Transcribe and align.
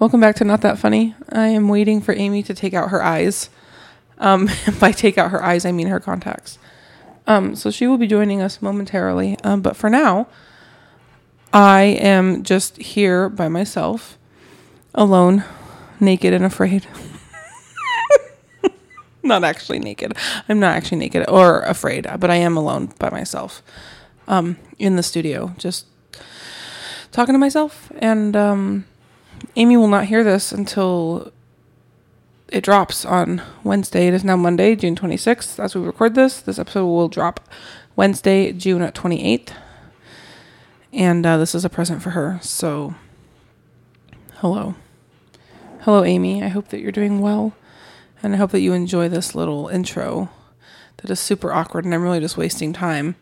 Welcome 0.00 0.20
back 0.20 0.34
to 0.36 0.44
Not 0.44 0.60
That 0.62 0.76
Funny. 0.76 1.14
I 1.28 1.46
am 1.46 1.68
waiting 1.68 2.00
for 2.00 2.12
Amy 2.14 2.42
to 2.42 2.52
take 2.52 2.74
out 2.74 2.90
her 2.90 3.00
eyes. 3.00 3.48
Um, 4.18 4.50
by 4.80 4.90
take 4.90 5.16
out 5.16 5.30
her 5.30 5.42
eyes, 5.42 5.64
I 5.64 5.70
mean 5.70 5.86
her 5.86 6.00
contacts. 6.00 6.58
Um, 7.28 7.54
so 7.54 7.70
she 7.70 7.86
will 7.86 7.96
be 7.96 8.08
joining 8.08 8.42
us 8.42 8.60
momentarily. 8.60 9.38
Um, 9.44 9.62
but 9.62 9.76
for 9.76 9.88
now, 9.88 10.26
I 11.52 11.82
am 11.82 12.42
just 12.42 12.76
here 12.78 13.28
by 13.28 13.46
myself, 13.46 14.18
alone, 14.96 15.44
naked 16.00 16.34
and 16.34 16.44
afraid. 16.44 16.88
not 19.22 19.44
actually 19.44 19.78
naked. 19.78 20.16
I'm 20.48 20.58
not 20.58 20.76
actually 20.76 20.98
naked 20.98 21.24
or 21.28 21.60
afraid, 21.60 22.08
but 22.18 22.32
I 22.32 22.36
am 22.36 22.56
alone 22.56 22.92
by 22.98 23.10
myself 23.10 23.62
um, 24.26 24.56
in 24.76 24.96
the 24.96 25.04
studio, 25.04 25.54
just 25.56 25.86
talking 27.12 27.32
to 27.32 27.38
myself. 27.38 27.92
And 28.00 28.34
um, 28.34 28.86
Amy 29.56 29.76
will 29.76 29.88
not 29.88 30.06
hear 30.06 30.24
this 30.24 30.52
until 30.52 31.32
it 32.48 32.62
drops 32.62 33.04
on 33.04 33.42
Wednesday. 33.62 34.08
It 34.08 34.14
is 34.14 34.24
now 34.24 34.36
Monday, 34.36 34.76
June 34.76 34.94
26th. 34.94 35.62
As 35.62 35.74
we 35.74 35.82
record 35.82 36.14
this, 36.14 36.40
this 36.40 36.58
episode 36.58 36.86
will 36.86 37.08
drop 37.08 37.40
Wednesday, 37.96 38.52
June 38.52 38.80
28th. 38.82 39.50
And 40.92 41.26
uh, 41.26 41.36
this 41.38 41.54
is 41.54 41.64
a 41.64 41.70
present 41.70 42.02
for 42.02 42.10
her. 42.10 42.38
So, 42.42 42.94
hello. 44.34 44.76
Hello, 45.80 46.04
Amy. 46.04 46.42
I 46.42 46.48
hope 46.48 46.68
that 46.68 46.80
you're 46.80 46.92
doing 46.92 47.20
well. 47.20 47.54
And 48.22 48.34
I 48.34 48.36
hope 48.38 48.52
that 48.52 48.60
you 48.60 48.72
enjoy 48.72 49.08
this 49.08 49.34
little 49.34 49.68
intro 49.68 50.30
that 50.98 51.10
is 51.10 51.20
super 51.20 51.52
awkward. 51.52 51.84
And 51.84 51.92
I'm 51.92 52.02
really 52.02 52.20
just 52.20 52.36
wasting 52.36 52.72
time 52.72 53.16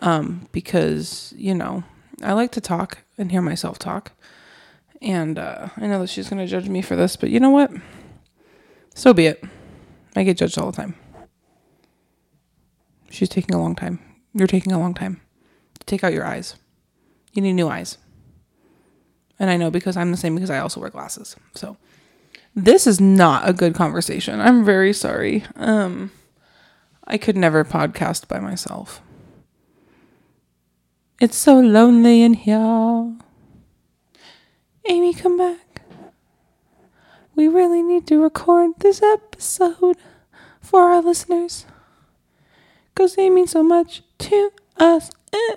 um, 0.00 0.48
because, 0.52 1.32
you 1.36 1.54
know, 1.54 1.84
I 2.22 2.32
like 2.32 2.52
to 2.52 2.60
talk 2.60 2.98
and 3.16 3.30
hear 3.30 3.42
myself 3.42 3.78
talk. 3.78 4.12
And 5.06 5.38
uh, 5.38 5.68
I 5.76 5.86
know 5.86 6.00
that 6.00 6.10
she's 6.10 6.28
going 6.28 6.44
to 6.44 6.50
judge 6.50 6.68
me 6.68 6.82
for 6.82 6.96
this, 6.96 7.14
but 7.14 7.30
you 7.30 7.38
know 7.38 7.50
what? 7.50 7.70
So 8.92 9.14
be 9.14 9.26
it. 9.26 9.42
I 10.16 10.24
get 10.24 10.36
judged 10.36 10.58
all 10.58 10.68
the 10.68 10.76
time. 10.76 10.96
She's 13.08 13.28
taking 13.28 13.54
a 13.54 13.60
long 13.60 13.76
time. 13.76 14.00
You're 14.34 14.48
taking 14.48 14.72
a 14.72 14.80
long 14.80 14.94
time. 14.94 15.20
Take 15.86 16.02
out 16.02 16.12
your 16.12 16.26
eyes. 16.26 16.56
You 17.34 17.42
need 17.42 17.52
new 17.52 17.68
eyes. 17.68 17.98
And 19.38 19.48
I 19.48 19.56
know 19.56 19.70
because 19.70 19.96
I'm 19.96 20.10
the 20.10 20.16
same 20.16 20.34
because 20.34 20.50
I 20.50 20.58
also 20.58 20.80
wear 20.80 20.90
glasses. 20.90 21.36
So 21.54 21.76
this 22.56 22.84
is 22.84 23.00
not 23.00 23.48
a 23.48 23.52
good 23.52 23.74
conversation. 23.76 24.40
I'm 24.40 24.64
very 24.64 24.92
sorry. 24.92 25.44
Um 25.54 26.10
I 27.06 27.16
could 27.16 27.36
never 27.36 27.64
podcast 27.64 28.26
by 28.26 28.40
myself. 28.40 29.00
It's 31.20 31.36
so 31.36 31.60
lonely 31.60 32.22
in 32.22 32.34
here. 32.34 33.16
Amy, 34.88 35.12
come 35.14 35.36
back. 35.36 35.82
We 37.34 37.48
really 37.48 37.82
need 37.82 38.06
to 38.06 38.22
record 38.22 38.72
this 38.78 39.02
episode 39.02 39.96
for 40.60 40.82
our 40.82 41.02
listeners. 41.02 41.66
Because 42.94 43.14
they 43.14 43.28
mean 43.28 43.46
so 43.46 43.62
much 43.62 44.02
to 44.18 44.50
us. 44.76 45.10
Eh. 45.32 45.56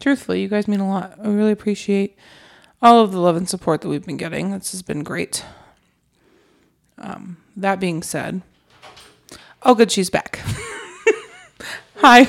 Truthfully, 0.00 0.42
you 0.42 0.48
guys 0.48 0.68
mean 0.68 0.80
a 0.80 0.88
lot. 0.88 1.18
I 1.22 1.28
really 1.28 1.52
appreciate 1.52 2.16
all 2.82 3.02
of 3.02 3.12
the 3.12 3.20
love 3.20 3.36
and 3.36 3.48
support 3.48 3.80
that 3.80 3.88
we've 3.88 4.04
been 4.04 4.16
getting. 4.16 4.50
This 4.50 4.72
has 4.72 4.82
been 4.82 5.02
great. 5.02 5.44
Um, 6.98 7.38
that 7.56 7.80
being 7.80 8.02
said, 8.02 8.42
oh, 9.62 9.74
good, 9.74 9.90
she's 9.90 10.10
back. 10.10 10.40
Hi. 11.96 12.28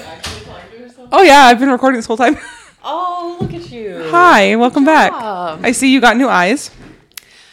Oh, 1.11 1.23
yeah, 1.23 1.45
I've 1.45 1.59
been 1.59 1.69
recording 1.69 1.97
this 1.97 2.05
whole 2.05 2.17
time. 2.17 2.37
Oh, 2.81 3.37
look 3.41 3.53
at 3.53 3.69
you. 3.69 3.98
Hi, 4.11 4.55
welcome 4.55 4.85
back. 4.85 5.11
I 5.13 5.71
see 5.71 5.91
you 5.91 6.01
got 6.01 6.17
new 6.17 6.27
eyes. 6.27 6.71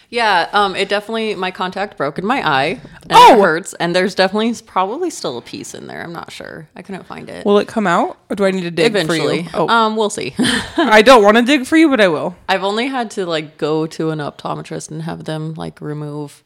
Yeah, 0.08 0.48
um, 0.52 0.76
it 0.76 0.88
definitely 0.88 1.34
my 1.34 1.50
contact 1.50 1.96
broke 1.96 2.18
in 2.18 2.24
my 2.24 2.46
eye. 2.48 2.80
And 3.02 3.12
Oh! 3.12 3.34
it 3.38 3.40
hurts, 3.42 3.74
and 3.74 3.94
there's 3.94 4.14
definitely 4.14 4.54
probably 4.64 5.10
still 5.10 5.36
a 5.36 5.42
piece 5.42 5.74
in 5.74 5.86
there. 5.88 6.02
I'm 6.02 6.12
not 6.12 6.30
sure. 6.32 6.68
I 6.76 6.82
couldn't 6.82 7.04
find 7.06 7.28
it. 7.28 7.44
Will 7.44 7.58
it 7.58 7.66
come 7.68 7.86
out, 7.86 8.16
or 8.30 8.36
do 8.36 8.44
I 8.44 8.52
need 8.52 8.62
to 8.62 8.70
dig 8.70 8.86
Eventually, 8.86 9.42
for 9.44 9.50
you? 9.50 9.50
Oh, 9.54 9.68
um, 9.68 9.96
we'll 9.96 10.10
see. 10.10 10.34
I 10.38 11.02
don't 11.02 11.22
want 11.24 11.36
to 11.36 11.42
dig 11.42 11.66
for 11.66 11.76
you, 11.76 11.88
but 11.88 12.00
I 12.00 12.08
will. 12.08 12.36
I've 12.48 12.62
only 12.64 12.86
had 12.86 13.10
to 13.12 13.26
like 13.26 13.58
go 13.58 13.86
to 13.88 14.10
an 14.10 14.20
optometrist 14.20 14.90
and 14.90 15.02
have 15.02 15.24
them 15.24 15.54
like 15.54 15.80
remove. 15.80 16.42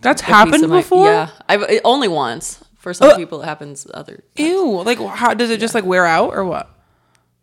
That's 0.00 0.22
happened 0.22 0.68
my- 0.68 0.80
before. 0.80 1.06
Yeah, 1.06 1.30
I've 1.48 1.62
it, 1.62 1.80
only 1.84 2.08
once. 2.08 2.62
For 2.76 2.94
some 2.94 3.10
Uh, 3.10 3.16
people, 3.16 3.42
it 3.42 3.44
happens 3.44 3.86
other. 3.92 4.22
Ew. 4.36 4.82
Like, 4.82 4.98
how 5.00 5.34
does 5.34 5.50
it 5.50 5.58
just 5.58 5.74
like 5.74 5.84
wear 5.84 6.06
out 6.06 6.30
or 6.32 6.44
what? 6.44 6.70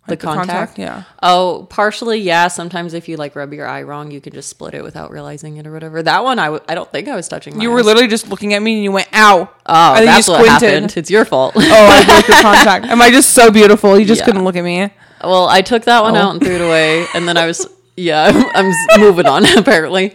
The 0.07 0.11
Like 0.11 0.19
contact? 0.19 0.77
Yeah. 0.77 1.03
Oh, 1.23 1.66
partially, 1.71 2.19
yeah. 2.19 2.47
Sometimes 2.47 2.93
if 2.93 3.09
you 3.09 3.17
like 3.17 3.35
rub 3.35 3.51
your 3.53 3.67
eye 3.67 3.81
wrong, 3.81 4.11
you 4.11 4.21
can 4.21 4.33
just 4.33 4.49
split 4.49 4.75
it 4.75 4.83
without 4.83 5.09
realizing 5.09 5.57
it 5.57 5.66
or 5.66 5.71
whatever. 5.71 6.03
That 6.03 6.23
one, 6.23 6.38
I 6.38 6.45
w- 6.45 6.63
I 6.69 6.75
don't 6.75 6.91
think 6.91 7.07
I 7.07 7.16
was 7.16 7.27
touching. 7.27 7.57
My 7.57 7.63
You 7.63 7.71
were 7.71 7.79
eyes. 7.79 7.85
literally 7.85 8.07
just 8.07 8.29
looking 8.29 8.53
at 8.53 8.61
me 8.61 8.75
and 8.75 8.83
you 8.83 8.91
went, 8.91 9.07
"Ow!" 9.13 9.49
Oh, 9.66 9.95
and 9.95 10.07
that's 10.07 10.27
you 10.27 10.33
what 10.35 10.47
happened. 10.47 10.95
It's 10.95 11.09
your 11.09 11.25
fault. 11.25 11.55
Oh, 11.57 11.61
I 11.61 12.05
broke 12.05 12.27
your 12.27 12.41
contact. 12.41 12.85
Am 12.91 13.01
I 13.01 13.09
just 13.09 13.31
so 13.31 13.49
beautiful? 13.49 13.97
You 13.99 14.05
just 14.05 14.19
Yeah. 14.21 14.25
couldn't 14.25 14.43
look 14.43 14.55
at 14.55 14.63
me. 14.63 14.91
Well, 15.23 15.47
I 15.47 15.61
took 15.63 15.85
that 15.85 16.03
one 16.03 16.16
Oh. 16.16 16.19
out 16.19 16.31
and 16.33 16.39
threw 16.43 16.53
it 16.55 16.61
away, 16.61 17.07
and 17.16 17.27
then 17.27 17.35
I 17.37 17.47
was 17.47 17.67
yeah, 17.97 18.25
I'm, 18.53 18.72
I'm 18.93 18.99
moving 19.01 19.25
on 19.25 19.43
apparently. 19.57 20.13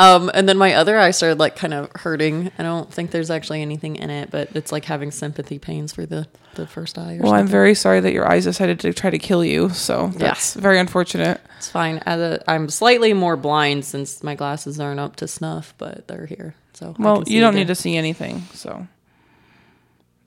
Um, 0.00 0.30
and 0.32 0.48
then 0.48 0.56
my 0.56 0.72
other 0.74 0.98
eye 0.98 1.10
started 1.10 1.38
like 1.38 1.56
kind 1.56 1.74
of 1.74 1.90
hurting. 1.94 2.50
I 2.58 2.62
don't 2.62 2.90
think 2.90 3.10
there's 3.10 3.30
actually 3.30 3.60
anything 3.60 3.96
in 3.96 4.08
it, 4.08 4.30
but 4.30 4.48
it's 4.56 4.72
like 4.72 4.86
having 4.86 5.10
sympathy 5.10 5.58
pains 5.58 5.92
for 5.92 6.06
the 6.06 6.26
the 6.54 6.66
first 6.66 6.96
eye. 6.96 7.16
Or 7.18 7.24
Well, 7.24 7.34
I'm 7.34 7.46
very 7.46 7.74
sorry 7.74 8.00
that 8.00 8.12
your 8.12 8.26
eyes 8.26 8.44
decided 8.44 8.80
to 8.80 8.94
try 8.94 9.10
to 9.10 9.18
kill 9.18 9.44
you. 9.44 9.68
So 9.68 10.08
that's 10.16 10.54
very 10.54 10.78
unfortunate. 10.78 11.40
It's 11.58 11.68
fine. 11.68 11.98
As 12.06 12.18
a, 12.18 12.50
I'm 12.50 12.70
slightly 12.70 13.12
more 13.12 13.36
blind 13.36 13.84
since 13.84 14.22
my 14.22 14.34
glasses 14.34 14.80
aren't 14.80 15.00
up 15.00 15.16
to 15.16 15.28
snuff, 15.28 15.74
but 15.76 16.08
they're 16.08 16.26
here. 16.26 16.54
So 16.72 16.94
Well, 16.98 17.22
you 17.26 17.40
don't 17.40 17.50
again. 17.50 17.60
need 17.60 17.68
to 17.68 17.74
see 17.74 17.96
anything. 17.96 18.42
So 18.54 18.86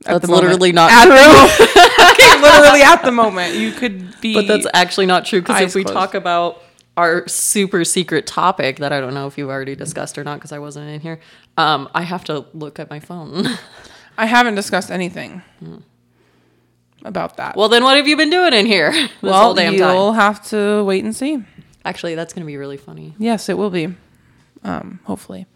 At 0.05 0.21
That's 0.21 0.29
literally 0.31 0.71
not 0.71 0.91
at 0.91 1.05
true. 1.05 1.75
Okay, 2.13 2.41
literally 2.41 2.81
at 2.83 3.03
the 3.03 3.11
moment, 3.11 3.55
you 3.55 3.71
could 3.71 4.19
be. 4.21 4.35
But 4.35 4.47
that's 4.47 4.67
actually 4.73 5.07
not 5.07 5.25
true 5.25 5.41
because 5.41 5.61
if 5.61 5.73
we 5.75 5.83
closed. 5.83 5.95
talk 5.95 6.13
about 6.13 6.61
our 6.95 7.27
super 7.27 7.83
secret 7.83 8.27
topic 8.27 8.77
that 8.77 8.93
I 8.93 8.99
don't 8.99 9.13
know 9.13 9.27
if 9.27 9.37
you've 9.37 9.49
already 9.49 9.75
discussed 9.75 10.17
or 10.17 10.23
not 10.23 10.35
because 10.35 10.51
I 10.51 10.59
wasn't 10.59 10.89
in 10.89 10.99
here, 11.01 11.19
um, 11.57 11.89
I 11.93 12.03
have 12.03 12.23
to 12.25 12.45
look 12.53 12.79
at 12.79 12.89
my 12.89 12.99
phone. 12.99 13.45
I 14.17 14.25
haven't 14.27 14.55
discussed 14.55 14.91
anything 14.91 15.41
about 17.03 17.37
that. 17.37 17.55
well, 17.55 17.67
then 17.69 17.83
what 17.83 17.97
have 17.97 18.07
you 18.07 18.15
been 18.15 18.29
doing 18.29 18.53
in 18.53 18.65
here 18.67 18.91
this 18.91 19.09
well, 19.21 19.43
whole 19.43 19.53
damn 19.55 19.73
you'll 19.73 20.11
time? 20.11 20.15
have 20.15 20.47
to 20.49 20.83
wait 20.83 21.03
and 21.03 21.15
see. 21.15 21.43
Actually, 21.83 22.15
that's 22.15 22.33
going 22.33 22.43
to 22.43 22.47
be 22.47 22.57
really 22.57 22.77
funny. 22.77 23.13
Yes, 23.17 23.49
it 23.49 23.57
will 23.57 23.71
be. 23.71 23.93
Um, 24.63 24.99
hopefully. 25.03 25.47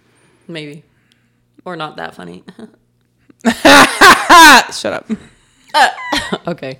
Maybe. 0.47 0.83
Or 1.63 1.75
not 1.75 1.97
that 1.97 2.15
funny. 2.15 2.43
Shut 4.73 4.93
up. 4.93 5.09
okay. 6.47 6.79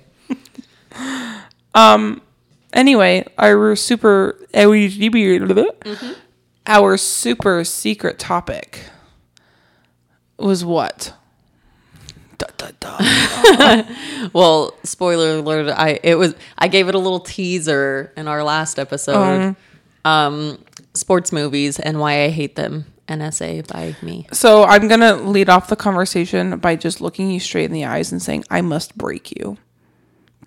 Anyway, 2.72 3.26
our 3.38 3.74
super 3.76 4.38
our 6.66 6.96
super 6.98 7.64
secret 7.64 8.18
topic 8.18 8.84
was 10.38 10.64
what? 10.64 11.14
Da, 12.36 12.46
da, 12.56 12.70
da. 12.78 13.82
Well, 14.32 14.74
spoiler 14.84 15.38
alert, 15.38 15.70
I 15.70 15.98
it 16.02 16.16
was 16.16 16.34
I 16.56 16.68
gave 16.68 16.88
it 16.88 16.94
a 16.94 16.98
little 16.98 17.20
teaser 17.20 18.12
in 18.16 18.28
our 18.28 18.44
last 18.44 18.78
episode. 18.78 19.54
Uh-huh. 20.04 20.10
Um 20.10 20.58
sports 20.94 21.32
movies 21.32 21.78
and 21.80 21.98
why 22.00 22.24
I 22.24 22.28
hate 22.28 22.56
them. 22.56 22.84
NSA 23.08 23.66
by 23.66 23.96
me. 24.02 24.26
So 24.32 24.64
I'm 24.64 24.86
gonna 24.86 25.14
lead 25.14 25.48
off 25.48 25.68
the 25.68 25.76
conversation 25.76 26.58
by 26.58 26.76
just 26.76 27.00
looking 27.00 27.30
you 27.30 27.40
straight 27.40 27.64
in 27.64 27.72
the 27.72 27.86
eyes 27.86 28.12
and 28.12 28.20
saying, 28.20 28.44
"I 28.50 28.60
must 28.60 28.98
break 28.98 29.32
you," 29.32 29.56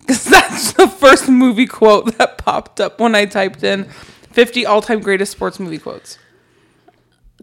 because 0.06 0.24
that's 0.24 0.72
the 0.72 0.86
first 0.88 1.28
movie 1.28 1.66
quote 1.66 2.18
that 2.18 2.38
popped 2.38 2.80
up 2.80 3.00
when 3.00 3.14
I 3.14 3.24
typed 3.24 3.62
in 3.62 3.84
50 3.84 4.66
all-time 4.66 5.00
greatest 5.00 5.32
sports 5.32 5.58
movie 5.60 5.78
quotes. 5.78 6.18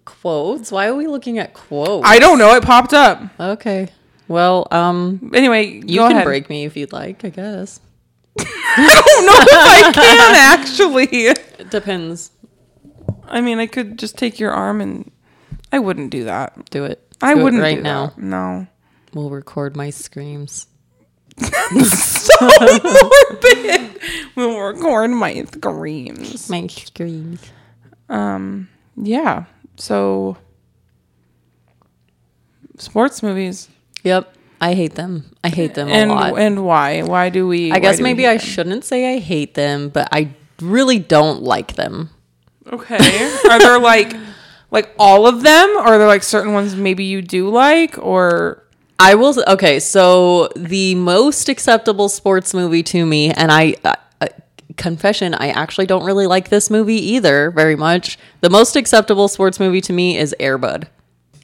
Quotes? 0.06 0.72
Why 0.72 0.88
are 0.88 0.96
we 0.96 1.08
looking 1.08 1.38
at 1.38 1.54
quotes? 1.54 2.08
I 2.08 2.20
don't 2.20 2.38
know. 2.40 2.56
It 2.56 2.64
popped 2.64 2.94
up. 2.94 3.22
Okay. 3.40 3.90
Well, 4.28 4.68
um, 4.72 5.32
Anyway, 5.34 5.82
you 5.86 6.00
can 6.00 6.12
ahead. 6.12 6.24
break 6.26 6.50
me 6.50 6.66
if 6.66 6.76
you'd 6.78 6.94
like, 6.94 7.24
I 7.26 7.30
guess. 7.30 7.80
I 8.40 9.02
don't 9.06 9.26
know 9.26 9.34
if 9.42 9.86
I 9.88 9.92
can 9.94 10.36
actually. 10.60 11.06
It 11.28 11.70
depends. 11.70 12.32
I 13.28 13.42
mean, 13.42 13.60
I 13.60 13.68
could 13.68 14.00
just 14.00 14.18
take 14.18 14.40
your 14.40 14.52
arm 14.52 14.82
and 14.82 15.12
I 15.72 15.80
wouldn't 15.80 16.10
do 16.12 16.24
that. 16.26 16.70
Do 16.70 16.86
it. 16.86 17.06
I 17.22 17.36
Do 17.36 17.44
wouldn't 17.44 17.62
right 17.62 17.78
do 17.78 17.84
now. 17.84 18.08
that. 18.08 18.18
No. 18.18 18.68
We'll 19.14 19.30
record 19.30 19.76
my 19.76 19.90
screams. 19.90 20.68
so 21.84 22.48
morbid. 22.84 24.00
We'll 24.36 24.60
record 24.60 25.12
my 25.12 25.44
screams. 25.44 26.50
My 26.50 26.68
screams. 26.68 27.42
Um, 28.10 28.70
yeah. 28.96 29.46
So, 29.78 30.38
sports 32.78 33.22
movies 33.24 33.70
Yep. 34.04 34.36
I 34.62 34.74
hate 34.74 34.96
them. 34.96 35.32
I 35.44 35.50
hate 35.50 35.74
them 35.74 35.88
and 35.88 36.12
a 36.12 36.14
lot. 36.14 36.38
and 36.38 36.66
why? 36.66 37.02
Why 37.02 37.30
do 37.30 37.48
we? 37.48 37.72
I 37.72 37.80
guess 37.80 38.02
maybe 38.02 38.28
I 38.28 38.38
them? 38.38 38.46
shouldn't 38.46 38.84
say 38.84 39.16
I 39.16 39.20
hate 39.20 39.54
them, 39.54 39.88
but 39.90 40.10
I 40.12 40.34
really 40.62 41.00
don't 41.00 41.44
like 41.44 41.76
them. 41.76 42.10
Okay. 42.72 42.98
Are 43.50 43.60
there 43.60 43.80
like 43.80 44.14
like 44.72 44.94
all 45.00 45.28
of 45.28 45.42
them 45.44 45.70
or 45.78 45.86
are 45.88 45.98
there 45.98 46.08
like 46.08 46.22
certain 46.22 46.54
ones 46.54 46.76
maybe 46.76 47.04
you 47.04 47.24
do 47.24 47.50
like 47.50 47.98
or 47.98 48.64
I 49.00 49.16
will. 49.16 49.34
Okay, 49.48 49.80
so 49.80 50.50
the 50.56 50.96
most 50.96 51.48
acceptable 51.50 52.10
sports 52.10 52.54
movie 52.54 52.84
to 52.84 53.06
me, 53.06 53.32
and 53.32 53.52
I. 53.52 53.76
Uh, 53.84 53.96
uh, 54.22 54.28
confession, 54.78 55.34
I 55.34 55.50
actually 55.50 55.88
don't 55.88 56.06
really 56.06 56.28
like 56.28 56.50
this 56.50 56.70
movie 56.70 56.96
either 57.14 57.52
very 57.52 57.76
much. 57.76 58.18
The 58.42 58.50
most 58.50 58.76
acceptable 58.76 59.28
sports 59.28 59.60
movie 59.60 59.82
to 59.82 59.94
me 59.94 60.18
is 60.18 60.34
Air 60.40 60.58
Bud. 60.58 60.88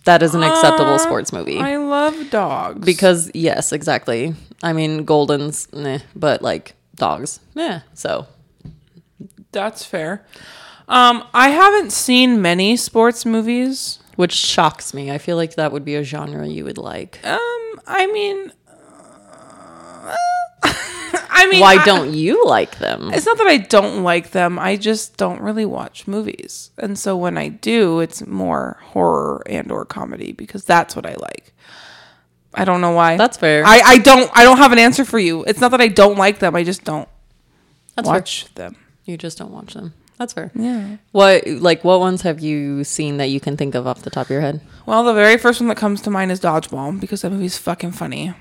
That 0.05 0.21
is 0.21 0.35
an 0.35 0.43
acceptable 0.43 0.99
sports 0.99 1.33
movie. 1.33 1.57
I 1.59 1.77
love 1.77 2.29
dogs. 2.29 2.85
because, 2.85 3.31
yes, 3.33 3.71
exactly. 3.71 4.35
I 4.61 4.71
mean, 4.71 5.03
Golden's, 5.03 5.67
meh, 5.73 5.99
but 6.15 6.41
like 6.43 6.75
dogs, 6.95 7.39
yeah. 7.55 7.81
So, 7.95 8.27
That's 9.51 9.83
fair. 9.83 10.23
Um, 10.87 11.23
I 11.33 11.49
haven't 11.49 11.91
seen 11.91 12.41
many 12.41 12.77
sports 12.77 13.25
movies. 13.25 13.99
Which 14.15 14.33
shocks 14.33 14.93
me. 14.93 15.11
I 15.11 15.17
feel 15.17 15.35
like 15.37 15.55
that 15.55 15.71
would 15.71 15.85
be 15.85 15.95
a 15.95 16.03
genre 16.03 16.47
you 16.47 16.63
would 16.65 16.77
like. 16.77 17.19
Um, 17.25 17.39
I 17.87 18.07
mean, 18.11 18.51
uh, 18.67 20.15
I 21.29 21.47
mean, 21.49 21.61
Why 21.61 21.75
I- 21.75 21.85
don't 21.85 22.13
you 22.13 22.45
like 22.45 22.77
them? 22.79 23.11
It's 23.13 23.25
not 23.25 23.37
that 23.37 23.47
I 23.47 23.57
don't 23.57 24.03
like 24.03 24.31
them. 24.31 24.57
I 24.57 24.77
just 24.77 25.17
don't 25.17 25.41
really 25.41 25.65
watch 25.65 26.07
movies, 26.07 26.71
and 26.77 26.97
so 26.97 27.15
when 27.17 27.37
I 27.37 27.49
do, 27.49 27.99
it's 27.99 28.25
more 28.25 28.77
horror 28.81 29.43
and 29.47 29.71
or 29.71 29.85
comedy 29.85 30.31
because 30.31 30.63
that's 30.65 30.95
what 30.95 31.05
I 31.05 31.15
like. 31.19 31.53
I 32.53 32.63
don't 32.63 32.79
know 32.79 32.91
why. 32.91 33.17
That's 33.17 33.35
fair. 33.37 33.63
I, 33.65 33.81
I 33.83 33.97
don't 33.97 34.31
I 34.33 34.43
don't 34.43 34.57
have 34.57 34.71
an 34.71 34.79
answer 34.79 35.03
for 35.03 35.19
you. 35.19 35.43
It's 35.43 35.59
not 35.59 35.71
that 35.71 35.81
I 35.81 35.89
don't 35.89 36.17
like 36.17 36.39
them. 36.39 36.55
I 36.55 36.63
just 36.63 36.85
don't 36.85 37.09
That's 37.95 38.07
fair. 38.07 38.15
watch 38.15 38.53
them. 38.55 38.77
You 39.03 39.17
just 39.17 39.37
don't 39.37 39.51
watch 39.51 39.73
them. 39.73 39.93
That's 40.17 40.33
fair. 40.33 40.51
Yeah. 40.55 40.97
What 41.11 41.45
like 41.47 41.83
what 41.83 41.99
ones 41.99 42.21
have 42.21 42.39
you 42.39 42.83
seen 42.83 43.17
that 43.17 43.25
you 43.29 43.39
can 43.39 43.57
think 43.57 43.75
of 43.75 43.85
off 43.85 44.01
the 44.03 44.09
top 44.09 44.27
of 44.27 44.29
your 44.31 44.41
head? 44.41 44.61
Well, 44.85 45.03
the 45.03 45.13
very 45.13 45.37
first 45.37 45.59
one 45.59 45.67
that 45.67 45.77
comes 45.77 46.01
to 46.03 46.09
mind 46.09 46.31
is 46.31 46.39
Dodgeball 46.39 46.99
because 46.99 47.21
that 47.23 47.31
movie's 47.31 47.57
fucking 47.57 47.91
funny. 47.91 48.33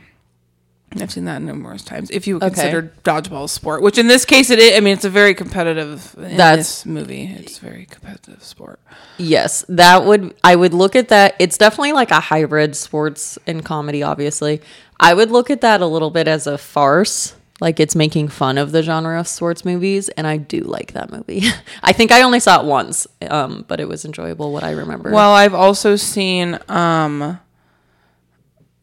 I've 1.00 1.11
seen 1.11 1.25
that 1.25 1.43
numerous 1.43 1.82
times. 1.82 2.09
If 2.12 2.29
you 2.29 2.37
Okay. 2.37 2.47
consider 2.50 2.93
dodgeball 3.03 3.44
a 3.44 3.49
sport, 3.49 3.82
which 3.82 3.99
in 3.99 4.06
this 4.06 4.25
case 4.25 4.49
it 4.50 4.61
is. 4.61 4.76
I 4.76 4.81
mean, 4.81 4.93
it's 4.93 5.05
a 5.05 5.11
very 5.11 5.35
competitive. 5.35 6.15
In 6.17 6.37
That's- 6.37 6.59
this 6.59 6.87
movie. 6.87 7.35
It's 7.37 7.59
a 7.59 7.61
very 7.62 7.88
competitive 7.91 8.44
sport. 8.44 8.79
Yes, 9.19 9.65
that 9.69 10.05
would 10.05 10.35
I 10.44 10.55
would 10.55 10.73
look 10.73 10.94
at 10.94 11.09
that. 11.09 11.35
It's 11.41 11.59
definitely 11.59 11.94
like 11.94 12.12
a 12.12 12.20
hybrid 12.20 12.77
sports 12.77 13.38
and 13.49 13.65
comedy 13.65 14.05
obviously. 14.05 14.61
I 15.00 15.15
would 15.15 15.32
look 15.32 15.50
at 15.50 15.61
that 15.62 15.81
a 15.81 15.87
little 15.87 16.11
bit 16.11 16.29
as 16.29 16.47
a 16.47 16.56
farce. 16.56 17.35
Like 17.65 17.81
it's 17.81 17.97
making 17.97 18.29
fun 18.29 18.59
of 18.59 18.73
the 18.73 18.83
genre 18.83 19.19
of 19.19 19.27
sports 19.27 19.65
movies 19.65 20.11
and 20.11 20.27
I 20.27 20.37
do 20.37 20.61
like 20.61 20.93
that 20.93 21.11
movie. 21.11 21.45
I 21.83 21.93
think 21.95 22.13
I 22.13 22.21
only 22.21 22.39
saw 22.39 22.61
it 22.61 22.67
once, 22.67 23.07
um, 23.31 23.65
but 23.67 23.81
it 23.81 23.89
was 23.89 24.05
enjoyable 24.05 24.53
what 24.53 24.63
I 24.63 24.73
remember. 24.73 25.11
Well, 25.11 25.33
I've 25.33 25.55
also 25.55 25.97
seen 25.97 26.59
um 26.69 27.41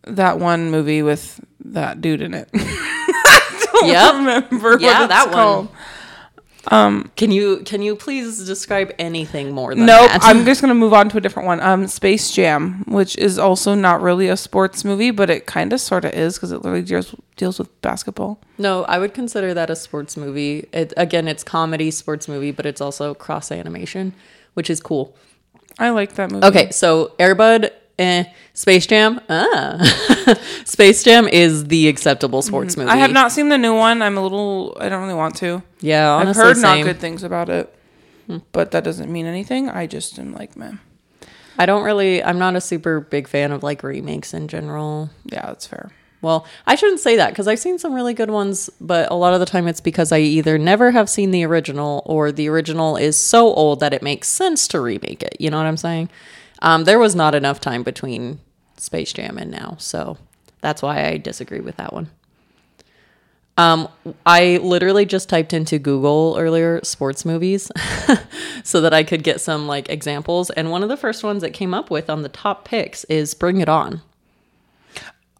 that 0.08 0.40
one 0.40 0.72
movie 0.72 1.04
with 1.04 1.40
that 1.66 2.02
dude 2.02 2.22
in 2.24 2.34
it. 2.34 2.50
I 2.56 3.68
don't 3.74 3.88
yep. 3.88 4.14
Remember 4.16 4.80
Yeah, 4.80 5.02
what 5.02 5.10
that 5.10 5.26
one. 5.28 5.34
called? 5.36 5.68
Can 6.70 7.32
you 7.32 7.62
can 7.66 7.82
you 7.82 7.96
please 7.96 8.46
describe 8.46 8.94
anything 9.00 9.52
more 9.52 9.74
than 9.74 9.86
Nope. 9.86 10.10
that? 10.10 10.20
I'm 10.24 10.46
just 10.46 10.62
gonna 10.62 10.76
move 10.76 10.94
on 10.94 11.10
to 11.10 11.18
a 11.18 11.22
different 11.22 11.48
one. 11.48 11.60
Um, 11.62 11.88
Space 11.88 12.32
Jam, 12.32 12.84
which 12.88 13.18
is 13.18 13.38
also 13.40 13.74
not 13.74 14.02
really 14.02 14.28
a 14.28 14.38
sports 14.38 14.86
movie, 14.86 15.12
but 15.12 15.30
it 15.30 15.46
kind 15.46 15.74
of 15.74 15.82
sort 15.82 16.06
of 16.06 16.14
is 16.14 16.36
because 16.36 16.52
it 16.52 16.58
literally 16.58 16.84
deals 16.84 17.16
deals 17.36 17.58
with 17.60 17.82
basketball. 17.82 18.40
No, 18.58 18.84
I 18.86 19.00
would 19.00 19.14
consider 19.14 19.54
that 19.54 19.70
a 19.70 19.76
sports 19.76 20.16
movie. 20.16 20.68
It, 20.72 20.94
again, 20.98 21.28
it's 21.28 21.44
comedy 21.44 21.90
sports 21.92 22.28
movie, 22.28 22.52
but 22.52 22.66
it's 22.66 22.82
also 22.82 23.14
cross 23.14 23.52
animation, 23.52 24.14
which 24.54 24.70
is 24.70 24.80
cool. 24.80 25.16
I 25.80 25.90
like 25.90 26.14
that 26.16 26.32
movie. 26.32 26.46
Okay, 26.46 26.70
so 26.72 27.14
Air 27.18 27.34
Bud, 27.34 27.72
eh, 28.00 28.26
Space 28.54 28.86
Jam, 28.86 29.20
ah, 29.30 29.78
Space 30.66 31.04
Jam 31.04 31.28
is 31.28 31.66
the 31.66 31.88
acceptable 31.88 32.42
sports 32.42 32.78
movie. 32.78 32.90
Mm-hmm. 32.90 32.98
I 32.98 33.02
have 33.02 33.12
not 33.12 33.32
seen 33.32 33.50
the 33.50 33.58
new 33.58 33.76
one. 33.76 34.02
I'm 34.02 34.18
a 34.18 34.22
little. 34.22 34.78
I 34.80 34.90
don't 34.90 35.02
really 35.02 35.14
want 35.14 35.36
to. 35.38 35.64
Yeah, 35.80 36.10
honestly, 36.10 36.42
I've 36.42 36.48
heard 36.48 36.58
same. 36.58 36.72
Hmm. 36.72 36.80
not 36.80 36.86
good 36.86 37.00
things 37.00 37.24
about 37.24 37.50
it, 37.50 37.76
but 38.52 38.72
that 38.72 38.84
doesn't 38.84 39.12
mean 39.12 39.26
anything. 39.26 39.70
I 39.70 39.88
just 39.88 40.20
am 40.20 40.34
like, 40.34 40.56
man, 40.56 40.80
I 41.58 41.66
don't 41.66 41.84
really. 41.84 42.24
I'm 42.24 42.40
not 42.40 42.56
a 42.56 42.62
super 42.62 43.00
big 43.00 43.28
fan 43.28 43.52
of 43.52 43.64
like 43.64 43.84
remakes 43.84 44.34
in 44.34 44.48
general. 44.48 45.10
yeah, 45.26 45.48
that's 45.48 45.68
fair. 45.68 45.92
Well, 46.22 46.46
I 46.68 46.76
shouldn't 46.76 47.00
say 47.00 47.16
that 47.16 47.30
because 47.30 47.48
I've 47.48 47.60
seen 47.60 47.80
some 47.80 47.94
really 47.94 48.14
good 48.14 48.30
ones, 48.30 48.70
but 48.80 49.10
a 49.12 49.16
lot 49.16 49.34
of 49.34 49.40
the 49.40 49.46
time 49.46 49.68
it's 49.68 49.82
because 49.82 50.12
I 50.12 50.20
either 50.20 50.58
never 50.58 50.92
have 50.92 51.10
seen 51.10 51.32
the 51.32 51.44
original 51.46 52.04
or 52.06 52.32
the 52.32 52.48
original 52.48 52.96
is 52.96 53.18
so 53.18 53.54
old 53.54 53.80
that 53.80 53.94
it 53.94 54.04
makes 54.04 54.28
sense 54.28 54.68
to 54.70 54.80
remake 54.80 55.24
it. 55.24 55.36
You 55.40 55.50
know 55.50 55.58
what 55.58 55.66
I'm 55.66 55.78
saying? 55.78 56.10
Um, 56.62 56.84
there 56.84 57.00
was 57.00 57.16
not 57.16 57.36
enough 57.36 57.60
time 57.60 57.84
between 57.84 58.40
Space 58.78 59.14
Jam 59.14 59.38
and 59.38 59.52
now, 59.52 59.76
so 59.80 60.18
that's 60.62 60.82
why 60.82 61.06
I 61.06 61.18
disagree 61.18 61.60
with 61.60 61.78
that 61.78 61.94
one. 61.94 62.10
Um, 63.58 63.90
I 64.26 64.58
literally 64.58 65.06
just 65.06 65.28
typed 65.30 65.54
into 65.54 65.78
Google 65.78 66.36
earlier 66.40 66.80
sports 66.84 67.26
movies 67.26 67.70
so 68.64 68.82
that 68.82 68.94
I 68.94 69.04
could 69.04 69.24
get 69.24 69.42
some 69.42 69.68
like 69.68 69.90
examples, 69.90 70.50
and 70.52 70.72
one 70.72 70.84
of 70.84 70.90
the 70.90 70.98
first 70.98 71.24
ones 71.24 71.42
that 71.42 71.54
came 71.54 71.74
up 71.74 71.92
with 71.92 72.10
on 72.10 72.22
the 72.22 72.30
top 72.30 72.66
picks 72.66 73.04
is 73.06 73.34
Bring 73.34 73.60
It 73.60 73.70
On. 73.70 74.02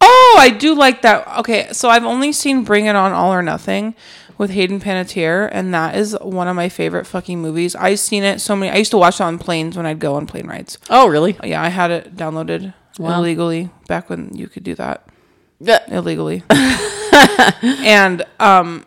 Oh, 0.00 0.36
I 0.38 0.50
do 0.50 0.74
like 0.74 1.02
that. 1.02 1.26
Okay, 1.38 1.68
so 1.72 1.88
I've 1.88 2.04
only 2.04 2.32
seen 2.32 2.64
Bring 2.64 2.86
It 2.86 2.96
On 2.96 3.12
All 3.12 3.32
or 3.32 3.42
Nothing 3.42 3.94
with 4.42 4.50
Hayden 4.50 4.80
Panettiere, 4.80 5.48
and 5.52 5.72
that 5.72 5.94
is 5.94 6.16
one 6.20 6.48
of 6.48 6.56
my 6.56 6.68
favorite 6.68 7.06
fucking 7.06 7.40
movies. 7.40 7.76
I've 7.76 8.00
seen 8.00 8.24
it 8.24 8.40
so 8.40 8.56
many. 8.56 8.72
I 8.72 8.76
used 8.76 8.90
to 8.90 8.98
watch 8.98 9.20
it 9.20 9.20
on 9.20 9.38
planes 9.38 9.76
when 9.76 9.86
I'd 9.86 10.00
go 10.00 10.16
on 10.16 10.26
plane 10.26 10.48
rides. 10.48 10.78
Oh, 10.90 11.06
really? 11.06 11.36
Yeah, 11.44 11.62
I 11.62 11.68
had 11.68 11.92
it 11.92 12.16
downloaded 12.16 12.74
Wow. 12.98 13.20
illegally 13.20 13.70
back 13.86 14.10
when 14.10 14.36
you 14.36 14.48
could 14.48 14.64
do 14.64 14.74
that 14.74 15.06
Yeah. 15.60 15.78
illegally. 15.88 16.42
and 17.62 18.24
um, 18.40 18.84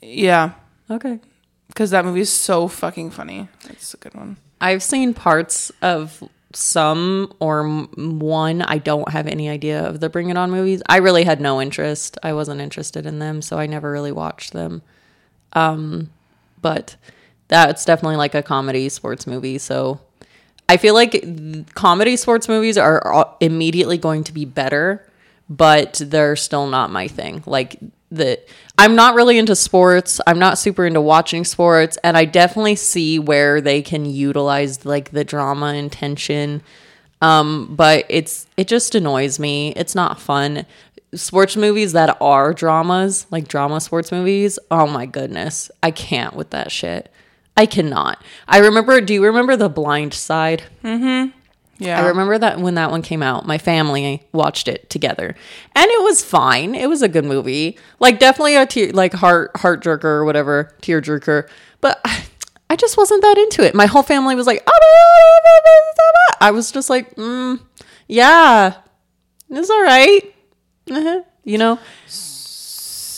yeah, 0.00 0.52
Okay. 0.90 1.20
because 1.68 1.90
that 1.90 2.06
movie 2.06 2.20
is 2.20 2.32
so 2.32 2.66
fucking 2.66 3.10
funny. 3.10 3.48
It's 3.68 3.92
a 3.92 3.98
good 3.98 4.14
one. 4.14 4.38
I've 4.60 4.82
seen 4.82 5.12
parts 5.12 5.70
of 5.82 6.22
some 6.54 7.30
or 7.40 7.68
one. 7.68 8.62
I 8.62 8.78
don't 8.78 9.10
have 9.10 9.26
any 9.26 9.50
idea 9.50 9.84
of 9.86 10.00
the 10.00 10.08
Bring 10.08 10.30
It 10.30 10.36
On 10.38 10.50
movies. 10.50 10.82
I 10.88 10.96
really 10.96 11.24
had 11.24 11.40
no 11.42 11.60
interest. 11.60 12.16
I 12.22 12.32
wasn't 12.32 12.62
interested 12.62 13.04
in 13.04 13.18
them, 13.18 13.42
so 13.42 13.58
I 13.58 13.66
never 13.66 13.90
really 13.92 14.12
watched 14.12 14.52
them. 14.54 14.80
Um, 15.54 16.10
but 16.60 16.96
that's 17.48 17.84
definitely 17.84 18.16
like 18.16 18.34
a 18.34 18.42
comedy 18.42 18.88
sports 18.88 19.26
movie. 19.26 19.58
So 19.58 20.00
I 20.68 20.76
feel 20.76 20.94
like 20.94 21.74
comedy 21.74 22.16
sports 22.16 22.48
movies 22.48 22.78
are 22.78 23.04
are 23.06 23.36
immediately 23.40 23.98
going 23.98 24.24
to 24.24 24.32
be 24.32 24.44
better, 24.44 25.06
but 25.48 26.00
they're 26.04 26.36
still 26.36 26.66
not 26.66 26.90
my 26.90 27.06
thing. 27.06 27.42
Like 27.46 27.78
the 28.10 28.40
I'm 28.78 28.96
not 28.96 29.14
really 29.14 29.38
into 29.38 29.54
sports. 29.54 30.20
I'm 30.26 30.38
not 30.38 30.58
super 30.58 30.86
into 30.86 31.00
watching 31.00 31.44
sports, 31.44 31.98
and 32.02 32.16
I 32.16 32.24
definitely 32.24 32.76
see 32.76 33.18
where 33.18 33.60
they 33.60 33.82
can 33.82 34.06
utilize 34.06 34.84
like 34.84 35.10
the 35.10 35.24
drama 35.24 35.66
and 35.66 35.92
tension. 35.92 36.62
Um, 37.20 37.74
but 37.74 38.04
it's 38.08 38.46
it 38.56 38.68
just 38.68 38.94
annoys 38.94 39.38
me. 39.38 39.72
It's 39.76 39.94
not 39.94 40.20
fun. 40.20 40.66
Sports 41.14 41.56
movies 41.56 41.92
that 41.92 42.16
are 42.20 42.52
dramas, 42.52 43.26
like 43.30 43.48
drama 43.48 43.80
sports 43.80 44.10
movies, 44.10 44.58
oh 44.70 44.86
my 44.86 45.06
goodness. 45.06 45.70
I 45.82 45.90
can't 45.90 46.34
with 46.34 46.50
that 46.50 46.72
shit. 46.72 47.10
I 47.56 47.66
cannot. 47.66 48.22
I 48.48 48.58
remember 48.58 49.00
do 49.00 49.14
you 49.14 49.24
remember 49.24 49.56
The 49.56 49.68
Blind 49.68 50.14
Side? 50.14 50.64
Mm 50.82 50.98
hmm. 50.98 51.38
Yeah, 51.78 52.00
I 52.00 52.06
remember 52.06 52.38
that 52.38 52.60
when 52.60 52.76
that 52.76 52.92
one 52.92 53.02
came 53.02 53.22
out, 53.22 53.46
my 53.46 53.58
family 53.58 54.22
watched 54.32 54.68
it 54.68 54.88
together, 54.90 55.34
and 55.74 55.86
it 55.90 56.02
was 56.02 56.22
fine. 56.24 56.74
It 56.74 56.88
was 56.88 57.02
a 57.02 57.08
good 57.08 57.24
movie, 57.24 57.78
like 57.98 58.20
definitely 58.20 58.54
a 58.54 58.64
tear, 58.64 58.92
like 58.92 59.12
heart 59.12 59.56
heart 59.56 59.82
jerker 59.82 60.04
or 60.04 60.24
whatever, 60.24 60.72
tear 60.82 61.00
jerker. 61.00 61.48
But 61.80 62.00
I, 62.04 62.24
I 62.70 62.76
just 62.76 62.96
wasn't 62.96 63.22
that 63.22 63.38
into 63.38 63.64
it. 63.64 63.74
My 63.74 63.86
whole 63.86 64.04
family 64.04 64.34
was 64.36 64.46
like, 64.46 64.66
I 66.40 66.50
was 66.52 66.70
just 66.70 66.90
like, 66.90 67.16
mm, 67.16 67.60
yeah, 68.06 68.74
it's 69.50 69.70
all 69.70 69.82
right. 69.82 70.33
Uh-huh. 70.90 71.22
You 71.44 71.58
know, 71.58 71.78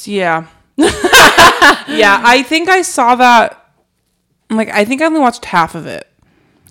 Yeah. 0.05 0.47
yeah, 0.79 2.21
I 2.25 2.45
think 2.47 2.69
I 2.69 2.83
saw 2.83 3.15
that. 3.17 3.63
Like, 4.51 4.69
I 4.71 4.85
think 4.85 5.03
I 5.03 5.07
only 5.07 5.21
watched 5.21 5.45
half 5.47 5.75
of 5.75 5.87
it. 5.87 6.07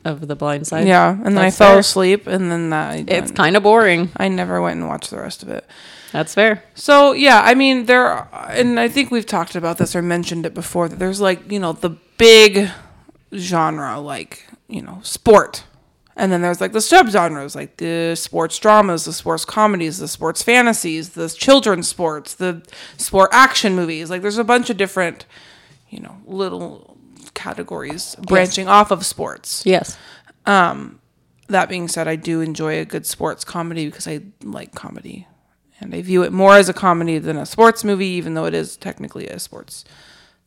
of 0.06 0.28
the 0.28 0.36
blind 0.36 0.68
side. 0.68 0.88
Yeah, 0.88 1.10
and 1.12 1.26
then 1.26 1.38
I 1.40 1.44
That's 1.46 1.58
fell 1.58 1.72
fair. 1.72 1.80
asleep, 1.80 2.28
and 2.28 2.52
then 2.52 2.70
that 2.70 2.92
I 2.92 3.04
It's 3.08 3.32
kind 3.32 3.58
of 3.58 3.64
boring. 3.64 4.12
I 4.18 4.28
never 4.28 4.62
went 4.62 4.80
and 4.80 4.88
watched 4.88 5.10
the 5.10 5.18
rest 5.20 5.42
of 5.44 5.50
it. 5.50 5.66
That's 6.12 6.34
fair. 6.36 6.64
So 6.76 7.12
yeah, 7.14 7.42
I 7.44 7.56
mean 7.56 7.86
there, 7.88 8.06
are- 8.08 8.30
and 8.52 8.80
I 8.80 8.88
think 8.88 9.10
we've 9.12 9.26
talked 9.26 9.56
about 9.56 9.78
this 9.80 9.96
or 9.96 10.02
mentioned 10.02 10.46
it 10.46 10.54
before 10.54 10.88
that 10.88 11.00
there's 11.00 11.20
like 11.20 11.52
you 11.52 11.60
know 11.60 11.74
the 11.74 11.90
big 12.18 12.70
genre 13.34 14.00
like 14.00 14.46
you 14.70 14.82
know 14.82 15.00
sport, 15.04 15.64
and 16.16 16.32
then 16.32 16.42
there's 16.42 16.62
like 16.62 16.72
the 16.72 16.80
subgenres 16.80 17.56
like 17.56 17.78
the 17.78 18.16
sports 18.16 18.58
dramas, 18.58 19.06
the 19.06 19.14
sports 19.14 19.44
comedies, 19.44 19.98
the 19.98 20.08
sports 20.08 20.42
fantasies, 20.42 21.10
the 21.10 21.30
children's 21.30 21.88
sports, 21.88 22.36
the 22.36 22.66
sport 22.98 23.30
action 23.34 23.76
movies. 23.76 24.10
Like 24.10 24.22
there's 24.22 24.38
a 24.38 24.44
bunch 24.44 24.70
of 24.70 24.78
different, 24.78 25.26
you 25.90 26.00
know, 26.00 26.18
little 26.26 26.98
categories 27.34 28.16
branching 28.28 28.68
off 28.68 28.92
of 28.92 29.06
sports. 29.06 29.64
Yes. 29.66 29.98
Um, 30.46 31.00
that 31.48 31.70
being 31.70 31.88
said, 31.88 32.08
I 32.08 32.16
do 32.16 32.42
enjoy 32.42 32.80
a 32.80 32.86
good 32.86 33.06
sports 33.06 33.44
comedy 33.44 33.86
because 33.86 34.08
I 34.08 34.22
like 34.44 34.74
comedy. 34.74 35.28
And 35.82 35.94
I 35.94 36.02
view 36.02 36.24
it 36.24 36.32
more 36.32 36.56
as 36.56 36.70
a 36.70 36.74
comedy 36.74 37.20
than 37.20 37.36
a 37.36 37.46
sports 37.46 37.84
movie, 37.84 38.08
even 38.08 38.34
though 38.34 38.46
it 38.46 38.54
is 38.54 38.78
technically 38.78 39.28
a 39.28 39.40
sports 39.40 39.84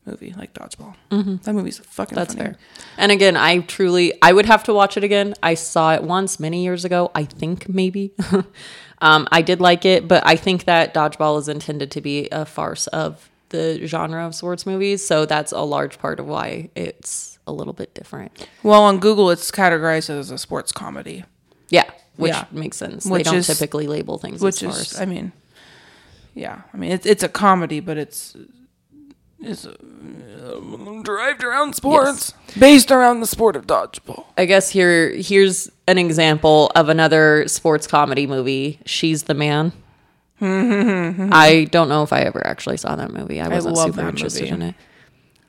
movie, 0.09 0.33
like 0.37 0.53
Dodgeball. 0.53 0.95
Mm-hmm. 1.11 1.35
That 1.43 1.53
movie's 1.53 1.77
fucking 1.79 2.15
That's 2.15 2.33
funny. 2.33 2.49
fair. 2.51 2.57
And 2.97 3.11
again, 3.11 3.35
I 3.37 3.59
truly, 3.59 4.13
I 4.21 4.33
would 4.33 4.45
have 4.45 4.63
to 4.65 4.73
watch 4.73 4.97
it 4.97 5.03
again. 5.03 5.33
I 5.43 5.53
saw 5.55 5.93
it 5.93 6.03
once 6.03 6.39
many 6.39 6.63
years 6.63 6.85
ago. 6.85 7.11
I 7.15 7.23
think 7.25 7.69
maybe. 7.69 8.11
um, 9.01 9.27
I 9.31 9.41
did 9.41 9.59
like 9.61 9.85
it, 9.85 10.07
but 10.07 10.23
I 10.25 10.35
think 10.35 10.65
that 10.65 10.93
Dodgeball 10.93 11.39
is 11.39 11.47
intended 11.47 11.91
to 11.91 12.01
be 12.01 12.27
a 12.31 12.45
farce 12.45 12.87
of 12.87 13.29
the 13.49 13.85
genre 13.87 14.25
of 14.27 14.35
sports 14.35 14.65
movies. 14.65 15.05
So 15.05 15.25
that's 15.25 15.51
a 15.51 15.61
large 15.61 15.97
part 15.99 16.19
of 16.19 16.27
why 16.27 16.69
it's 16.75 17.39
a 17.47 17.51
little 17.51 17.73
bit 17.73 17.93
different. 17.95 18.47
Well, 18.63 18.83
on 18.83 18.99
Google, 18.99 19.31
it's 19.31 19.49
categorized 19.51 20.09
as 20.09 20.29
a 20.31 20.37
sports 20.37 20.71
comedy, 20.71 21.23
Yeah, 21.69 21.89
which 22.15 22.33
Yeah. 22.33 22.45
makes 22.51 22.77
sense. 22.77 23.05
Which 23.05 23.23
they 23.23 23.31
don't 23.31 23.39
is- 23.39 23.47
typically 23.47 23.87
label 23.87 24.17
things 24.19 24.41
which 24.41 24.61
as 24.63 24.77
is. 24.93 25.01
I 25.01 25.05
mean, 25.05 25.31
yeah, 26.35 26.61
I 26.73 26.77
mean, 26.77 26.91
it's 26.91 27.05
it's 27.07 27.23
a 27.23 27.27
comedy, 27.29 27.79
but 27.79 27.97
it's 27.97 28.35
it's 29.41 29.65
uh, 29.65 31.01
derived 31.03 31.43
around 31.43 31.75
sports, 31.75 32.33
based 32.57 32.91
around 32.91 33.21
the 33.21 33.27
sport 33.27 33.55
of 33.55 33.65
dodgeball. 33.67 34.25
I 34.37 34.45
guess 34.45 34.69
here 34.69 35.09
here's 35.11 35.71
an 35.87 35.97
example 35.97 36.71
of 36.75 36.89
another 36.89 37.47
sports 37.47 37.87
comedy 37.87 38.27
movie. 38.27 38.79
She's 38.85 39.23
the 39.23 39.33
man. 39.33 39.71
I 40.41 41.67
don't 41.71 41.89
know 41.89 42.03
if 42.03 42.13
I 42.13 42.21
ever 42.21 42.45
actually 42.45 42.77
saw 42.77 42.95
that 42.95 43.11
movie. 43.11 43.41
I 43.41 43.49
wasn't 43.49 43.75
love 43.75 43.93
super 43.93 44.07
interested 44.07 44.43
movie. 44.43 44.53
in 44.53 44.61
it. 44.61 44.75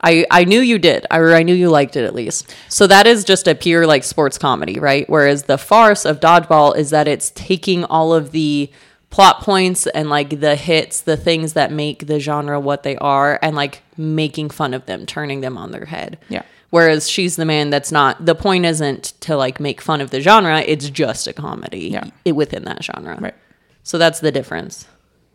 I, 0.03 0.25
I 0.31 0.45
knew 0.45 0.59
you 0.59 0.79
did, 0.79 1.05
I, 1.11 1.19
or 1.19 1.35
I 1.35 1.43
knew 1.43 1.53
you 1.53 1.69
liked 1.69 1.95
it 1.95 2.03
at 2.03 2.15
least. 2.15 2.53
So 2.69 2.87
that 2.87 3.05
is 3.05 3.23
just 3.23 3.47
a 3.47 3.53
pure 3.53 3.85
like 3.85 4.03
sports 4.03 4.37
comedy, 4.37 4.79
right? 4.79 5.07
Whereas 5.09 5.43
the 5.43 5.57
farce 5.57 6.05
of 6.05 6.19
Dodgeball 6.19 6.75
is 6.75 6.89
that 6.89 7.07
it's 7.07 7.31
taking 7.31 7.83
all 7.85 8.13
of 8.13 8.31
the 8.31 8.71
plot 9.11 9.41
points 9.41 9.85
and 9.87 10.09
like 10.09 10.39
the 10.39 10.55
hits, 10.55 11.01
the 11.01 11.17
things 11.17 11.53
that 11.53 11.71
make 11.71 12.07
the 12.07 12.19
genre 12.19 12.59
what 12.59 12.81
they 12.83 12.95
are, 12.97 13.37
and 13.43 13.55
like 13.55 13.83
making 13.97 14.49
fun 14.49 14.73
of 14.73 14.85
them, 14.87 15.05
turning 15.05 15.41
them 15.41 15.57
on 15.57 15.71
their 15.71 15.85
head. 15.85 16.17
Yeah. 16.29 16.41
Whereas 16.71 17.09
she's 17.09 17.35
the 17.35 17.43
man 17.45 17.69
that's 17.69 17.91
not. 17.91 18.25
The 18.25 18.33
point 18.35 18.65
isn't 18.65 19.13
to 19.21 19.35
like 19.37 19.59
make 19.59 19.81
fun 19.81 19.99
of 20.01 20.09
the 20.09 20.21
genre. 20.21 20.61
It's 20.61 20.89
just 20.89 21.27
a 21.27 21.33
comedy 21.33 21.89
Yeah. 21.89 22.05
i- 22.25 22.31
within 22.31 22.63
that 22.63 22.83
genre. 22.83 23.17
Right. 23.19 23.35
So 23.83 23.97
that's 23.97 24.21
the 24.21 24.31
difference. 24.31 24.87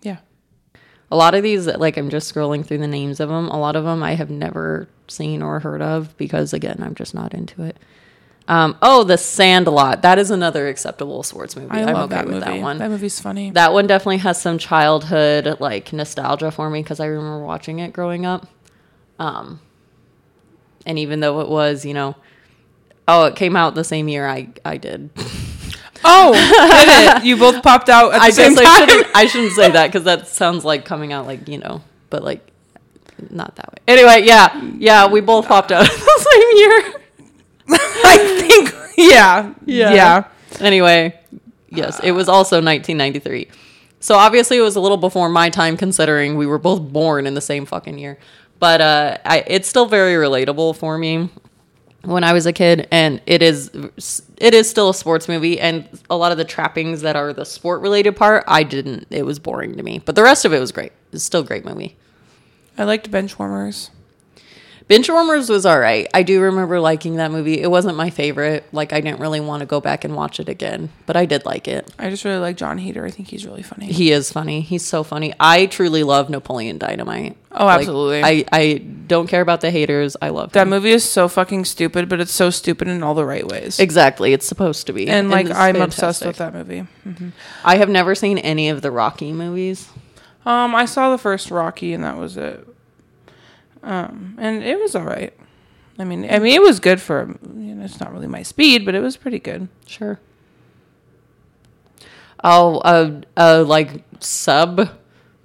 Yeah. 0.02 0.16
A 1.10 1.16
lot 1.16 1.34
of 1.34 1.42
these, 1.42 1.66
like 1.66 1.98
I'm 1.98 2.08
just 2.10 2.34
scrolling 2.34 2.64
through 2.64 2.78
the 2.78 2.88
names 2.88 3.20
of 3.20 3.28
them. 3.28 3.48
A 3.48 3.58
lot 3.58 3.76
of 3.76 3.84
them 3.84 4.02
I 4.02 4.14
have 4.14 4.30
never 4.30 4.88
seen 5.08 5.42
or 5.42 5.60
heard 5.60 5.82
of 5.82 6.16
because 6.16 6.52
again, 6.54 6.78
I'm 6.82 6.94
just 6.94 7.14
not 7.14 7.34
into 7.34 7.62
it. 7.62 7.76
Um, 8.48 8.76
oh, 8.80 9.02
The 9.02 9.18
Sandlot. 9.18 10.02
That 10.02 10.18
is 10.18 10.30
another 10.30 10.68
acceptable 10.68 11.22
sports 11.22 11.56
movie. 11.56 11.70
I 11.70 11.80
am 11.80 11.94
love 11.94 12.04
okay 12.12 12.14
that 12.16 12.24
with 12.26 12.34
movie. 12.34 12.44
that 12.46 12.60
one. 12.62 12.78
That 12.78 12.90
movie's 12.90 13.18
funny. 13.18 13.50
That 13.50 13.72
one 13.72 13.86
definitely 13.86 14.18
has 14.18 14.40
some 14.40 14.58
childhood 14.58 15.58
like 15.60 15.92
nostalgia 15.92 16.50
for 16.52 16.70
me 16.70 16.82
because 16.82 17.00
I 17.00 17.06
remember 17.06 17.44
watching 17.44 17.80
it 17.80 17.92
growing 17.92 18.24
up. 18.24 18.46
Um, 19.18 19.60
and 20.84 20.98
even 20.98 21.20
though 21.20 21.40
it 21.40 21.48
was, 21.48 21.84
you 21.84 21.94
know, 21.94 22.14
oh, 23.08 23.24
it 23.24 23.34
came 23.36 23.56
out 23.56 23.74
the 23.74 23.84
same 23.84 24.08
year 24.08 24.28
I 24.28 24.48
I 24.64 24.76
did. 24.76 25.10
oh, 26.04 26.32
did 26.34 27.16
it? 27.16 27.24
You 27.26 27.36
both 27.38 27.62
popped 27.62 27.88
out 27.88 28.14
at 28.14 28.18
the 28.18 28.24
I 28.24 28.30
same 28.30 28.54
guess 28.54 28.64
I 28.64 28.64
time. 28.78 28.88
shouldn't 28.88 29.16
I 29.16 29.26
shouldn't 29.26 29.52
say 29.54 29.70
that 29.72 29.86
because 29.88 30.04
that 30.04 30.28
sounds 30.28 30.64
like 30.64 30.84
coming 30.84 31.12
out 31.12 31.26
like 31.26 31.48
you 31.48 31.58
know, 31.58 31.82
but 32.10 32.22
like 32.22 32.46
not 33.30 33.56
that 33.56 33.72
way. 33.72 33.78
Anyway, 33.88 34.22
yeah, 34.26 34.62
yeah, 34.78 35.06
we 35.08 35.20
both 35.20 35.46
popped 35.48 35.72
out 35.72 35.84
the 35.86 36.26
same 36.30 36.58
year. 36.58 37.00
I 38.04 38.46
think. 38.48 38.74
Yeah. 38.96 39.54
Yeah. 39.64 39.92
Yeah. 39.92 40.24
Anyway, 40.60 41.18
yes, 41.68 42.00
it 42.00 42.12
was 42.12 42.28
also 42.28 42.56
1993. 42.56 43.48
So 44.00 44.14
obviously 44.14 44.58
it 44.58 44.62
was 44.62 44.76
a 44.76 44.80
little 44.80 44.96
before 44.96 45.28
my 45.28 45.50
time 45.50 45.76
considering 45.76 46.36
we 46.36 46.46
were 46.46 46.58
both 46.58 46.80
born 46.80 47.26
in 47.26 47.34
the 47.34 47.40
same 47.40 47.66
fucking 47.66 47.98
year. 47.98 48.18
But 48.58 48.80
uh 48.80 49.18
I, 49.24 49.44
it's 49.46 49.68
still 49.68 49.86
very 49.86 50.14
relatable 50.14 50.76
for 50.76 50.96
me 50.96 51.28
when 52.02 52.22
I 52.22 52.32
was 52.32 52.46
a 52.46 52.52
kid 52.52 52.86
and 52.90 53.20
it 53.26 53.42
is 53.42 53.70
it 54.38 54.54
is 54.54 54.70
still 54.70 54.90
a 54.90 54.94
sports 54.94 55.28
movie 55.28 55.58
and 55.58 55.88
a 56.08 56.16
lot 56.16 56.30
of 56.30 56.38
the 56.38 56.44
trappings 56.44 57.00
that 57.02 57.16
are 57.16 57.32
the 57.32 57.44
sport 57.44 57.80
related 57.80 58.16
part 58.16 58.44
I 58.46 58.62
didn't 58.62 59.08
it 59.10 59.24
was 59.24 59.38
boring 59.38 59.76
to 59.76 59.82
me. 59.82 59.98
But 59.98 60.14
the 60.14 60.22
rest 60.22 60.44
of 60.44 60.52
it 60.52 60.60
was 60.60 60.72
great. 60.72 60.92
It's 61.12 61.24
still 61.24 61.40
a 61.40 61.44
great 61.44 61.64
movie. 61.64 61.96
I 62.78 62.84
liked 62.84 63.10
Benchwarmers. 63.10 63.90
Benchwarmers 64.88 65.50
was 65.50 65.66
all 65.66 65.80
right. 65.80 66.06
I 66.14 66.22
do 66.22 66.40
remember 66.40 66.78
liking 66.78 67.16
that 67.16 67.32
movie. 67.32 67.60
It 67.60 67.68
wasn't 67.68 67.96
my 67.96 68.08
favorite. 68.10 68.64
Like 68.70 68.92
I 68.92 69.00
didn't 69.00 69.18
really 69.18 69.40
want 69.40 69.60
to 69.60 69.66
go 69.66 69.80
back 69.80 70.04
and 70.04 70.14
watch 70.14 70.38
it 70.38 70.48
again, 70.48 70.90
but 71.06 71.16
I 71.16 71.26
did 71.26 71.44
like 71.44 71.66
it. 71.66 71.92
I 71.98 72.08
just 72.08 72.24
really 72.24 72.38
like 72.38 72.56
Jon 72.56 72.78
Heder. 72.78 73.04
I 73.04 73.10
think 73.10 73.26
he's 73.28 73.44
really 73.44 73.64
funny. 73.64 73.86
He 73.86 74.12
is 74.12 74.30
funny. 74.30 74.60
He's 74.60 74.84
so 74.84 75.02
funny. 75.02 75.34
I 75.40 75.66
truly 75.66 76.04
love 76.04 76.30
Napoleon 76.30 76.78
Dynamite. 76.78 77.36
Oh, 77.50 77.64
Like, 77.66 77.80
absolutely. 77.80 78.22
I, 78.22 78.44
I 78.52 78.74
don't 79.08 79.26
care 79.26 79.40
about 79.40 79.60
the 79.60 79.72
haters. 79.72 80.16
I 80.22 80.28
love 80.28 80.52
that 80.52 80.62
him. 80.62 80.70
movie 80.70 80.90
is 80.90 81.02
so 81.02 81.26
fucking 81.26 81.64
stupid, 81.64 82.08
but 82.08 82.20
it's 82.20 82.32
so 82.32 82.50
stupid 82.50 82.86
in 82.86 83.02
all 83.02 83.14
the 83.14 83.24
right 83.24 83.46
ways. 83.46 83.80
Exactly. 83.80 84.32
It's 84.34 84.46
supposed 84.46 84.86
to 84.86 84.92
be. 84.92 85.08
and 85.08 85.30
like 85.30 85.50
I'm 85.50 85.76
obsessed 85.82 86.24
with 86.24 86.36
that 86.36 86.54
movie. 86.54 86.86
I 87.64 87.78
have 87.78 87.88
never 87.88 88.14
seen 88.14 88.38
any 88.38 88.68
of 88.68 88.82
the 88.82 88.92
Rocky 88.92 89.32
movies. 89.32 89.88
Um, 90.44 90.76
I 90.76 90.84
saw 90.84 91.10
the 91.10 91.18
first 91.18 91.50
Rocky, 91.50 91.92
and 91.92 92.04
that 92.04 92.16
was 92.18 92.36
it. 92.36 92.68
Um, 93.86 94.34
and 94.38 94.64
it 94.64 94.78
was 94.80 94.94
all 94.96 95.04
right. 95.04 95.32
I 95.98 96.04
mean, 96.04 96.28
I 96.28 96.40
mean, 96.40 96.52
it 96.52 96.60
was 96.60 96.80
good 96.80 97.00
for 97.00 97.38
you 97.56 97.74
know, 97.74 97.84
it's 97.84 98.00
not 98.00 98.12
really 98.12 98.26
my 98.26 98.42
speed, 98.42 98.84
but 98.84 98.94
it 98.94 99.00
was 99.00 99.16
pretty 99.16 99.38
good. 99.38 99.68
Sure. 99.86 100.18
Oh, 102.44 102.78
uh, 102.78 103.20
uh, 103.36 103.64
like 103.66 104.02
sub 104.20 104.90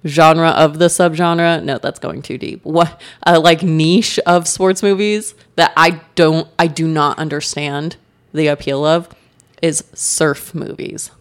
genre 0.04 0.50
of 0.50 0.78
the 0.78 0.86
subgenre. 0.86 1.62
No, 1.62 1.78
that's 1.78 2.00
going 2.00 2.20
too 2.20 2.36
deep. 2.36 2.64
What, 2.64 3.00
uh, 3.24 3.40
like 3.42 3.62
niche 3.62 4.18
of 4.26 4.48
sports 4.48 4.82
movies 4.82 5.34
that 5.56 5.72
I 5.76 6.00
don't, 6.16 6.48
I 6.58 6.66
do 6.66 6.86
not 6.86 7.18
understand 7.18 7.96
the 8.34 8.48
appeal 8.48 8.84
of 8.84 9.08
is 9.62 9.84
surf 9.94 10.54
movies. 10.54 11.12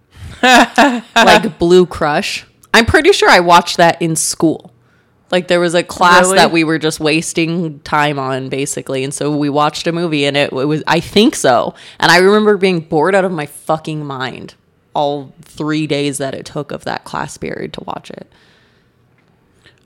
like 0.42 1.58
Blue 1.58 1.86
Crush. 1.86 2.46
I'm 2.74 2.84
pretty 2.84 3.12
sure 3.12 3.30
I 3.30 3.40
watched 3.40 3.76
that 3.76 4.02
in 4.02 4.16
school. 4.16 4.72
Like 5.30 5.48
there 5.48 5.60
was 5.60 5.74
a 5.74 5.82
class 5.82 6.22
Really? 6.24 6.36
that 6.36 6.52
we 6.52 6.64
were 6.64 6.78
just 6.78 7.00
wasting 7.00 7.80
time 7.80 8.18
on 8.18 8.48
basically 8.48 9.04
and 9.04 9.12
so 9.12 9.36
we 9.36 9.50
watched 9.50 9.86
a 9.86 9.92
movie 9.92 10.24
and 10.24 10.36
it, 10.36 10.52
it 10.52 10.64
was 10.66 10.82
I 10.86 11.00
think 11.00 11.34
so. 11.36 11.74
And 12.00 12.10
I 12.10 12.18
remember 12.18 12.56
being 12.56 12.80
bored 12.80 13.14
out 13.14 13.24
of 13.26 13.32
my 13.32 13.44
fucking 13.46 14.04
mind 14.06 14.54
all 14.94 15.34
3 15.42 15.86
days 15.86 16.18
that 16.18 16.34
it 16.34 16.46
took 16.46 16.72
of 16.72 16.84
that 16.84 17.04
class 17.04 17.36
period 17.36 17.72
to 17.74 17.84
watch 17.84 18.10
it. 18.10 18.32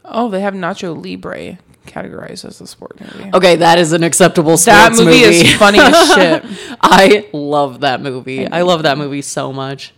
Oh, 0.04 0.28
they 0.28 0.40
have 0.40 0.54
Nacho 0.54 0.94
Libre 0.94 1.58
categorized 1.86 2.44
as 2.44 2.60
a 2.60 2.66
sport 2.66 3.00
movie. 3.00 3.30
Okay, 3.34 3.56
that 3.56 3.78
is 3.78 3.92
an 3.92 4.02
acceptable 4.04 4.56
sports 4.56 4.66
that 4.66 4.92
movie, 4.92 5.22
movie. 5.22 5.36
is 5.36 5.54
funny 5.56 5.78
as 5.80 6.08
shit. 6.14 6.76
I 6.80 7.28
love 7.32 7.80
that 7.80 8.00
movie. 8.00 8.46
I 8.46 8.62
love 8.62 8.84
that 8.84 8.98
movie 8.98 9.22
so 9.22 9.52
much. 9.52 9.92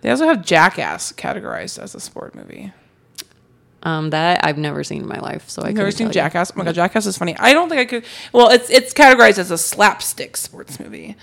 They 0.00 0.10
also 0.10 0.26
have 0.26 0.44
Jackass 0.44 1.12
categorized 1.12 1.78
as 1.82 1.94
a 1.94 2.00
sport 2.00 2.34
movie. 2.34 2.72
Um, 3.86 4.10
that 4.10 4.44
I've 4.44 4.58
never 4.58 4.82
seen 4.82 5.02
in 5.02 5.08
my 5.08 5.20
life, 5.20 5.48
so 5.48 5.62
I 5.62 5.68
I've 5.68 5.74
never 5.74 5.90
seen 5.92 6.06
tell 6.06 6.08
you. 6.08 6.12
Jackass. 6.14 6.50
Oh 6.50 6.58
my 6.58 6.64
god, 6.64 6.74
Jackass 6.74 7.06
is 7.06 7.16
funny. 7.16 7.36
I 7.38 7.52
don't 7.52 7.68
think 7.68 7.80
I 7.80 7.84
could. 7.84 8.04
Well, 8.32 8.48
it's 8.50 8.68
it's 8.70 8.92
categorized 8.92 9.38
as 9.38 9.50
a 9.50 9.58
slapstick 9.58 10.36
sports 10.36 10.80
movie. 10.80 11.14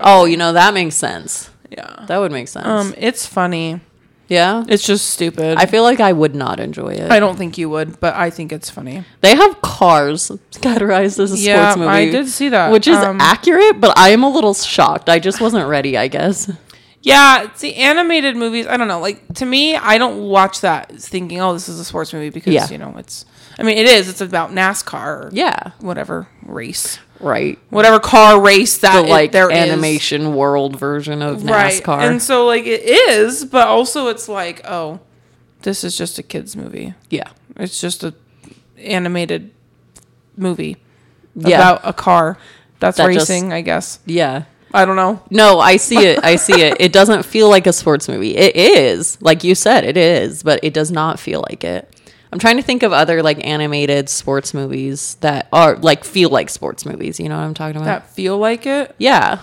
Oh, 0.00 0.24
you 0.24 0.36
know 0.36 0.52
that 0.52 0.74
makes 0.74 0.96
sense. 0.96 1.50
yeah. 1.70 2.04
That 2.08 2.18
would 2.18 2.32
make 2.32 2.48
sense. 2.48 2.66
Um, 2.66 2.94
it's 2.96 3.26
funny. 3.26 3.80
yeah, 4.28 4.64
It's 4.68 4.86
just 4.86 5.10
stupid. 5.10 5.58
I 5.58 5.66
feel 5.66 5.82
like 5.82 6.00
I 6.00 6.12
would 6.12 6.34
not 6.34 6.58
enjoy 6.60 6.94
it. 6.94 7.10
I 7.10 7.18
don't 7.20 7.36
think 7.36 7.58
you 7.58 7.68
would, 7.70 7.98
but 8.00 8.14
I 8.14 8.30
think 8.30 8.52
it's 8.52 8.70
funny. 8.70 9.04
They 9.20 9.34
have 9.36 9.60
cars 9.62 10.30
categorized 10.52 11.18
as 11.20 11.32
a 11.32 11.36
Yeah, 11.38 11.70
sports 11.70 11.78
movie. 11.78 11.88
I 11.90 12.10
did 12.10 12.28
see 12.28 12.48
that. 12.50 12.70
Which 12.72 12.86
is 12.88 12.96
Um, 12.96 13.20
accurate, 13.20 13.80
but 13.80 13.96
I 13.98 14.10
am 14.10 14.22
a 14.22 14.28
little 14.30 14.54
shocked. 14.54 15.08
I 15.08 15.18
just 15.18 15.40
wasn't 15.40 15.68
ready, 15.68 15.96
I 15.98 16.08
guess. 16.08 16.50
Yeah, 17.04 17.52
see, 17.54 17.74
animated 17.74 18.34
movies. 18.34 18.66
I 18.66 18.78
don't 18.78 18.88
know. 18.88 18.98
Like 18.98 19.34
to 19.34 19.44
me, 19.44 19.76
I 19.76 19.98
don't 19.98 20.22
watch 20.22 20.62
that 20.62 20.90
thinking, 20.96 21.38
"Oh, 21.40 21.52
this 21.52 21.68
is 21.68 21.78
a 21.78 21.84
sports 21.84 22.12
movie," 22.14 22.30
because 22.30 22.52
Yeah. 22.54 22.68
you 22.70 22.78
know 22.78 22.94
it's. 22.96 23.26
I 23.58 23.62
mean, 23.62 23.76
it 23.76 23.86
is. 23.86 24.08
It's 24.08 24.22
about 24.22 24.52
NASCAR. 24.52 25.04
Or 25.26 25.30
Yeah. 25.32 25.72
Whatever 25.80 26.26
race, 26.46 26.98
Right. 27.20 27.58
whatever 27.68 27.98
car 28.00 28.40
race 28.40 28.78
that 28.78 29.02
The 29.02 29.06
it- 29.06 29.10
like 29.10 29.32
there 29.32 29.50
is. 29.50 29.56
animation 29.58 30.34
world 30.34 30.76
version 30.80 31.20
of 31.20 31.44
right? 31.44 31.72
NASCAR. 31.74 32.00
And 32.00 32.22
so, 32.22 32.46
like, 32.46 32.64
it 32.66 32.82
is, 32.82 33.44
but 33.44 33.68
also 33.68 34.08
it's 34.08 34.26
like, 34.28 34.62
oh, 34.66 35.00
this 35.62 35.84
is 35.84 35.96
just 35.96 36.18
a 36.18 36.22
kids 36.22 36.56
movie. 36.56 36.94
yeah. 37.10 37.28
It's 37.56 37.80
just 37.80 38.02
a 38.02 38.14
animated 38.82 39.50
movie 40.36 40.78
Yeah. 41.36 41.56
about 41.56 41.80
a 41.84 41.92
car 41.92 42.38
that's 42.80 42.96
That 42.96 43.12
just- 43.12 43.28
racing. 43.30 43.52
I 43.52 43.60
guess. 43.60 43.98
Yeah. 44.06 44.44
I 44.76 44.84
don't 44.84 44.96
know. 44.96 45.22
No, 45.30 45.60
I 45.60 45.76
see 45.76 46.04
it. 46.04 46.18
I 46.24 46.34
see 46.36 46.60
it. 46.60 46.76
It 46.80 46.92
doesn't 46.92 47.22
feel 47.24 47.48
like 47.48 47.66
a 47.68 47.72
sports 47.72 48.08
movie. 48.08 48.36
It 48.36 48.56
is. 48.56 49.16
Like 49.22 49.44
you 49.44 49.54
said, 49.54 49.84
it 49.84 49.96
is, 49.96 50.42
but 50.42 50.58
it 50.64 50.74
does 50.74 50.90
not 50.90 51.20
feel 51.20 51.44
like 51.48 51.62
it. 51.62 51.88
I'm 52.32 52.40
trying 52.40 52.56
to 52.56 52.62
think 52.62 52.82
of 52.82 52.92
other 52.92 53.22
like 53.22 53.46
animated 53.46 54.08
sports 54.08 54.52
movies 54.52 55.14
that 55.20 55.46
are 55.52 55.76
like 55.76 56.02
feel 56.02 56.28
like 56.30 56.50
sports 56.50 56.84
movies. 56.84 57.20
You 57.20 57.28
know 57.28 57.36
what 57.36 57.44
I'm 57.44 57.54
talking 57.54 57.76
about? 57.76 57.84
That 57.86 58.10
feel 58.10 58.36
like 58.36 58.66
it. 58.66 58.94
yeah. 58.98 59.42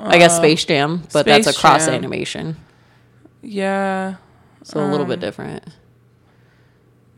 I 0.00 0.18
guess 0.18 0.36
Space 0.36 0.64
Jam, 0.64 1.02
but 1.12 1.26
that's 1.26 1.48
a 1.48 1.50
Uh, 1.50 1.54
cross 1.54 1.86
Jam. 1.86 1.94
animation, 1.94 2.56
Yeah. 3.42 4.14
so 4.62 4.78
a 4.78 4.86
little 4.86 5.02
Um, 5.02 5.08
bit 5.08 5.18
different. 5.18 5.64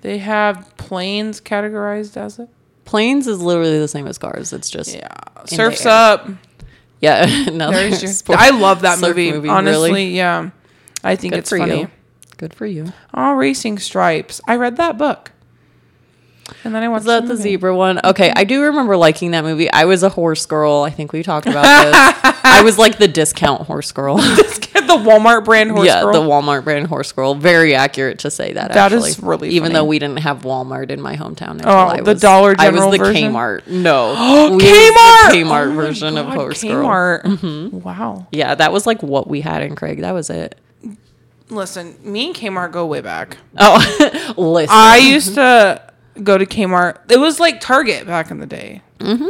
They 0.00 0.16
have 0.16 0.74
planes 0.78 1.42
categorized 1.42 2.16
as 2.16 2.38
it. 2.38 2.48
Planes 2.86 3.26
is 3.26 3.42
literally 3.42 3.78
the 3.78 3.86
same 3.88 4.06
as 4.06 4.16
cars. 4.16 4.54
It's 4.54 4.70
just 4.70 4.94
Yeah. 4.94 5.08
Surfs. 5.44 5.84
Up. 5.84 6.26
Yeah. 7.00 7.26
another 7.48 7.88
your, 7.88 7.96
sport- 8.08 8.38
I 8.38 8.50
love 8.50 8.82
that 8.82 9.00
movie, 9.00 9.30
movie, 9.32 9.48
Honestly, 9.48 9.90
really. 9.90 10.16
yeah. 10.16 10.50
I 11.02 11.16
think 11.16 11.32
Good 11.34 11.38
it's 11.40 11.50
for 11.50 11.58
funny. 11.58 11.80
you. 11.80 11.90
Good 12.36 12.54
for 12.54 12.66
you. 12.66 12.92
Oh, 13.14 13.34
Racing 13.34 13.78
Stripes. 13.78 14.40
I 14.46 14.56
read 14.56 14.76
that 14.76 14.96
book. 14.98 15.32
And 16.64 16.74
then 16.74 16.82
I 16.82 16.88
watched 16.88 17.02
Is 17.02 17.06
that 17.06 17.22
the 17.22 17.28
movie. 17.34 17.42
zebra 17.42 17.76
one? 17.76 18.00
Okay, 18.04 18.32
I 18.34 18.44
do 18.44 18.62
remember 18.62 18.96
liking 18.96 19.30
that 19.30 19.44
movie. 19.44 19.70
I 19.70 19.84
was 19.84 20.02
a 20.02 20.08
horse 20.08 20.46
girl. 20.46 20.82
I 20.82 20.90
think 20.90 21.12
we 21.12 21.22
talked 21.22 21.46
about 21.46 21.62
this. 22.22 22.34
I 22.44 22.62
was 22.64 22.76
like 22.76 22.98
the 22.98 23.06
discount 23.08 23.62
horse 23.62 23.92
girl. 23.92 24.18
the 24.98 25.10
Walmart 25.10 25.44
brand 25.44 25.70
horse 25.70 25.86
yeah, 25.86 26.02
girl. 26.02 26.12
the 26.12 26.20
Walmart 26.28 26.64
brand 26.64 26.86
horse 26.86 27.12
girl. 27.12 27.34
Very 27.34 27.74
accurate 27.74 28.18
to 28.20 28.30
say 28.30 28.52
that. 28.52 28.72
That 28.72 28.92
actually. 28.92 29.10
is 29.10 29.20
really 29.20 29.48
even 29.50 29.68
funny. 29.68 29.74
though 29.74 29.84
we 29.84 29.98
didn't 29.98 30.18
have 30.20 30.42
Walmart 30.42 30.90
in 30.90 31.00
my 31.00 31.16
hometown. 31.16 31.52
Until 31.52 31.70
Oh, 31.70 31.76
I 31.76 31.96
the 32.00 32.12
was, 32.12 32.20
Dollar 32.20 32.54
I 32.58 32.70
was 32.70 32.80
the 32.90 32.98
version? 32.98 33.32
Kmart. 33.32 33.66
No, 33.66 34.14
Kmart. 34.58 35.30
the 35.30 35.36
Kmart 35.38 35.66
Oh 35.66 35.68
my 35.70 35.74
version 35.74 36.18
of 36.18 36.26
God, 36.26 36.34
horse 36.36 36.62
girl. 36.62 36.84
Kmart. 36.84 37.72
Wow. 37.72 38.26
Yeah, 38.32 38.54
that 38.54 38.72
was 38.72 38.86
like 38.86 39.02
what 39.02 39.28
we 39.28 39.40
had 39.40 39.62
in 39.62 39.76
Craig. 39.76 40.00
That 40.00 40.12
was 40.12 40.30
it. 40.30 40.58
Listen, 41.48 41.96
me 42.02 42.26
and 42.28 42.34
Kmart 42.36 42.70
go 42.72 42.86
way 42.86 43.00
back. 43.00 43.36
Oh, 43.58 44.34
listen. 44.36 44.68
I 44.70 44.96
used 45.02 45.34
to 45.34 45.82
go 46.22 46.38
to 46.38 46.46
Kmart. 46.46 47.10
It 47.10 47.18
was 47.18 47.40
like 47.40 47.60
Target 47.60 48.06
back 48.06 48.30
in 48.30 48.38
the 48.38 48.46
day, 48.46 48.82
mm-hmm. 49.00 49.28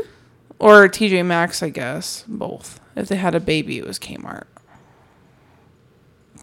or 0.58 0.86
TJ 0.88 1.24
Maxx, 1.24 1.62
I 1.62 1.70
guess. 1.70 2.24
Both. 2.28 2.78
If 2.96 3.08
they 3.08 3.16
had 3.16 3.34
a 3.34 3.40
baby, 3.40 3.78
it 3.78 3.86
was 3.86 3.98
Kmart. 3.98 4.44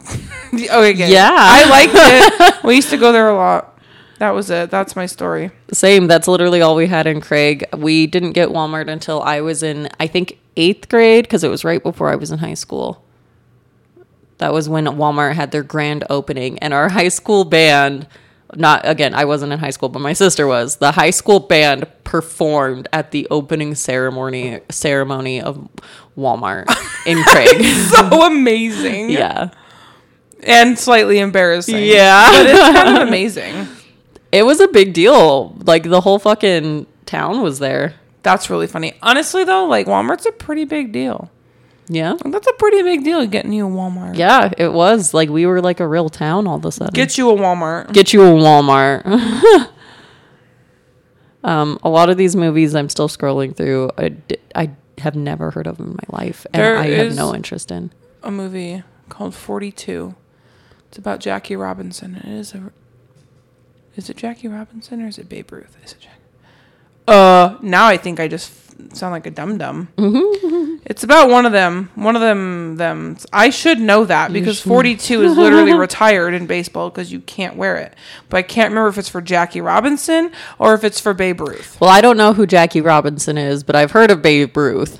okay, 0.53 0.93
good. 0.93 1.09
Yeah. 1.09 1.29
I 1.33 1.69
liked 1.69 1.93
it. 1.95 2.63
we 2.63 2.75
used 2.75 2.89
to 2.89 2.97
go 2.97 3.11
there 3.11 3.29
a 3.29 3.35
lot. 3.35 3.79
That 4.19 4.31
was 4.31 4.49
it. 4.49 4.71
That's 4.71 4.95
my 4.95 5.05
story. 5.05 5.51
Same. 5.71 6.07
That's 6.07 6.27
literally 6.27 6.61
all 6.61 6.75
we 6.75 6.87
had 6.87 7.05
in 7.05 7.21
Craig. 7.21 7.65
We 7.75 8.07
didn't 8.07 8.31
get 8.31 8.49
Walmart 8.49 8.89
until 8.89 9.21
I 9.21 9.41
was 9.41 9.61
in, 9.61 9.89
I 9.99 10.07
think, 10.07 10.39
eighth 10.55 10.89
grade 10.89 11.25
because 11.25 11.43
it 11.43 11.49
was 11.49 11.63
right 11.63 11.81
before 11.81 12.09
I 12.09 12.15
was 12.15 12.31
in 12.31 12.39
high 12.39 12.55
school. 12.55 13.03
That 14.39 14.53
was 14.53 14.67
when 14.69 14.85
Walmart 14.85 15.33
had 15.33 15.51
their 15.51 15.63
grand 15.63 16.03
opening, 16.09 16.59
and 16.59 16.73
our 16.73 16.89
high 16.99 17.09
school 17.09 17.45
band. 17.45 18.07
Not 18.55 18.87
again, 18.87 19.13
I 19.13 19.25
wasn't 19.25 19.51
in 19.51 19.59
high 19.59 19.71
school, 19.71 19.89
but 19.89 19.99
my 19.99 20.13
sister 20.13 20.47
was. 20.47 20.77
The 20.77 20.93
high 20.93 21.09
school 21.09 21.41
band 21.41 21.85
performed 22.05 22.87
at 22.93 23.11
the 23.11 23.27
opening 23.29 23.75
ceremony 23.75 24.61
ceremony 24.69 25.41
of 25.41 25.67
Walmart 26.17 26.65
in 27.05 27.21
Craig. 27.23 27.61
So 27.89 28.25
amazing. 28.25 29.09
yeah, 29.09 29.49
And 30.43 30.77
slightly 30.77 31.19
embarrassing. 31.19 31.83
yeah. 31.83 32.29
But 32.31 32.45
it's 32.45 32.59
kind 32.79 32.97
of 32.97 33.07
amazing. 33.07 33.67
It 34.31 34.43
was 34.43 34.59
a 34.59 34.67
big 34.67 34.93
deal. 34.93 35.55
Like 35.63 35.83
the 35.83 36.01
whole 36.01 36.19
fucking 36.19 36.85
town 37.05 37.41
was 37.41 37.59
there. 37.59 37.95
That's 38.23 38.49
really 38.49 38.67
funny. 38.67 38.93
Honestly, 39.01 39.43
though, 39.45 39.65
like 39.65 39.87
Walmart's 39.87 40.25
a 40.25 40.31
pretty 40.31 40.65
big 40.65 40.91
deal. 40.91 41.31
Yeah. 41.89 42.15
That's 42.25 42.47
a 42.47 42.53
pretty 42.53 42.83
big 42.83 43.05
deal 43.05 43.25
getting 43.27 43.53
you 43.53 43.65
a 43.65 43.69
Walmart. 43.71 44.17
Yeah, 44.17 44.51
it 44.57 44.73
was. 44.73 45.13
Like 45.13 45.29
we 45.29 45.45
were 45.45 45.61
like 45.61 45.79
a 45.79 45.87
real 45.87 46.09
town 46.09 46.45
all 46.45 46.57
of 46.57 46.65
a 46.65 46.71
sudden. 46.71 46.93
Get 46.93 47.17
you 47.17 47.29
a 47.29 47.33
Walmart. 47.35 47.93
Get 47.93 48.11
you 48.11 48.21
a 48.23 48.29
Walmart. 48.31 49.05
um, 51.43 51.79
a 51.83 51.89
lot 51.89 52.09
of 52.09 52.17
these 52.17 52.35
movies 52.35 52.75
I'm 52.75 52.89
still 52.89 53.07
scrolling 53.07 53.55
through. 53.55 53.89
I, 53.97 54.15
I 54.53 54.71
have 54.97 55.15
never 55.15 55.51
heard 55.51 55.67
of 55.67 55.79
in 55.79 55.91
my 55.91 56.03
life, 56.19 56.45
and 56.53 56.61
There 56.61 56.77
I 56.77 56.87
have 56.87 57.15
no 57.15 57.33
interest 57.33 57.71
in. 57.71 57.91
a 58.23 58.31
movie 58.31 58.83
called 59.09 59.33
42. 59.35 60.15
It's 60.89 60.97
about 60.97 61.19
Jackie 61.19 61.55
Robinson. 61.55 62.15
It 62.15 62.25
is 62.27 62.53
a 62.53 62.71
Is 63.95 64.09
it 64.09 64.17
Jackie 64.17 64.47
Robinson 64.47 65.01
or 65.01 65.07
is 65.07 65.17
it 65.17 65.27
Babe 65.29 65.51
Ruth? 65.51 65.75
Is 65.83 65.93
it 65.93 65.99
Jack? 66.01 66.13
Uh, 67.07 67.57
now 67.61 67.85
I 67.87 67.97
think 67.97 68.19
I 68.19 68.27
just 68.27 68.51
f- 68.51 68.97
sound 68.97 69.11
like 69.13 69.25
a 69.25 69.31
dum 69.31 69.57
dum. 69.57 69.89
It's 70.85 71.03
about 71.03 71.29
one 71.29 71.45
of 71.45 71.51
them. 71.51 71.89
One 71.95 72.15
of 72.15 72.21
them. 72.21 72.75
Them. 72.77 73.17
I 73.33 73.49
should 73.49 73.79
know 73.79 74.05
that 74.05 74.31
because 74.33 74.61
42 74.61 75.21
is 75.23 75.37
literally 75.37 75.73
retired 75.77 76.33
in 76.33 76.47
baseball 76.47 76.89
because 76.89 77.11
you 77.11 77.19
can't 77.21 77.55
wear 77.57 77.77
it. 77.77 77.93
But 78.29 78.37
I 78.37 78.41
can't 78.41 78.69
remember 78.69 78.87
if 78.89 78.97
it's 78.97 79.09
for 79.09 79.21
Jackie 79.21 79.61
Robinson 79.61 80.31
or 80.59 80.73
if 80.73 80.83
it's 80.83 80.99
for 80.99 81.13
Babe 81.13 81.39
Ruth. 81.41 81.77
Well, 81.81 81.89
I 81.89 81.99
don't 82.01 82.17
know 82.17 82.33
who 82.33 82.45
Jackie 82.47 82.81
Robinson 82.81 83.37
is, 83.37 83.63
but 83.63 83.75
I've 83.75 83.91
heard 83.91 84.11
of 84.11 84.21
Babe 84.21 84.55
Ruth. 84.55 84.99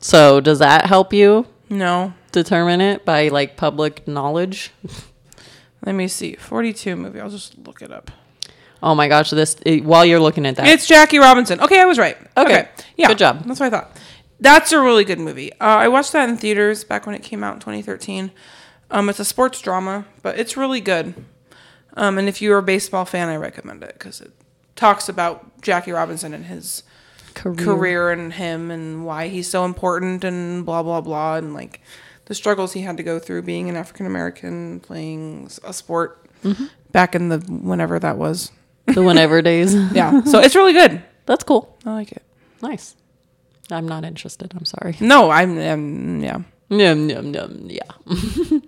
So 0.00 0.40
does 0.40 0.58
that 0.60 0.86
help 0.86 1.12
you 1.12 1.46
No. 1.68 2.14
Determine 2.32 2.80
it 2.80 3.04
by 3.04 3.28
like 3.28 3.56
public 3.56 4.06
knowledge? 4.06 4.72
Let 5.84 5.94
me 5.94 6.08
see. 6.08 6.34
42 6.34 6.96
movie. 6.96 7.20
I'll 7.20 7.30
just 7.30 7.58
look 7.58 7.82
it 7.82 7.92
up. 7.92 8.10
Oh 8.82 8.94
my 8.94 9.08
gosh, 9.08 9.30
this 9.30 9.56
eh, 9.66 9.80
while 9.80 10.04
you're 10.04 10.20
looking 10.20 10.46
at 10.46 10.56
that. 10.56 10.66
It's 10.66 10.86
Jackie 10.86 11.18
Robinson. 11.18 11.60
Okay, 11.60 11.80
I 11.80 11.84
was 11.84 11.98
right. 11.98 12.16
Okay. 12.36 12.68
Yeah. 12.96 13.08
Good 13.08 13.18
job. 13.18 13.44
That's 13.44 13.60
what 13.60 13.66
I 13.66 13.70
thought. 13.70 13.96
That's 14.40 14.70
a 14.72 14.80
really 14.80 15.04
good 15.04 15.18
movie. 15.18 15.52
Uh, 15.54 15.56
I 15.64 15.88
watched 15.88 16.12
that 16.12 16.28
in 16.28 16.36
theaters 16.36 16.84
back 16.84 17.06
when 17.06 17.14
it 17.14 17.22
came 17.22 17.42
out 17.42 17.54
in 17.54 17.60
2013. 17.60 18.30
Um, 18.90 19.08
it's 19.08 19.18
a 19.18 19.24
sports 19.24 19.60
drama, 19.60 20.06
but 20.22 20.38
it's 20.38 20.56
really 20.56 20.80
good. 20.80 21.14
Um, 21.94 22.18
and 22.18 22.28
if 22.28 22.40
you're 22.40 22.58
a 22.58 22.62
baseball 22.62 23.04
fan, 23.04 23.28
I 23.28 23.36
recommend 23.36 23.82
it 23.82 23.94
because 23.94 24.20
it 24.20 24.30
talks 24.76 25.08
about 25.08 25.60
Jackie 25.60 25.90
Robinson 25.90 26.32
and 26.32 26.46
his 26.46 26.84
career 27.34 28.10
and 28.10 28.32
him 28.32 28.70
and 28.70 29.04
why 29.04 29.28
he's 29.28 29.48
so 29.48 29.64
important 29.64 30.24
and 30.24 30.64
blah 30.64 30.82
blah 30.82 31.00
blah 31.00 31.36
and 31.36 31.54
like 31.54 31.80
the 32.28 32.34
struggles 32.34 32.72
he 32.72 32.82
had 32.82 32.96
to 32.96 33.02
go 33.02 33.18
through 33.18 33.42
being 33.42 33.68
an 33.68 33.76
African 33.76 34.06
American 34.06 34.80
playing 34.80 35.50
a 35.64 35.72
sport 35.72 36.24
Mm-hmm. 36.44 36.66
back 36.92 37.16
in 37.16 37.30
the 37.30 37.38
whenever 37.50 37.98
that 37.98 38.16
was. 38.16 38.52
the 38.86 39.02
whenever 39.02 39.42
days. 39.42 39.74
Yeah, 39.92 40.22
so 40.22 40.38
it's 40.38 40.54
really 40.54 40.72
good. 40.72 41.02
That's 41.26 41.42
cool. 41.42 41.76
I 41.84 41.90
like 41.94 42.12
it. 42.12 42.22
Nice. 42.62 42.94
I'm 43.72 43.88
not 43.88 44.04
interested. 44.04 44.54
I'm 44.56 44.64
sorry. 44.64 44.96
No, 45.00 45.30
I'm, 45.30 45.58
um, 45.58 46.20
yeah. 46.22 46.38
Yum, 46.70 47.10
yum, 47.10 47.34
yum, 47.34 47.66
yeah. 47.68 47.90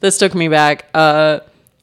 this 0.00 0.18
took 0.18 0.34
me 0.34 0.48
back. 0.48 0.86
Uh, 0.92 1.38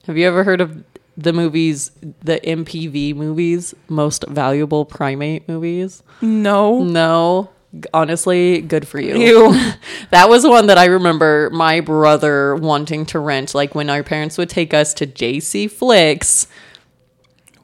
have 0.05 0.17
you 0.17 0.27
ever 0.27 0.43
heard 0.43 0.59
of 0.59 0.83
the 1.17 1.31
movies, 1.31 1.91
the 2.21 2.39
MPV 2.43 3.15
movies, 3.15 3.73
most 3.87 4.25
valuable 4.27 4.83
primate 4.85 5.47
movies? 5.47 6.03
No. 6.21 6.83
No. 6.83 7.49
Honestly, 7.93 8.61
good 8.61 8.87
for 8.87 8.99
you. 8.99 9.17
Ew. 9.17 9.71
that 10.11 10.29
was 10.29 10.45
one 10.45 10.67
that 10.67 10.77
I 10.77 10.85
remember 10.85 11.49
my 11.51 11.81
brother 11.81 12.55
wanting 12.55 13.05
to 13.07 13.19
rent. 13.19 13.53
Like 13.55 13.75
when 13.75 13.89
our 13.89 14.03
parents 14.03 14.37
would 14.37 14.49
take 14.49 14.73
us 14.73 14.93
to 14.95 15.07
JC 15.07 15.69
Flicks, 15.69 16.47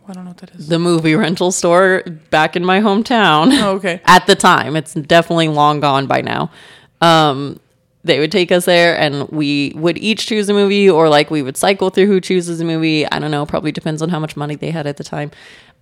I 0.08 0.14
don't 0.14 0.26
know 0.26 0.32
what 0.32 0.38
that 0.40 0.56
is. 0.56 0.68
the 0.68 0.80
movie 0.80 1.16
rental 1.16 1.52
store 1.52 2.04
back 2.30 2.56
in 2.56 2.66
my 2.66 2.80
hometown. 2.82 3.58
Oh, 3.62 3.76
okay. 3.76 4.02
At 4.06 4.28
the 4.28 4.36
time, 4.36 4.76
it's 4.76 4.94
definitely 4.94 5.48
long 5.48 5.80
gone 5.80 6.08
by 6.08 6.22
now. 6.22 6.52
Um, 7.00 7.60
they 8.04 8.20
would 8.20 8.32
take 8.32 8.52
us 8.52 8.66
there 8.66 8.98
and 8.98 9.30
we 9.30 9.74
would 9.76 9.98
each 9.98 10.26
choose 10.26 10.50
a 10.50 10.54
movie 10.54 10.90
or 10.90 11.08
like 11.08 11.32
we 11.32 11.42
would 11.42 11.56
cycle 11.56 11.92
through 11.92 12.08
who 12.08 12.20
chooses 12.20 12.60
a 12.60 12.66
movie. 12.66 13.10
I 13.10 13.20
don't 13.20 13.32
know, 13.32 13.46
probably 13.46 13.72
depends 13.72 14.02
on 14.02 14.10
how 14.10 14.20
much 14.20 14.36
money 14.36 14.56
they 14.56 14.72
had 14.72 14.88
at 14.88 14.98
the 14.98 15.04
time. 15.04 15.32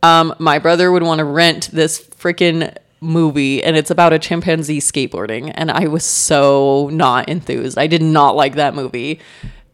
Um, 0.03 0.35
my 0.37 0.59
brother 0.59 0.91
would 0.91 1.03
want 1.03 1.19
to 1.19 1.25
rent 1.25 1.69
this 1.71 1.99
freaking 2.01 2.75
movie 3.01 3.63
and 3.63 3.77
it's 3.77 3.89
about 3.89 4.11
a 4.13 4.19
chimpanzee 4.19 4.79
skateboarding 4.81 5.51
and 5.55 5.71
I 5.71 5.87
was 5.87 6.03
so 6.03 6.89
not 6.91 7.29
enthused. 7.29 7.77
I 7.77 7.87
did 7.87 8.01
not 8.01 8.35
like 8.35 8.55
that 8.55 8.75
movie. 8.75 9.19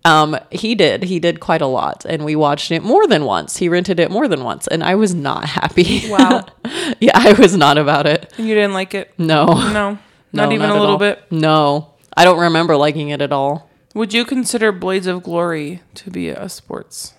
Um, 0.04 0.38
he 0.52 0.76
did. 0.76 1.02
He 1.02 1.20
did 1.20 1.40
quite 1.40 1.62
a 1.62 1.66
lot, 1.66 2.06
and 2.06 2.24
we 2.24 2.36
watched 2.36 2.70
it 2.72 2.84
more 2.84 3.08
than 3.08 3.26
once. 3.26 3.58
He 3.58 3.68
rented 3.68 4.00
it 4.00 4.12
more 4.12 4.28
than 4.28 4.44
once, 4.44 4.68
and 4.68 4.84
I 4.84 4.94
was 4.94 5.16
not 5.16 5.46
happy. 5.46 6.04
Wow. 6.08 6.46
yeah, 7.00 7.14
I 7.16 7.34
was 7.34 7.58
not 7.58 7.80
about 7.80 8.06
it. 8.06 8.32
And 8.38 8.48
you 8.48 8.54
didn't 8.54 8.74
like 8.74 8.94
it? 8.94 9.12
No, 9.18 9.46
No. 9.48 9.98
No, 10.32 10.44
Not 10.44 10.52
even 10.54 10.70
at 10.70 10.76
a 10.76 10.80
little 10.80 10.92
all. 10.92 10.98
bit. 11.00 11.24
No, 11.32 11.94
I 12.16 12.24
don't 12.24 12.38
remember 12.40 12.76
liking 12.78 13.10
it 13.10 13.20
at 13.22 13.32
all. 13.32 13.68
Would 13.96 14.14
you 14.14 14.26
consider 14.26 14.72
Blades 14.72 15.08
of 15.08 15.24
Glory 15.24 15.82
to 15.96 16.12
be 16.12 16.30
a 16.30 16.50
sports 16.50 17.14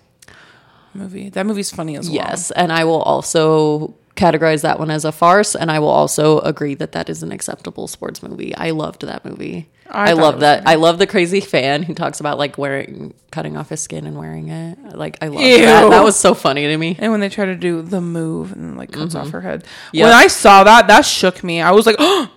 movie? 0.94 1.28
That 1.30 1.46
movie's 1.46 1.70
funny 1.70 1.96
as 1.96 2.06
well. 2.08 2.14
Yes, 2.14 2.50
and 2.52 2.70
I 2.72 2.84
will 2.84 3.02
also 3.02 3.94
categorize 4.16 4.62
that 4.62 4.78
one 4.78 4.90
as 4.90 5.04
a 5.04 5.12
farce, 5.12 5.54
and 5.54 5.70
I 5.70 5.78
will 5.78 5.88
also 5.88 6.40
agree 6.40 6.74
that 6.74 6.92
that 6.92 7.08
is 7.08 7.22
an 7.22 7.32
acceptable 7.32 7.86
sports 7.86 8.22
movie. 8.22 8.54
I 8.54 8.70
loved 8.70 9.02
that 9.02 9.24
movie. 9.24 9.68
I 9.88 10.10
I, 10.10 10.12
love 10.14 10.40
that. 10.40 10.66
I 10.66 10.74
love 10.74 10.98
the 10.98 11.06
crazy 11.06 11.40
fan 11.40 11.84
who 11.84 11.94
talks 11.94 12.18
about 12.18 12.38
like 12.38 12.58
wearing, 12.58 13.14
cutting 13.30 13.56
off 13.56 13.68
his 13.68 13.80
skin 13.80 14.06
and 14.06 14.18
wearing 14.18 14.48
it. 14.48 14.78
Like 14.96 15.18
I 15.22 15.28
love 15.28 15.42
that. 15.42 15.90
That 15.90 16.04
was 16.04 16.16
so 16.16 16.34
funny 16.34 16.66
to 16.66 16.76
me. 16.76 16.96
And 16.98 17.12
when 17.12 17.20
they 17.20 17.28
try 17.28 17.44
to 17.44 17.54
do 17.54 17.82
the 17.82 18.00
move 18.00 18.52
and 18.52 18.76
like 18.76 18.90
cuts 18.90 19.14
mm-hmm. 19.14 19.26
off 19.26 19.30
her 19.30 19.42
head. 19.42 19.64
Yep. 19.92 20.04
When 20.04 20.12
I 20.12 20.26
saw 20.26 20.64
that, 20.64 20.88
that 20.88 21.02
shook 21.02 21.44
me. 21.44 21.60
I 21.60 21.70
was 21.70 21.86
like, 21.86 21.96
oh, 21.98 22.30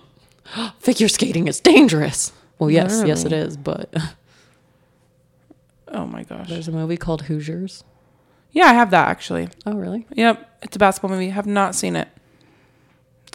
Figure 0.78 1.08
skating 1.08 1.48
is 1.48 1.60
dangerous. 1.60 2.32
Well, 2.58 2.70
yes, 2.70 3.02
yes, 3.06 3.24
it 3.24 3.32
is, 3.32 3.56
But 3.56 3.94
oh 5.88 6.06
my 6.06 6.24
gosh. 6.24 6.48
there's 6.48 6.68
a 6.68 6.72
movie 6.72 6.96
called 6.96 7.22
Hoosiers. 7.22 7.84
Yeah, 8.52 8.66
I 8.66 8.74
have 8.74 8.90
that 8.90 9.08
actually. 9.08 9.48
Oh, 9.64 9.74
really? 9.74 10.06
Yep, 10.14 10.49
it's 10.62 10.76
a 10.76 10.78
basketball 10.78 11.10
movie. 11.10 11.30
Have 11.30 11.46
not 11.46 11.74
seen 11.74 11.96
it. 11.96 12.08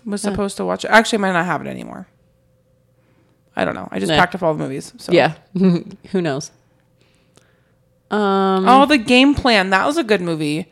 Was 0.06 0.24
Huh. 0.24 0.32
supposed 0.32 0.58
to 0.58 0.66
watch 0.66 0.86
it. 0.86 0.90
Actually, 0.90 1.20
I 1.20 1.22
might 1.22 1.34
not 1.34 1.46
have 1.46 1.62
it 1.62 1.68
anymore. 1.68 2.08
I 3.56 3.64
don't 3.66 3.74
know. 3.76 3.88
I 3.92 4.00
just 4.00 4.12
Nah. 4.12 4.18
packed 4.18 4.36
up 4.36 4.44
all 4.44 4.54
the 4.54 4.60
movies. 4.64 4.94
So. 4.98 5.12
Yeah. 5.12 5.34
Who 5.58 6.22
knows? 6.22 6.52
Um. 8.12 8.68
Oh, 8.68 8.86
the 8.86 8.98
game 8.98 9.34
plan. 9.34 9.72
That 9.72 9.86
was 9.86 9.98
a 9.98 10.04
good 10.04 10.22
movie 10.22 10.72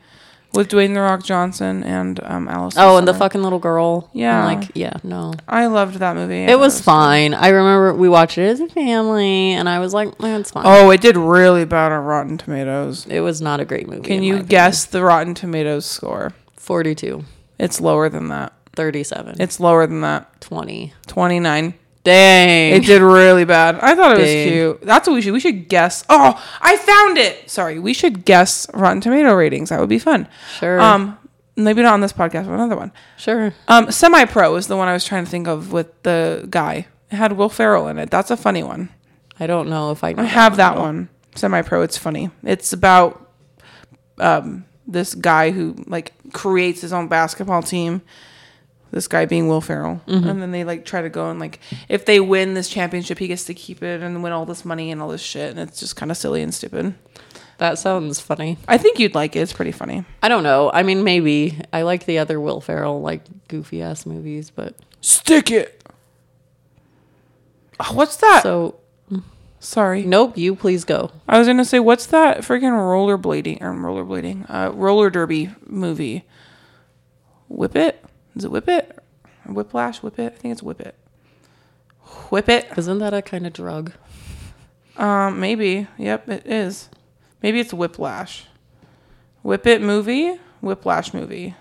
with 0.53 0.69
Dwayne 0.69 0.93
the 0.93 1.01
Rock 1.01 1.23
Johnson 1.23 1.83
and 1.83 2.19
um 2.23 2.47
Alice. 2.47 2.75
Oh, 2.77 2.97
and 2.97 3.07
the 3.07 3.13
fucking 3.13 3.41
little 3.41 3.57
girl. 3.57 4.09
Yeah. 4.13 4.47
And, 4.47 4.61
like, 4.61 4.71
yeah, 4.75 4.93
no. 5.03 5.33
I 5.47 5.65
loved 5.65 5.95
that 5.95 6.15
movie. 6.15 6.43
It 6.43 6.59
was 6.59 6.79
fine. 6.79 7.33
I 7.33 7.47
remember 7.49 7.95
we 7.95 8.07
watched 8.07 8.37
it 8.37 8.45
as 8.47 8.59
a 8.59 8.67
family, 8.67 9.53
and 9.53 9.67
I 9.67 9.79
was 9.79 9.93
like, 9.95 10.09
eh, 10.21 10.37
it's 10.37 10.51
fine. 10.51 10.63
Oh, 10.67 10.91
it 10.91 11.01
did 11.01 11.17
really 11.17 11.65
bad 11.65 11.91
on 11.91 12.03
Rotten 12.05 12.37
Tomatoes. 12.37 13.07
It 13.09 13.21
was 13.21 13.41
not 13.41 13.59
a 13.59 13.65
great 13.65 13.87
movie. 13.89 14.03
Can 14.03 14.17
in 14.17 14.23
you 14.23 14.35
my 14.35 14.41
guess 14.43 14.85
the 14.85 15.03
Rotten 15.03 15.33
Tomatoes 15.33 15.87
score? 15.87 16.33
Opinion. 16.65 16.95
42, 16.95 17.23
It's 17.60 17.80
lower 17.82 18.10
than 18.10 18.30
that. 18.30 18.54
37, 18.76 19.36
It's 19.39 19.60
lower 19.60 19.86
than 19.88 20.02
that. 20.02 20.41
20. 20.41 20.93
29. 21.08 21.73
Dang. 22.04 22.73
It 22.76 22.86
did 22.86 23.02
really 23.02 23.45
bad. 23.45 23.80
I 23.82 23.95
thought 23.95 24.17
it 24.17 24.19
was 24.19 24.30
cute. 24.52 24.82
That's 24.82 25.08
what 25.08 25.13
we 25.13 25.21
should. 25.21 25.32
We 25.32 25.39
should 25.39 25.69
guess. 25.69 26.04
Oh, 26.10 26.34
I 26.60 26.76
found 26.76 27.17
it. 27.17 27.49
Sorry, 27.49 27.80
we 27.80 27.93
should 27.93 28.26
guess 28.26 28.67
Rotten 28.73 28.99
Tomato 28.99 29.34
ratings. 29.34 29.69
That 29.69 29.80
would 29.80 29.88
be 29.88 29.99
fun. 29.99 30.28
sure. 30.60 30.82
Um, 30.82 31.17
maybe 31.56 31.82
not 31.82 31.93
on 31.93 32.02
this 32.02 32.12
podcast, 32.12 32.45
but 32.45 32.54
another 32.56 32.76
one. 32.76 32.91
sure. 33.17 33.54
Um, 33.69 33.89
Semi 33.89 34.26
Pro 34.26 34.54
is 34.58 34.67
the 34.67 34.76
one 34.76 34.89
I 34.89 34.93
was 34.93 35.06
trying 35.06 35.23
to 35.23 35.32
think 35.32 35.47
of 35.47 35.71
with 35.71 35.88
the 36.04 36.45
guy. 36.49 36.88
It 37.10 37.15
had 37.15 37.34
Will 37.38 37.47
Ferrell 37.47 37.88
in 37.88 37.97
it. 37.97 38.10
That's 38.10 38.32
a 38.32 38.36
funny 38.38 38.63
one. 38.63 38.89
I 39.39 39.47
don't 39.47 39.69
know 39.69 39.91
if 39.91 40.04
I, 40.04 40.13
I 40.17 40.23
have 40.23 40.58
that 40.58 40.76
though. 40.76 40.82
one. 40.82 41.10
Semi 41.36 41.62
Pro. 41.62 41.84
It's 41.84 41.97
funny. 41.97 42.32
It's 42.43 42.73
about 42.73 43.32
um 44.19 44.65
this 44.87 45.15
guy 45.15 45.51
who 45.51 45.75
like 45.87 46.13
creates 46.33 46.81
his 46.81 46.93
own 46.93 47.07
basketball 47.07 47.61
team. 47.63 48.01
This 48.91 49.07
guy 49.07 49.25
being 49.25 49.47
Will 49.47 49.59
Ferrell, 49.61 50.01
Mm-hmm. 50.05 50.29
and 50.29 50.39
then 50.39 50.51
they 50.51 50.63
like 50.63 50.85
try 50.85 51.01
to 51.01 51.09
go 51.09 51.31
and 51.31 51.39
like 51.39 51.59
if 51.89 52.05
they 52.05 52.19
win 52.19 52.53
this 52.53 52.69
championship, 52.69 53.17
he 53.17 53.27
gets 53.27 53.45
to 53.45 53.53
keep 53.55 53.81
it 53.81 54.03
and 54.03 54.21
win 54.21 54.31
all 54.33 54.45
this 54.45 54.63
money 54.63 54.91
and 54.91 55.01
all 55.01 55.07
this 55.09 55.21
shit, 55.21 55.49
and 55.49 55.59
it's 55.59 55.79
just 55.79 55.95
kind 55.95 56.11
of 56.11 56.17
silly 56.17 56.43
and 56.43 56.53
stupid. 56.53 56.93
That 57.57 57.79
sounds 57.79 58.19
funny. 58.19 58.57
I 58.67 58.77
think 58.77 58.99
you'd 58.99 59.15
like 59.15 59.35
it. 59.35 59.39
It's 59.39 59.53
pretty 59.53 59.71
funny. 59.71 60.05
I 60.21 60.27
don't 60.29 60.43
know. 60.43 60.69
I 60.73 60.83
mean, 60.83 61.03
maybe. 61.03 61.59
I 61.71 61.83
like 61.83 62.05
the 62.05 62.17
other 62.19 62.39
Will 62.41 62.59
Ferrell, 62.59 62.99
like, 63.01 63.21
goofy 63.47 63.81
ass 63.81 64.05
movies, 64.05 64.49
but. 64.49 64.75
Stick 65.01 65.49
it. 65.51 65.81
Oh, 67.79 67.93
what's 67.93 68.17
that? 68.17 68.41
So, 68.43 68.75
Sorry, 69.63 70.04
nope, 70.04 70.38
you 70.38 70.56
please 70.56 70.84
go. 70.84 71.12
I 71.26 71.39
was 71.39 71.47
gonna 71.47 71.63
say 71.63 71.80
what's 71.80 72.06
that 72.08 72.39
freaking 72.39 72.73
rollerblading 72.73 73.62
or 73.62 73.71
rollerblading, 73.73 74.45
uh, 74.49 74.71
roller 74.73 75.10
derby 75.10 75.52
movie? 75.65 76.26
Whip 77.47 77.73
it? 77.78 78.04
Is 78.36 78.43
it 78.43 78.52
Whip 78.52 78.67
It? 78.67 78.99
Whiplash? 79.45 80.04
Whip 80.04 80.19
It? 80.19 80.34
I 80.34 80.36
think 80.36 80.52
it's 80.52 80.62
Whip 80.62 80.82
It. 80.82 80.95
Whip 82.30 82.49
It? 82.49 82.67
Isn't 82.78 82.99
that 82.99 83.13
a 83.13 83.21
kind 83.21 83.47
of 83.47 83.54
drug? 83.54 83.93
Um, 84.97 85.39
maybe. 85.39 85.88
Yep, 85.97 86.28
it 86.30 86.45
is. 86.45 86.89
Maybe 87.41 87.62
it's 87.62 87.73
Whiplash. 87.73 88.45
Whip 89.43 89.65
It 89.65 89.82
movie? 89.82 90.39
Whiplash 90.60 91.13
movie. 91.13 91.56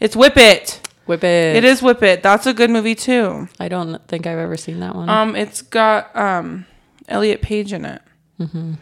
It's 0.00 0.16
Whip 0.16 0.36
It. 0.36 0.80
Whip 1.06 1.22
it. 1.22 1.54
It 1.54 1.64
is 1.64 1.80
Whip 1.80 2.02
It. 2.02 2.24
That's 2.24 2.46
a 2.46 2.52
good 2.52 2.70
movie 2.70 2.96
too. 2.96 3.48
I 3.60 3.68
don't 3.68 4.04
think 4.08 4.26
I've 4.26 4.38
ever 4.38 4.56
seen 4.56 4.80
that 4.80 4.96
one. 4.96 5.08
Um, 5.08 5.36
it's 5.36 5.62
got 5.62 6.14
um 6.16 6.66
Elliot 7.08 7.42
Page 7.42 7.72
in 7.72 7.84
it, 7.84 8.02
Mm-hmm. 8.40 8.74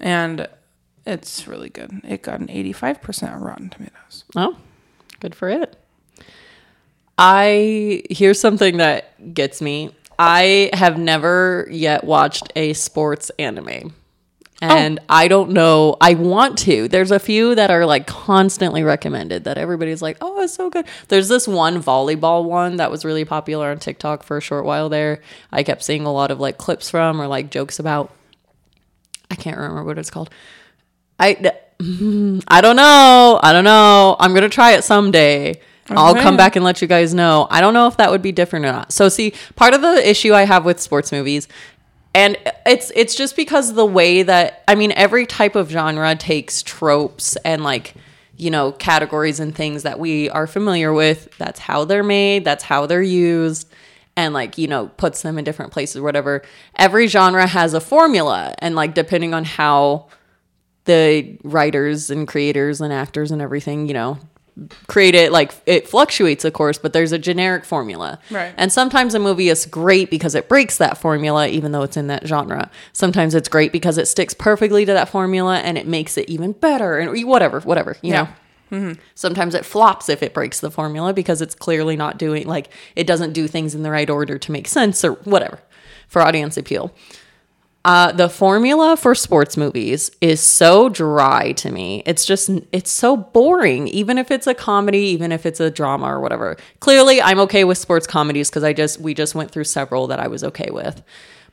and 0.00 0.48
it's 1.06 1.46
really 1.48 1.68
good. 1.68 2.00
It 2.04 2.22
got 2.22 2.40
an 2.40 2.50
eighty-five 2.50 3.00
percent 3.02 3.32
on 3.32 3.40
Rotten 3.40 3.70
Tomatoes. 3.70 4.24
Oh, 4.36 4.56
good 5.20 5.34
for 5.34 5.48
it. 5.48 5.76
I 7.18 8.02
here's 8.10 8.40
something 8.40 8.78
that 8.78 9.34
gets 9.34 9.60
me. 9.60 9.94
I 10.18 10.70
have 10.72 10.98
never 10.98 11.66
yet 11.70 12.04
watched 12.04 12.52
a 12.56 12.72
sports 12.74 13.30
anime. 13.38 13.92
Oh. 14.62 14.68
And 14.68 15.00
I 15.08 15.26
don't 15.26 15.50
know. 15.50 15.96
I 16.00 16.14
want 16.14 16.56
to. 16.60 16.86
There's 16.86 17.10
a 17.10 17.18
few 17.18 17.56
that 17.56 17.72
are 17.72 17.84
like 17.84 18.06
constantly 18.06 18.84
recommended 18.84 19.42
that 19.44 19.58
everybody's 19.58 20.00
like, 20.00 20.18
oh, 20.20 20.40
it's 20.40 20.54
so 20.54 20.70
good. 20.70 20.86
There's 21.08 21.28
this 21.28 21.48
one 21.48 21.82
volleyball 21.82 22.44
one 22.44 22.76
that 22.76 22.88
was 22.88 23.04
really 23.04 23.24
popular 23.24 23.70
on 23.70 23.80
TikTok 23.80 24.22
for 24.22 24.36
a 24.36 24.40
short 24.40 24.64
while 24.64 24.88
there. 24.88 25.20
I 25.50 25.64
kept 25.64 25.82
seeing 25.82 26.06
a 26.06 26.12
lot 26.12 26.30
of 26.30 26.38
like 26.38 26.58
clips 26.58 26.88
from 26.88 27.20
or 27.20 27.26
like 27.26 27.50
jokes 27.50 27.80
about. 27.80 28.14
I 29.32 29.34
can't 29.34 29.56
remember 29.56 29.82
what 29.82 29.98
it's 29.98 30.10
called. 30.10 30.30
I 31.18 31.32
I 31.80 32.60
don't 32.60 32.76
know. 32.76 33.40
I 33.42 33.52
don't 33.52 33.64
know. 33.64 34.16
I'm 34.20 34.32
gonna 34.32 34.48
try 34.48 34.72
it 34.72 34.84
someday. 34.84 35.60
I'll 35.88 36.14
come 36.14 36.36
back 36.36 36.54
and 36.56 36.64
let 36.64 36.80
you 36.80 36.88
guys 36.88 37.12
know. 37.12 37.48
I 37.50 37.60
don't 37.60 37.74
know 37.74 37.86
if 37.88 37.96
that 37.96 38.10
would 38.10 38.22
be 38.22 38.32
different 38.32 38.64
or 38.64 38.72
not. 38.72 38.92
So 38.92 39.08
see, 39.08 39.34
part 39.56 39.74
of 39.74 39.82
the 39.82 40.08
issue 40.08 40.32
I 40.32 40.42
have 40.42 40.64
with 40.64 40.80
sports 40.80 41.10
movies, 41.10 41.48
and 42.14 42.36
it's 42.66 42.92
it's 42.94 43.14
just 43.14 43.36
because 43.36 43.74
the 43.74 43.86
way 43.86 44.22
that 44.22 44.62
I 44.68 44.74
mean 44.74 44.92
every 44.92 45.26
type 45.26 45.56
of 45.56 45.70
genre 45.70 46.14
takes 46.14 46.62
tropes 46.62 47.36
and 47.36 47.64
like 47.64 47.94
you 48.36 48.50
know 48.50 48.72
categories 48.72 49.40
and 49.40 49.54
things 49.54 49.82
that 49.84 49.98
we 49.98 50.28
are 50.30 50.46
familiar 50.46 50.92
with. 50.92 51.36
That's 51.38 51.60
how 51.60 51.84
they're 51.84 52.02
made. 52.02 52.44
That's 52.44 52.64
how 52.64 52.86
they're 52.86 53.02
used. 53.02 53.68
And 54.14 54.34
like, 54.34 54.58
you 54.58 54.66
know, 54.66 54.88
puts 54.88 55.22
them 55.22 55.38
in 55.38 55.44
different 55.44 55.72
places, 55.72 56.02
whatever. 56.02 56.42
Every 56.76 57.06
genre 57.06 57.46
has 57.46 57.72
a 57.72 57.80
formula. 57.80 58.54
And 58.58 58.74
like, 58.74 58.92
depending 58.92 59.32
on 59.32 59.44
how 59.44 60.08
the 60.84 61.38
writers 61.44 62.10
and 62.10 62.28
creators 62.28 62.82
and 62.82 62.92
actors 62.92 63.30
and 63.30 63.40
everything, 63.40 63.88
you 63.88 63.94
know, 63.94 64.18
create 64.86 65.14
it 65.14 65.32
like 65.32 65.52
it 65.64 65.88
fluctuates 65.88 66.44
of 66.44 66.52
course 66.52 66.76
but 66.76 66.92
there's 66.92 67.12
a 67.12 67.18
generic 67.18 67.64
formula. 67.64 68.18
Right. 68.30 68.52
and 68.56 68.70
sometimes 68.70 69.14
a 69.14 69.18
movie 69.18 69.48
is 69.48 69.64
great 69.66 70.10
because 70.10 70.34
it 70.34 70.48
breaks 70.48 70.76
that 70.78 70.98
formula 70.98 71.48
even 71.48 71.72
though 71.72 71.82
it's 71.82 71.96
in 71.96 72.06
that 72.08 72.26
genre. 72.26 72.70
Sometimes 72.92 73.34
it's 73.34 73.48
great 73.48 73.72
because 73.72 73.96
it 73.98 74.06
sticks 74.08 74.34
perfectly 74.34 74.84
to 74.84 74.92
that 74.92 75.08
formula 75.08 75.58
and 75.58 75.78
it 75.78 75.86
makes 75.86 76.18
it 76.18 76.28
even 76.28 76.52
better 76.52 76.98
and 76.98 77.26
whatever 77.26 77.60
whatever 77.60 77.96
you 78.02 78.10
Yeah. 78.12 78.22
know? 78.24 78.28
Mm-hmm. 78.78 79.00
Sometimes 79.14 79.54
it 79.54 79.64
flops 79.66 80.08
if 80.08 80.22
it 80.22 80.32
breaks 80.32 80.60
the 80.60 80.70
formula 80.70 81.12
because 81.12 81.42
it's 81.42 81.54
clearly 81.54 81.96
not 81.96 82.18
doing 82.18 82.46
like 82.46 82.68
it 82.96 83.06
doesn't 83.06 83.32
do 83.32 83.46
things 83.46 83.74
in 83.74 83.82
the 83.82 83.90
right 83.90 84.08
order 84.08 84.38
to 84.38 84.52
make 84.52 84.66
sense 84.68 85.04
or 85.04 85.12
whatever 85.24 85.58
for 86.08 86.22
audience 86.22 86.56
appeal 86.56 86.94
uh, 87.84 88.12
the 88.12 88.28
formula 88.28 88.96
for 88.96 89.14
sports 89.14 89.56
movies 89.56 90.10
is 90.20 90.40
so 90.40 90.88
dry 90.88 91.52
to 91.52 91.70
me. 91.72 92.02
It's 92.06 92.24
just, 92.24 92.48
it's 92.70 92.90
so 92.92 93.16
boring, 93.16 93.88
even 93.88 94.18
if 94.18 94.30
it's 94.30 94.46
a 94.46 94.54
comedy, 94.54 94.98
even 94.98 95.32
if 95.32 95.44
it's 95.46 95.58
a 95.60 95.70
drama 95.70 96.06
or 96.06 96.20
whatever. 96.20 96.56
Clearly, 96.80 97.20
I'm 97.20 97.40
okay 97.40 97.64
with 97.64 97.78
sports 97.78 98.06
comedies 98.06 98.50
because 98.50 98.62
I 98.62 98.72
just, 98.72 99.00
we 99.00 99.14
just 99.14 99.34
went 99.34 99.50
through 99.50 99.64
several 99.64 100.06
that 100.08 100.20
I 100.20 100.28
was 100.28 100.44
okay 100.44 100.70
with. 100.70 101.02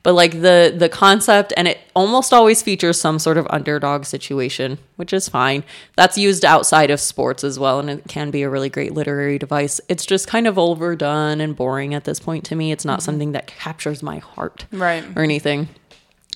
But 0.02 0.14
like 0.14 0.40
the 0.40 0.74
the 0.74 0.88
concept, 0.88 1.52
and 1.58 1.68
it 1.68 1.78
almost 1.94 2.32
always 2.32 2.62
features 2.62 2.98
some 2.98 3.18
sort 3.18 3.36
of 3.36 3.46
underdog 3.50 4.06
situation, 4.06 4.78
which 4.96 5.12
is 5.12 5.28
fine. 5.28 5.62
That's 5.94 6.16
used 6.16 6.42
outside 6.42 6.90
of 6.90 7.00
sports 7.00 7.44
as 7.44 7.58
well, 7.58 7.78
and 7.80 7.90
it 7.90 8.04
can 8.08 8.30
be 8.30 8.40
a 8.40 8.48
really 8.48 8.70
great 8.70 8.94
literary 8.94 9.38
device. 9.38 9.78
It's 9.90 10.06
just 10.06 10.26
kind 10.26 10.46
of 10.46 10.58
overdone 10.58 11.42
and 11.42 11.54
boring 11.54 11.92
at 11.92 12.04
this 12.04 12.18
point 12.18 12.44
to 12.46 12.54
me. 12.54 12.72
It's 12.72 12.86
not 12.86 13.02
something 13.02 13.32
that 13.32 13.46
captures 13.46 14.02
my 14.02 14.20
heart 14.20 14.64
Right. 14.72 15.04
or 15.14 15.22
anything. 15.22 15.68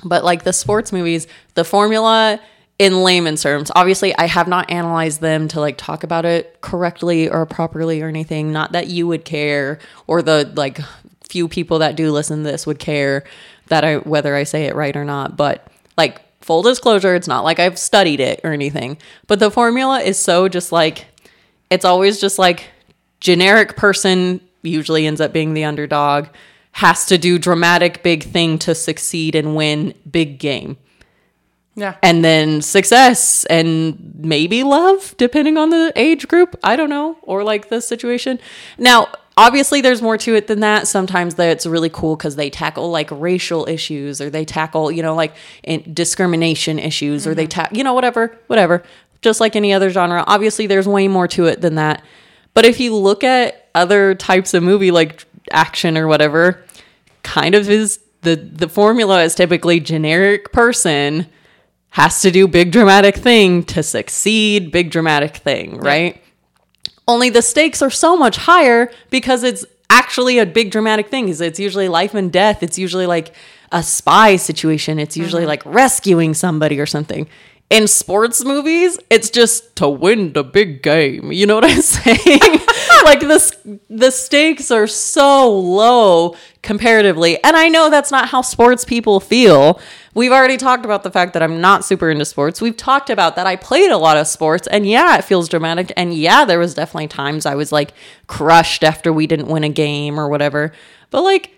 But 0.02 0.24
like 0.24 0.44
the 0.44 0.52
sports 0.52 0.92
movies, 0.92 1.26
the 1.54 1.64
formula 1.64 2.40
in 2.78 3.02
layman's 3.02 3.42
terms, 3.42 3.70
obviously 3.74 4.16
I 4.16 4.26
have 4.26 4.48
not 4.48 4.70
analyzed 4.70 5.20
them 5.20 5.48
to 5.48 5.60
like 5.60 5.76
talk 5.78 6.02
about 6.02 6.24
it 6.24 6.60
correctly 6.60 7.28
or 7.28 7.46
properly 7.46 8.02
or 8.02 8.08
anything. 8.08 8.52
Not 8.52 8.72
that 8.72 8.88
you 8.88 9.06
would 9.06 9.24
care 9.24 9.78
or 10.06 10.22
the 10.22 10.52
like 10.56 10.80
few 11.28 11.48
people 11.48 11.78
that 11.80 11.96
do 11.96 12.10
listen 12.10 12.38
to 12.38 12.50
this 12.50 12.66
would 12.66 12.78
care 12.78 13.24
that 13.68 13.84
I 13.84 13.96
whether 13.96 14.34
I 14.34 14.44
say 14.44 14.64
it 14.64 14.74
right 14.74 14.96
or 14.96 15.04
not. 15.04 15.36
But 15.36 15.66
like 15.96 16.20
full 16.42 16.62
disclosure, 16.62 17.14
it's 17.14 17.28
not 17.28 17.44
like 17.44 17.58
I've 17.58 17.78
studied 17.78 18.20
it 18.20 18.40
or 18.44 18.52
anything. 18.52 18.98
But 19.26 19.38
the 19.38 19.50
formula 19.50 20.00
is 20.00 20.18
so 20.18 20.48
just 20.48 20.72
like 20.72 21.06
it's 21.70 21.84
always 21.84 22.20
just 22.20 22.38
like 22.38 22.70
generic 23.20 23.76
person 23.76 24.40
usually 24.62 25.06
ends 25.06 25.20
up 25.20 25.32
being 25.32 25.54
the 25.54 25.64
underdog 25.64 26.26
has 26.74 27.06
to 27.06 27.16
do 27.16 27.38
dramatic 27.38 28.02
big 28.02 28.24
thing 28.24 28.58
to 28.58 28.74
succeed 28.74 29.36
and 29.36 29.54
win 29.54 29.94
big 30.10 30.38
game. 30.38 30.76
Yeah. 31.76 31.96
and 32.04 32.24
then 32.24 32.62
success 32.62 33.44
and 33.46 34.14
maybe 34.16 34.62
love 34.62 35.12
depending 35.16 35.56
on 35.56 35.70
the 35.70 35.92
age 35.96 36.28
group. 36.28 36.56
I 36.62 36.76
don't 36.76 36.88
know. 36.88 37.16
Or 37.22 37.42
like 37.42 37.68
the 37.68 37.80
situation. 37.80 38.38
Now 38.78 39.08
obviously 39.36 39.80
there's 39.80 40.00
more 40.00 40.16
to 40.18 40.36
it 40.36 40.46
than 40.46 40.60
that. 40.60 40.86
Sometimes 40.86 41.34
that's 41.34 41.66
really 41.66 41.90
cool 41.90 42.14
because 42.14 42.36
they 42.36 42.48
tackle 42.48 42.90
like 42.90 43.08
racial 43.10 43.68
issues 43.68 44.20
or 44.20 44.30
they 44.30 44.44
tackle 44.44 44.92
you 44.92 45.02
know 45.02 45.16
like 45.16 45.34
in- 45.64 45.92
discrimination 45.92 46.78
issues 46.78 47.26
or 47.26 47.34
they 47.34 47.44
mm-hmm. 47.44 47.50
tackle 47.50 47.76
you 47.76 47.82
know 47.82 47.94
whatever 47.94 48.36
whatever. 48.46 48.84
Just 49.20 49.40
like 49.40 49.56
any 49.56 49.72
other 49.72 49.90
genre. 49.90 50.22
Obviously 50.28 50.68
there's 50.68 50.86
way 50.86 51.08
more 51.08 51.26
to 51.28 51.46
it 51.46 51.60
than 51.60 51.74
that. 51.74 52.04
But 52.52 52.64
if 52.64 52.78
you 52.78 52.94
look 52.94 53.24
at 53.24 53.68
other 53.74 54.14
types 54.14 54.54
of 54.54 54.62
movie 54.62 54.92
like 54.92 55.24
action 55.50 55.98
or 55.98 56.06
whatever 56.06 56.63
kind 57.34 57.56
of 57.56 57.68
is 57.68 57.98
the 58.20 58.36
the 58.36 58.68
formula 58.68 59.24
is 59.24 59.34
typically 59.34 59.80
generic 59.80 60.52
person 60.52 61.26
has 61.90 62.20
to 62.22 62.30
do 62.30 62.46
big 62.46 62.70
dramatic 62.70 63.16
thing 63.16 63.64
to 63.64 63.82
succeed, 63.82 64.70
big 64.70 64.90
dramatic 64.90 65.36
thing, 65.36 65.78
right? 65.78 66.22
Only 67.08 67.30
the 67.30 67.42
stakes 67.42 67.82
are 67.82 67.90
so 67.90 68.16
much 68.16 68.36
higher 68.36 68.90
because 69.10 69.42
it's 69.42 69.64
actually 69.90 70.38
a 70.38 70.46
big 70.46 70.70
dramatic 70.70 71.08
thing. 71.08 71.28
Is 71.28 71.40
It's 71.40 71.58
usually 71.58 71.88
life 71.88 72.14
and 72.14 72.32
death. 72.32 72.62
It's 72.62 72.78
usually 72.78 73.06
like 73.06 73.34
a 73.72 73.82
spy 73.82 74.36
situation. 74.36 75.00
It's 75.00 75.16
usually 75.16 75.42
mm-hmm. 75.42 75.48
like 75.48 75.66
rescuing 75.66 76.34
somebody 76.34 76.78
or 76.78 76.86
something. 76.86 77.26
In 77.70 77.88
sports 77.88 78.44
movies, 78.44 78.98
it's 79.10 79.30
just 79.30 79.74
to 79.76 79.88
win 79.88 80.32
the 80.32 80.44
big 80.44 80.82
game. 80.82 81.32
You 81.32 81.46
know 81.46 81.56
what 81.56 81.64
I'm 81.64 81.80
saying? 81.82 82.16
like 83.04 83.20
the 83.20 83.78
the 83.88 84.10
stakes 84.10 84.70
are 84.70 84.86
so 84.86 85.50
low 85.50 86.36
comparatively. 86.62 87.42
And 87.42 87.56
I 87.56 87.68
know 87.68 87.90
that's 87.90 88.10
not 88.10 88.28
how 88.28 88.42
sports 88.42 88.84
people 88.84 89.18
feel. 89.20 89.80
We've 90.14 90.30
already 90.32 90.56
talked 90.56 90.84
about 90.84 91.02
the 91.02 91.10
fact 91.10 91.32
that 91.32 91.42
I'm 91.42 91.60
not 91.60 91.84
super 91.84 92.10
into 92.10 92.24
sports. 92.24 92.60
We've 92.60 92.76
talked 92.76 93.10
about 93.10 93.36
that 93.36 93.46
I 93.46 93.56
played 93.56 93.90
a 93.90 93.98
lot 93.98 94.16
of 94.16 94.26
sports 94.26 94.66
and 94.68 94.86
yeah, 94.86 95.16
it 95.18 95.24
feels 95.24 95.48
dramatic 95.48 95.92
and 95.96 96.14
yeah, 96.14 96.44
there 96.44 96.58
was 96.58 96.74
definitely 96.74 97.08
times 97.08 97.46
I 97.46 97.54
was 97.54 97.72
like 97.72 97.92
crushed 98.26 98.84
after 98.84 99.12
we 99.12 99.26
didn't 99.26 99.48
win 99.48 99.64
a 99.64 99.68
game 99.68 100.18
or 100.18 100.28
whatever. 100.28 100.72
But 101.10 101.22
like 101.22 101.50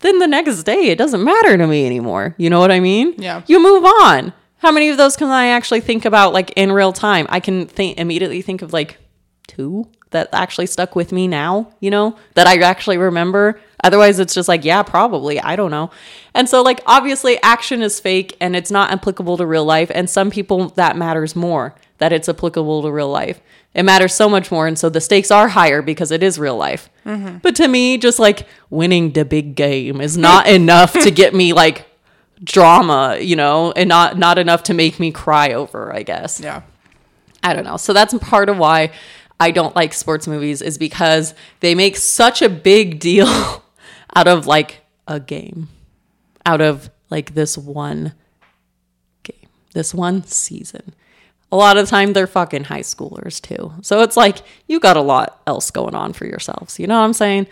then 0.00 0.18
the 0.18 0.26
next 0.26 0.62
day 0.62 0.88
it 0.88 0.98
doesn't 0.98 1.22
matter 1.22 1.56
to 1.58 1.66
me 1.66 1.86
anymore. 1.86 2.34
You 2.38 2.50
know 2.50 2.60
what 2.60 2.70
I 2.70 2.80
mean? 2.80 3.14
Yeah. 3.18 3.42
You 3.46 3.62
move 3.62 3.84
on. 3.84 4.32
How 4.60 4.70
many 4.70 4.90
of 4.90 4.96
those 4.96 5.16
can 5.16 5.28
I 5.28 5.48
actually 5.48 5.80
think 5.80 6.04
about 6.04 6.32
like 6.32 6.52
in 6.54 6.70
real 6.70 6.92
time? 6.92 7.26
I 7.30 7.40
can 7.40 7.66
think 7.66 7.98
immediately 7.98 8.42
think 8.42 8.62
of 8.62 8.72
like 8.72 8.98
two 9.46 9.86
that 10.10 10.28
actually 10.32 10.66
stuck 10.66 10.94
with 10.94 11.12
me 11.12 11.28
now, 11.28 11.72
you 11.80 11.90
know, 11.90 12.16
that 12.34 12.46
I 12.46 12.58
actually 12.58 12.98
remember. 12.98 13.60
Otherwise, 13.82 14.18
it's 14.18 14.34
just 14.34 14.48
like, 14.48 14.64
yeah, 14.64 14.82
probably. 14.82 15.40
I 15.40 15.56
don't 15.56 15.70
know. 15.70 15.90
And 16.34 16.48
so, 16.48 16.62
like, 16.62 16.80
obviously, 16.84 17.40
action 17.42 17.80
is 17.80 18.00
fake 18.00 18.36
and 18.40 18.54
it's 18.54 18.70
not 18.70 18.90
applicable 18.90 19.36
to 19.38 19.46
real 19.46 19.64
life. 19.64 19.90
And 19.94 20.10
some 20.10 20.30
people 20.30 20.68
that 20.70 20.96
matters 20.96 21.34
more 21.34 21.74
that 21.98 22.12
it's 22.12 22.28
applicable 22.28 22.82
to 22.82 22.90
real 22.90 23.08
life. 23.08 23.40
It 23.72 23.84
matters 23.84 24.12
so 24.12 24.28
much 24.28 24.50
more. 24.50 24.66
And 24.66 24.78
so 24.78 24.88
the 24.88 25.00
stakes 25.00 25.30
are 25.30 25.48
higher 25.48 25.80
because 25.80 26.10
it 26.10 26.22
is 26.22 26.38
real 26.38 26.56
life. 26.56 26.90
Mm-hmm. 27.06 27.38
But 27.38 27.56
to 27.56 27.68
me, 27.68 27.96
just 27.96 28.18
like 28.18 28.46
winning 28.68 29.12
the 29.12 29.24
big 29.24 29.54
game 29.54 30.00
is 30.00 30.18
not 30.18 30.48
enough 30.48 30.92
to 30.92 31.10
get 31.10 31.34
me 31.34 31.52
like 31.52 31.86
drama, 32.42 33.18
you 33.20 33.36
know, 33.36 33.72
and 33.72 33.88
not 33.88 34.18
not 34.18 34.38
enough 34.38 34.62
to 34.64 34.74
make 34.74 34.98
me 34.98 35.10
cry 35.10 35.52
over, 35.52 35.94
I 35.94 36.02
guess. 36.02 36.40
Yeah. 36.40 36.62
I 37.42 37.54
don't 37.54 37.64
know. 37.64 37.76
So 37.76 37.92
that's 37.92 38.12
part 38.18 38.48
of 38.48 38.58
why 38.58 38.92
I 39.38 39.50
don't 39.50 39.74
like 39.74 39.94
sports 39.94 40.26
movies 40.28 40.60
is 40.60 40.76
because 40.76 41.34
they 41.60 41.74
make 41.74 41.96
such 41.96 42.42
a 42.42 42.48
big 42.48 42.98
deal 43.00 43.64
out 44.14 44.28
of 44.28 44.46
like 44.46 44.82
a 45.06 45.20
game, 45.20 45.68
out 46.44 46.60
of 46.60 46.90
like 47.08 47.34
this 47.34 47.56
one 47.56 48.12
game, 49.22 49.48
this 49.72 49.94
one 49.94 50.24
season. 50.24 50.94
A 51.52 51.56
lot 51.56 51.76
of 51.76 51.86
the 51.86 51.90
time 51.90 52.12
they're 52.12 52.28
fucking 52.28 52.64
high 52.64 52.80
schoolers 52.80 53.40
too. 53.40 53.72
So 53.82 54.02
it's 54.02 54.16
like 54.16 54.38
you 54.68 54.78
got 54.78 54.96
a 54.96 55.02
lot 55.02 55.40
else 55.46 55.70
going 55.72 55.96
on 55.96 56.12
for 56.12 56.24
yourselves. 56.26 56.78
You 56.78 56.86
know 56.86 56.98
what 56.98 57.04
I'm 57.04 57.12
saying? 57.12 57.48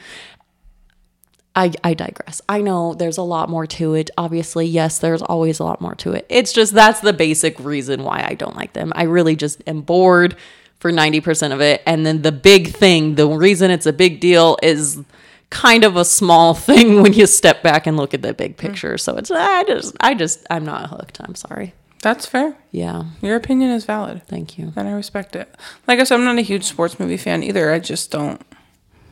I, 1.59 1.73
I 1.83 1.95
digress. 1.95 2.41
I 2.49 2.61
know 2.61 2.95
there's 2.95 3.19
a 3.19 3.23
lot 3.23 3.49
more 3.49 3.67
to 3.67 3.95
it. 3.95 4.11
Obviously, 4.17 4.65
yes, 4.65 5.01
there's 5.01 5.23
always 5.23 5.59
a 5.59 5.65
lot 5.65 5.81
more 5.81 5.97
to 5.97 6.13
it. 6.13 6.25
It's 6.29 6.53
just 6.53 6.73
that's 6.73 7.01
the 7.01 7.13
basic 7.13 7.59
reason 7.59 8.05
why 8.05 8.25
I 8.25 8.35
don't 8.35 8.55
like 8.55 8.75
them. 8.75 8.93
I 8.95 9.03
really 9.03 9.35
just 9.35 9.61
am 9.67 9.81
bored 9.81 10.37
for 10.79 10.93
90% 10.93 11.53
of 11.53 11.61
it. 11.61 11.83
And 11.85 12.07
then 12.07 12.23
the 12.23 12.31
big 12.31 12.69
thing, 12.69 13.17
the 13.17 13.27
reason 13.27 13.73
it's 13.73 13.87
a 13.87 13.93
big 13.93 14.21
deal 14.21 14.57
is 14.63 15.03
kind 15.51 15.83
of 15.83 15.97
a 15.97 16.05
small 16.05 16.55
thing 16.69 17.03
when 17.03 17.13
you 17.13 17.27
step 17.27 17.65
back 17.65 17.89
and 17.89 17.97
look 17.97 18.15
at 18.15 18.23
the 18.23 18.33
big 18.35 18.53
hmm. 18.53 18.69
picture. 18.69 18.97
So 18.97 19.17
it's 19.17 19.33
I 19.33 19.65
just 19.65 19.97
I 19.99 20.15
just 20.15 20.47
I'm 20.51 20.65
not 20.65 20.91
hooked. 20.91 21.21
I'm 21.25 21.35
sorry. 21.35 21.75
That's 22.03 22.25
fair. 22.25 22.57
Yeah. 22.71 23.07
Your 23.21 23.35
opinion 23.35 23.71
is 23.71 23.85
valid. 23.85 24.23
Thank 24.29 24.59
you. 24.59 24.73
And 24.77 24.87
I 24.87 24.93
respect 24.93 25.35
it. 25.35 25.53
Like 25.89 25.99
I 25.99 26.05
said, 26.05 26.15
I'm 26.15 26.25
not 26.25 26.39
a 26.39 26.43
huge 26.43 26.63
sports 26.63 27.01
movie 27.01 27.17
fan 27.17 27.43
either. 27.43 27.73
I 27.73 27.81
just 27.81 28.13
don't. 28.13 28.41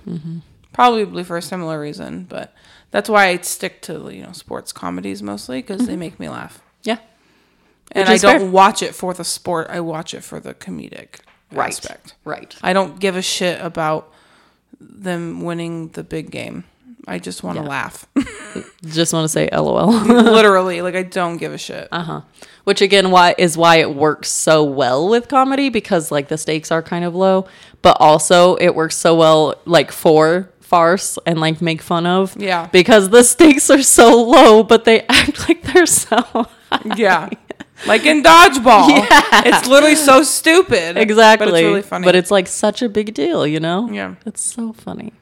Mm-hmm. 0.06 0.38
Probably 0.76 1.24
for 1.24 1.36
a 1.38 1.42
similar 1.42 1.80
reason, 1.80 2.24
but 2.28 2.52
that's 2.90 3.08
why 3.08 3.28
I 3.28 3.38
stick 3.38 3.80
to 3.82 4.10
you 4.12 4.22
know 4.22 4.32
sports 4.32 4.72
comedies 4.72 5.22
mostly 5.22 5.62
because 5.62 5.86
they 5.86 5.96
make 5.96 6.20
me 6.20 6.28
laugh. 6.28 6.60
Yeah. 6.82 6.98
And 7.92 8.08
I 8.10 8.18
don't 8.18 8.40
fair. 8.40 8.50
watch 8.50 8.82
it 8.82 8.94
for 8.94 9.14
the 9.14 9.24
sport. 9.24 9.68
I 9.70 9.80
watch 9.80 10.12
it 10.12 10.22
for 10.22 10.38
the 10.38 10.52
comedic 10.52 11.20
Right. 11.50 11.68
aspect. 11.68 12.14
Right. 12.24 12.54
I 12.62 12.74
don't 12.74 13.00
give 13.00 13.16
a 13.16 13.22
shit 13.22 13.58
about 13.60 14.12
them 14.78 15.40
winning 15.40 15.88
the 15.88 16.04
big 16.04 16.30
game. 16.30 16.64
I 17.08 17.18
just 17.20 17.42
want 17.42 17.56
to 17.56 17.62
Yeah. 17.62 17.68
laugh. 17.70 18.06
Just 18.84 19.12
want 19.12 19.24
to 19.24 19.28
say 19.28 19.48
LOL. 19.52 19.86
Literally, 20.06 20.82
like 20.82 20.94
I 20.96 21.02
don't 21.04 21.36
give 21.36 21.52
a 21.52 21.58
shit. 21.58 21.88
Uh-huh. 21.92 22.22
Which 22.64 22.80
again 22.80 23.10
why 23.12 23.34
is 23.38 23.56
why 23.56 23.76
it 23.76 23.94
works 23.94 24.28
so 24.28 24.64
well 24.64 25.08
with 25.08 25.28
comedy 25.28 25.68
because 25.68 26.10
like 26.10 26.28
the 26.28 26.36
stakes 26.38 26.72
are 26.72 26.82
kind 26.82 27.04
of 27.04 27.14
low, 27.14 27.46
but 27.82 27.96
also 28.00 28.56
it 28.56 28.74
works 28.74 28.96
so 28.96 29.14
well 29.14 29.54
like 29.66 29.92
for 29.92 30.50
farce 30.66 31.18
and 31.26 31.40
like 31.40 31.62
make 31.62 31.80
fun 31.80 32.06
of. 32.06 32.36
Yeah. 32.36 32.66
Because 32.72 33.10
the 33.10 33.22
stakes 33.22 33.70
are 33.70 33.82
so 33.82 34.22
low, 34.22 34.62
but 34.62 34.84
they 34.84 35.02
act 35.08 35.48
like 35.48 35.62
they're 35.62 35.86
so 35.86 36.16
high. 36.18 36.96
Yeah. 36.96 37.30
Like 37.86 38.04
in 38.06 38.22
dodgeball. 38.22 38.88
Yeah. 39.06 39.42
It's 39.46 39.68
literally 39.68 39.96
so 39.96 40.22
stupid. 40.22 40.96
Exactly. 40.96 41.46
But 41.50 41.54
it's 41.54 41.64
really 41.64 41.82
funny. 41.82 42.04
But 42.04 42.16
it's 42.16 42.30
like 42.30 42.48
such 42.48 42.82
a 42.82 42.88
big 42.88 43.14
deal, 43.14 43.46
you 43.46 43.60
know? 43.60 43.88
Yeah. 43.90 44.14
It's 44.24 44.40
so 44.42 44.72
funny. 44.72 45.12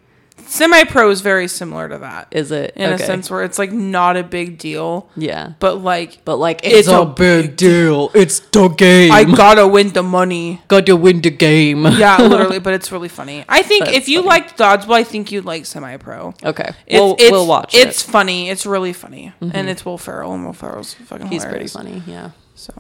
Semi 0.47 0.85
pro 0.85 1.11
is 1.11 1.21
very 1.21 1.49
similar 1.49 1.89
to 1.89 1.99
that. 1.99 2.29
Is 2.31 2.51
it? 2.53 2.73
in 2.77 2.93
Okay. 2.93 3.03
a 3.03 3.07
sense 3.07 3.31
where 3.31 3.43
it's 3.43 3.59
like 3.59 3.73
not 3.73 4.17
a 4.17 4.23
big 4.23 4.59
deal, 4.59 5.09
Yeah. 5.17 5.53
but 5.59 5.83
like 5.83 6.25
But 6.25 6.37
like 6.37 6.61
It's 6.65 6.87
it's, 6.87 6.89
a 6.89 7.01
a, 7.01 7.07
big 7.07 7.57
deal. 7.57 8.11
It's 8.15 8.41
the 8.41 8.69
game. 8.69 9.13
I 9.13 9.25
gotta 9.25 9.67
win 9.67 9.91
the 9.91 10.03
money. 10.03 10.63
got 10.69 10.87
to 10.87 10.97
win 10.97 11.21
the 11.21 11.31
game. 11.31 11.85
Yeah, 11.87 12.17
literally, 12.21 12.59
but 12.61 12.75
it's 12.75 12.91
really 12.93 13.09
funny. 13.09 13.45
I 13.49 13.63
think 13.63 13.87
That's 13.87 13.97
if 13.97 14.09
you 14.09 14.19
funny. 14.19 14.29
liked 14.29 14.59
dodgeball, 14.59 14.95
I 14.95 15.05
think 15.05 15.33
you'd 15.33 15.45
like 15.45 15.67
semi 15.67 15.97
pro. 15.97 16.35
Okay. 16.43 16.71
It's, 16.87 17.01
we'll, 17.01 17.17
it's, 17.19 17.31
we'll 17.31 17.47
watch 17.47 17.75
It's 17.75 18.07
it. 18.07 18.11
funny. 18.11 18.51
It's 18.51 18.65
really 18.67 18.93
funny, 18.93 19.33
mm-hmm. 19.41 19.57
and 19.57 19.69
it's 19.69 19.85
Will 19.85 19.99
Ferrell, 19.99 20.35
and 20.35 20.45
Will 20.45 20.53
Ferrell's 20.53 20.95
fucking 20.95 21.27
He's 21.29 21.45
pretty 21.45 21.67
funny. 21.69 22.03
Yeah. 22.07 22.31
So 22.55 22.73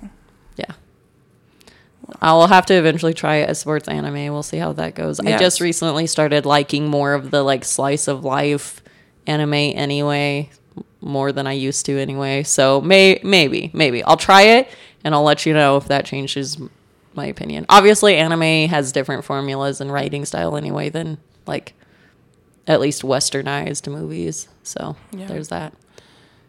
Yeah. 2.22 2.30
I 2.30 2.32
will 2.34 2.46
have 2.46 2.66
to 2.66 2.74
eventually 2.74 3.14
try 3.14 3.36
a 3.36 3.54
sports 3.54 3.88
anime. 3.88 4.32
We'll 4.32 4.42
see 4.42 4.58
how 4.58 4.72
that 4.74 4.94
goes. 4.94 5.20
I 5.20 5.36
just 5.38 5.60
recently 5.60 6.06
started 6.06 6.46
liking 6.46 6.86
more 6.88 7.14
of 7.14 7.30
the 7.30 7.42
like 7.42 7.64
slice 7.64 8.08
of 8.08 8.24
life 8.24 8.82
anime 9.26 9.54
anyway, 9.54 10.50
more 11.00 11.32
than 11.32 11.46
I 11.46 11.52
used 11.52 11.86
to 11.86 11.98
anyway. 11.98 12.42
So 12.42 12.80
may 12.80 13.20
maybe 13.22 13.70
maybe 13.74 14.02
I'll 14.04 14.16
try 14.16 14.42
it 14.42 14.68
and 15.02 15.14
I'll 15.14 15.22
let 15.22 15.44
you 15.46 15.52
know 15.54 15.76
if 15.76 15.86
that 15.88 16.04
changes 16.04 16.58
my 17.14 17.26
opinion. 17.26 17.64
Obviously, 17.68 18.16
anime 18.16 18.68
has 18.70 18.90
different 18.92 19.24
formulas 19.24 19.80
and 19.80 19.92
writing 19.92 20.24
style 20.24 20.56
anyway 20.56 20.88
than 20.88 21.18
like 21.46 21.74
at 22.66 22.80
least 22.80 23.02
westernized 23.02 23.90
movies. 23.92 24.48
So 24.62 24.96
Yeah. 25.12 25.26
there's 25.26 25.48
that. 25.48 25.74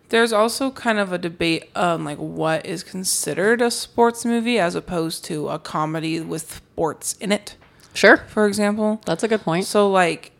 There's 0.09 0.31
also 0.33 0.71
kind 0.71 0.99
of 0.99 1.11
a 1.11 1.17
debate 1.17 1.69
on 1.75 2.03
like 2.03 2.17
what 2.17 2.65
is 2.65 2.83
considered 2.83 3.61
a 3.61 3.71
sports 3.71 4.25
movie 4.25 4.59
as 4.59 4.75
opposed 4.75 5.25
to 5.25 5.49
a 5.49 5.59
comedy 5.59 6.19
with 6.21 6.53
sports 6.55 7.13
in 7.19 7.31
it. 7.31 7.55
Sure, 7.93 8.17
For 8.17 8.45
example, 8.47 9.01
that's 9.05 9.23
a 9.23 9.27
good 9.27 9.41
point. 9.41 9.65
So 9.65 9.89
like 9.89 10.31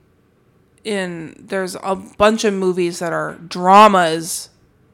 in 0.83 1.35
there's 1.39 1.75
a 1.83 1.95
bunch 1.95 2.43
of 2.43 2.53
movies 2.53 2.99
that 2.99 3.13
are 3.13 3.35
dramas 3.47 4.49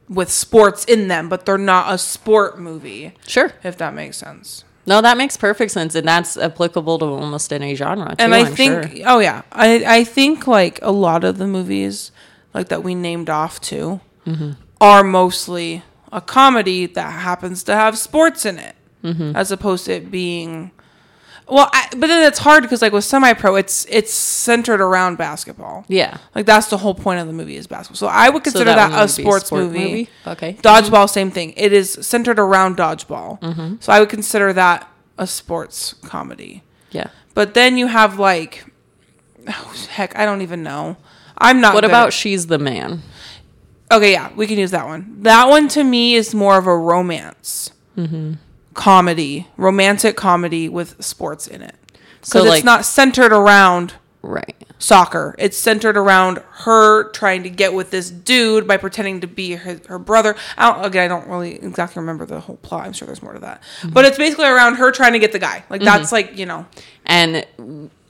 with 0.08 0.30
sports 0.30 0.84
in 0.84 1.08
them, 1.08 1.28
but 1.28 1.46
they're 1.46 1.58
not 1.58 1.92
a 1.92 1.98
sport 1.98 2.58
movie, 2.58 3.14
Sure. 3.26 3.52
if 3.64 3.76
that 3.78 3.94
makes 3.94 4.16
sense. 4.18 4.64
No, 4.84 5.00
that 5.00 5.16
makes 5.16 5.36
perfect 5.36 5.70
sense, 5.70 5.94
and 5.94 6.06
that's 6.08 6.36
applicable 6.36 6.98
to 6.98 7.04
almost 7.04 7.52
any 7.52 7.74
genre. 7.76 8.08
Too, 8.10 8.16
And 8.18 8.34
I 8.34 8.40
I'm 8.46 8.54
think 8.54 8.96
sure. 8.96 9.02
oh 9.06 9.18
yeah, 9.20 9.42
I 9.52 9.84
I 10.00 10.04
think 10.04 10.46
like 10.46 10.78
a 10.82 10.90
lot 10.92 11.24
of 11.24 11.38
the 11.38 11.46
movies 11.46 12.10
like 12.52 12.68
that 12.68 12.82
we 12.82 12.94
named 12.94 13.30
off 13.30 13.60
to 13.62 14.00
Mm-hmm. 14.26 14.52
are 14.80 15.02
mostly 15.02 15.82
a 16.12 16.20
comedy 16.20 16.86
that 16.86 17.10
happens 17.10 17.62
to 17.64 17.74
have 17.74 17.96
sports 17.98 18.44
in 18.46 18.58
it, 18.58 18.74
Mm-hmm. 19.02 19.34
as 19.34 19.50
opposed 19.50 19.86
to 19.86 19.94
it 19.94 20.10
being. 20.10 20.70
Well, 21.48 21.68
I, 21.72 21.88
but 21.90 22.06
then 22.06 22.22
it's 22.26 22.38
hard 22.38 22.62
because 22.62 22.80
like 22.82 22.92
with 22.92 23.02
semi-pro, 23.04 23.56
it's 23.56 23.84
it's 23.90 24.12
centered 24.12 24.80
around 24.80 25.18
basketball. 25.18 25.84
yeah. 25.88 26.18
Like 26.36 26.46
that's 26.46 26.68
the 26.68 26.78
whole 26.78 26.94
point 26.94 27.18
of 27.20 27.26
the 27.26 27.32
movie 27.32 27.56
is 27.56 27.66
basketball. 27.66 27.96
So 27.96 28.06
I 28.06 28.30
would 28.30 28.44
So 28.44 28.52
consider 28.52 28.66
that, 28.76 28.90
one 28.92 29.00
a 29.00 29.08
sports 29.08 29.46
sport 29.46 29.64
movie. 29.64 30.08
Okay. 30.26 30.54
Dodgeball, 30.54 31.10
same 31.10 31.30
thing. 31.32 31.52
It 31.56 31.72
is 31.72 31.92
centered 32.00 32.38
around 32.38 32.76
dodgeball. 32.76 33.40
Mm-hmm. 33.40 33.74
So 33.80 33.92
I 33.92 33.98
would 33.98 34.08
consider 34.08 34.52
that 34.52 34.88
a 35.18 35.26
sports 35.26 35.94
comedy. 36.04 36.62
Yeah. 36.92 37.08
But 37.34 37.54
then 37.54 37.76
you 37.76 37.88
have 37.88 38.18
like, 38.20 38.64
oh, 39.48 39.74
heck, 39.90 40.16
I 40.16 40.24
don't 40.24 40.42
even 40.42 40.62
know. 40.62 40.96
I'm 41.36 41.60
not. 41.60 41.74
What 41.74 41.84
about 41.84 42.08
at- 42.08 42.12
She's 42.12 42.46
the 42.46 42.58
Man? 42.58 43.02
Okay, 43.92 44.12
yeah, 44.12 44.30
we 44.34 44.46
can 44.46 44.58
use 44.58 44.70
that 44.72 44.86
one. 44.86 45.16
That 45.22 45.48
one 45.48 45.68
to 45.68 45.84
me 45.84 46.14
is 46.14 46.34
more 46.34 46.58
of 46.58 46.66
a 46.66 46.76
romance 46.76 47.70
Mm-hmm. 47.96 48.34
comedy, 48.74 49.46
romantic 49.56 50.16
comedy 50.16 50.68
with 50.68 51.02
sports 51.04 51.46
in 51.46 51.62
it. 51.62 51.74
So, 52.22 52.42
like- 52.42 52.58
it's 52.58 52.64
not 52.64 52.84
centered 52.86 53.32
around 53.32 53.94
Right. 54.22 54.54
soccer. 54.78 55.34
It's 55.38 55.58
centered 55.58 55.96
around 55.96 56.40
her 56.64 57.10
trying 57.10 57.42
to 57.42 57.50
get 57.50 57.74
with 57.74 57.90
this 57.90 58.08
dude 58.10 58.66
by 58.68 58.76
pretending 58.76 59.20
to 59.20 59.26
be 59.26 59.52
her, 59.56 59.80
her 59.88 59.98
brother. 59.98 60.36
I 60.56 60.72
don't, 60.72 60.84
again, 60.86 61.04
I 61.04 61.08
don't 61.08 61.28
really 61.28 61.56
exactly 61.56 62.00
remember 62.00 62.24
the 62.24 62.38
whole 62.40 62.56
plot. 62.56 62.86
I'm 62.86 62.92
sure 62.92 63.06
there's 63.06 63.22
more 63.22 63.32
to 63.34 63.40
that. 63.40 63.62
But 63.84 64.04
it's 64.04 64.16
basically 64.16 64.46
around 64.46 64.76
her 64.76 64.90
trying 64.92 65.12
to 65.14 65.18
get 65.18 65.32
the 65.32 65.38
guy. 65.40 65.64
Like 65.68 65.82
that's 65.82 66.12
like 66.12 66.38
you 66.38 66.46
know, 66.46 66.66
And 67.04 67.44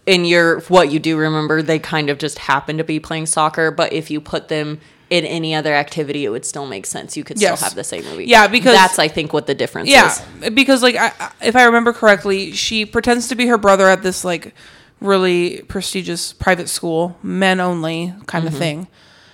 in 0.07 0.25
your 0.27 0.61
what 0.63 0.93
you 0.93 0.99
do 1.01 1.17
remember, 1.17 1.63
they 1.63 1.79
kind 1.79 2.11
of 2.11 2.19
just 2.19 2.39
happen 2.39 2.77
to 2.79 2.85
be 2.85 3.01
playing 3.01 3.27
soccer, 3.27 3.71
but 3.71 3.93
if 3.93 4.11
you 4.11 4.21
put 4.21 4.49
them 4.49 4.81
in 5.13 5.27
any 5.27 5.55
other 5.55 5.75
activity, 5.75 6.25
it 6.25 6.31
would 6.31 6.45
still 6.45 6.67
make 6.67 6.87
sense. 6.87 7.17
You 7.17 7.25
could 7.25 7.41
Yes. 7.41 7.59
still 7.59 7.69
have 7.69 7.75
the 7.77 7.85
same 7.85 8.05
movie. 8.05 8.25
Yeah, 8.25 8.49
because- 8.49 8.75
that's 8.75 8.99
I 8.99 9.09
think 9.09 9.33
what 9.33 9.47
the 9.47 9.55
difference 9.55 9.89
yeah, 9.91 10.11
is. 10.43 10.51
because 10.51 10.83
like 10.83 10.97
I, 10.97 11.13
I- 11.21 11.31
if 11.43 11.55
I 11.55 11.65
remember 11.65 11.93
correctly, 11.93 12.53
she 12.53 12.87
pretends 12.87 13.29
to 13.29 13.35
be 13.35 13.47
her 13.47 13.59
brother 13.59 13.89
at 13.89 14.03
this 14.03 14.25
like 14.25 14.55
really 15.01 15.63
prestigious 15.69 16.33
private 16.33 16.69
school, 16.69 17.19
men 17.23 17.61
only 17.61 18.15
kind 18.27 18.47
of 18.47 18.55
thing. 18.55 18.89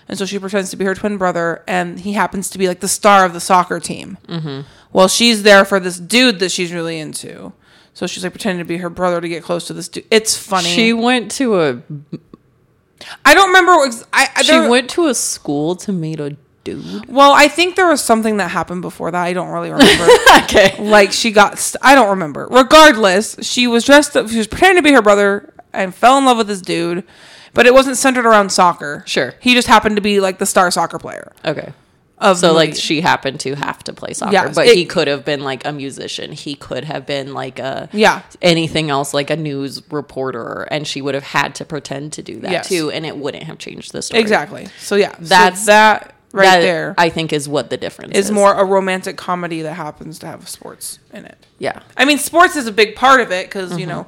And 0.09 0.17
so 0.19 0.25
she 0.25 0.39
pretends 0.39 0.71
to 0.71 0.77
be 0.77 0.87
her 0.87 0.95
twin 0.95 1.19
brother, 1.19 1.63
and 1.69 2.01
he 2.01 2.15
happens 2.15 2.49
to 2.51 2.59
be 2.59 2.67
like 2.67 2.81
the 2.81 2.89
star 2.89 3.27
of 3.27 3.35
the 3.35 3.41
soccer 3.41 3.79
team. 3.79 4.17
Mm-hmm. 4.27 4.63
Well, 4.93 5.07
she's 5.09 5.43
there 5.43 5.67
for 5.67 5.79
this 5.79 5.99
dude 6.01 6.39
that 6.41 6.51
she's 6.51 6.73
really 6.73 6.99
into. 6.99 7.53
So 7.93 8.07
she's 8.07 8.23
like 8.25 8.33
pretending 8.33 8.65
to 8.65 8.69
be 8.69 8.79
her 8.79 8.89
brother 8.89 9.21
to 9.21 9.29
get 9.29 9.43
close 9.43 9.67
to 9.67 9.75
this 9.75 9.87
dude. 9.89 10.07
It's 10.11 10.35
funny. 10.35 10.69
She 10.71 10.93
went 10.95 11.31
to 11.33 11.61
a 11.61 11.83
I 13.25 13.35
don't 13.35 13.49
remember. 13.49 13.73
ex- 13.87 14.05
I, 14.13 14.29
I 14.37 14.43
she 14.43 14.53
there- 14.53 14.69
went 14.71 14.91
to 14.91 15.07
a 15.07 15.15
school 15.15 15.77
to 15.77 15.93
meet 15.93 16.21
a 16.21 16.37
dude. 16.65 17.09
Well, 17.09 17.33
I 17.33 17.49
think 17.49 17.77
there 17.77 17.87
was 17.89 18.03
something 18.03 18.37
that 18.39 18.51
happened 18.51 18.83
before 18.83 19.11
that. 19.11 19.23
I 19.23 19.33
don't 19.33 19.49
really 19.49 19.71
remember. 19.71 20.07
okay. 20.45 20.77
like 20.83 21.13
she 21.13 21.31
got 21.31 21.59
st- 21.59 21.81
I 21.85 21.95
don't 21.95 22.11
remember. 22.11 22.49
Regardless, 22.51 23.37
she 23.43 23.67
was 23.67 23.85
dressed 23.85 24.17
up 24.17 24.29
she 24.29 24.39
was 24.39 24.47
pretending 24.47 24.77
to 24.77 24.83
be 24.89 24.93
her 24.95 25.03
brother 25.03 25.53
and 25.73 25.95
fell 25.95 26.19
in 26.19 26.25
love 26.25 26.37
with 26.39 26.49
this 26.49 26.61
dude, 26.61 27.05
but 27.55 27.67
it 27.67 27.73
wasn't 27.75 27.97
centered 27.97 28.27
around 28.27 28.51
soccer. 28.51 29.03
Sure. 29.07 29.35
He 29.41 29.55
just 29.55 29.69
happened 29.69 29.97
to 29.97 30.03
be 30.03 30.21
like 30.21 30.39
the 30.39 30.47
star 30.47 30.71
soccer 30.71 30.99
player 30.99 31.33
Okay. 31.45 31.73
Of 32.21 32.39
So 32.39 32.53
like 32.53 32.75
she 32.75 33.01
happened 33.01 33.41
to 33.41 33.55
have 33.55 33.83
to 33.85 33.93
play 33.93 34.13
soccer, 34.13 34.33
Yes, 34.33 34.55
but 34.55 34.67
it- 34.67 34.77
he 34.77 34.85
could 34.85 35.07
have 35.09 35.25
been 35.25 35.41
like 35.43 35.65
a 35.65 35.73
musician. 35.73 36.33
He 36.33 36.55
could 36.55 36.85
have 36.85 37.07
been 37.07 37.33
like 37.35 37.59
a 37.59 37.89
Yeah. 37.93 38.23
anything 38.43 38.91
else 38.91 39.15
like 39.15 39.31
a 39.31 39.37
news 39.37 39.83
reporter, 39.91 40.67
and 40.71 40.87
she 40.87 41.01
would 41.01 41.15
have 41.15 41.23
had 41.25 41.55
to 41.57 41.65
pretend 41.65 42.13
to 42.15 42.23
do 42.23 42.41
that 42.41 42.51
Yes. 42.51 42.69
too, 42.69 42.91
and 42.91 43.07
it 43.07 43.17
wouldn't 43.17 43.45
have 43.45 43.59
changed 43.59 43.93
the 43.93 44.03
story. 44.03 44.21
Exactly. 44.21 44.69
So 44.81 44.97
yeah, 44.97 45.13
so 45.17 45.25
That's- 45.25 45.67
that 45.67 46.15
right 46.33 46.45
That, 46.45 46.61
there 46.61 46.95
I 46.99 47.09
think 47.09 47.33
is 47.33 47.49
what 47.49 47.71
the 47.71 47.77
difference 47.77 48.15
is 48.17 48.27
is. 48.27 48.31
more 48.31 48.53
a 48.53 48.65
romantic 48.65 49.17
comedy 49.17 49.63
that 49.63 49.75
happens 49.75 50.19
to 50.19 50.27
have 50.27 50.49
sports 50.49 50.99
in 51.15 51.25
it. 51.25 51.39
Yeah. 51.59 51.81
I 51.97 52.05
mean, 52.05 52.19
sports 52.19 52.55
is 52.57 52.67
a 52.67 52.73
big 52.73 52.97
part 52.97 53.21
of 53.21 53.31
it 53.33 53.47
because 53.49 53.71
Mm-hmm. 53.71 53.79
you 53.79 53.87
know, 53.87 54.07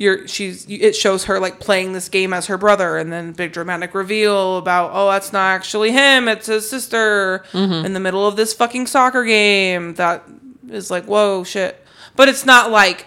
you're 0.00 0.26
she's 0.26 0.64
it 0.68 0.96
shows 0.96 1.24
her 1.24 1.38
like 1.38 1.60
playing 1.60 1.92
this 1.92 2.08
game 2.08 2.32
as 2.32 2.46
her 2.46 2.56
brother, 2.56 2.96
and 2.96 3.12
then 3.12 3.32
big 3.32 3.52
dramatic 3.52 3.94
reveal 3.94 4.56
about 4.56 4.92
oh 4.94 5.10
that's 5.10 5.30
not 5.30 5.50
actually 5.50 5.92
him, 5.92 6.26
it's 6.26 6.46
his 6.46 6.68
sister 6.68 7.44
Mm-hmm. 7.52 7.84
in 7.84 7.92
the 7.92 8.00
middle 8.00 8.26
of 8.26 8.34
this 8.36 8.54
fucking 8.54 8.86
soccer 8.86 9.24
game. 9.24 9.94
That 9.94 10.24
is 10.70 10.90
like 10.90 11.04
whoa 11.04 11.44
shit, 11.44 11.84
but 12.16 12.28
it's 12.30 12.46
not 12.46 12.70
like 12.70 13.06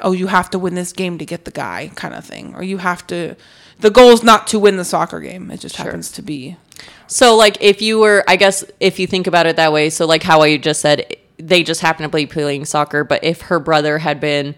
oh 0.00 0.10
you 0.10 0.26
have 0.26 0.50
to 0.50 0.58
win 0.58 0.74
this 0.74 0.92
game 0.92 1.18
to 1.18 1.24
get 1.24 1.44
the 1.44 1.52
guy 1.52 1.92
kind 1.94 2.14
of 2.14 2.24
thing, 2.24 2.54
or 2.56 2.64
you 2.64 2.78
have 2.78 3.06
to. 3.06 3.36
The 3.78 3.90
goal 3.90 4.10
is 4.10 4.24
not 4.24 4.48
to 4.48 4.58
win 4.58 4.76
the 4.76 4.84
soccer 4.84 5.20
game; 5.20 5.52
it 5.52 5.60
just 5.60 5.76
happens 5.76 6.10
to 6.12 6.22
be 6.22 6.56
So 7.06 7.36
like 7.36 7.58
if 7.60 7.80
you 7.80 8.00
were, 8.00 8.24
I 8.26 8.34
guess 8.34 8.64
if 8.80 8.98
you 8.98 9.06
think 9.06 9.28
about 9.28 9.46
it 9.46 9.54
that 9.54 9.72
way, 9.72 9.88
so 9.88 10.04
like 10.04 10.24
how 10.24 10.40
I 10.42 10.56
just 10.56 10.80
said, 10.80 11.16
they 11.38 11.62
just 11.62 11.80
happen 11.80 12.02
to 12.02 12.08
be 12.08 12.26
playing 12.26 12.64
soccer, 12.64 13.04
but 13.04 13.22
if 13.22 13.42
her 13.42 13.60
brother 13.60 13.98
had 13.98 14.18
been 14.18 14.56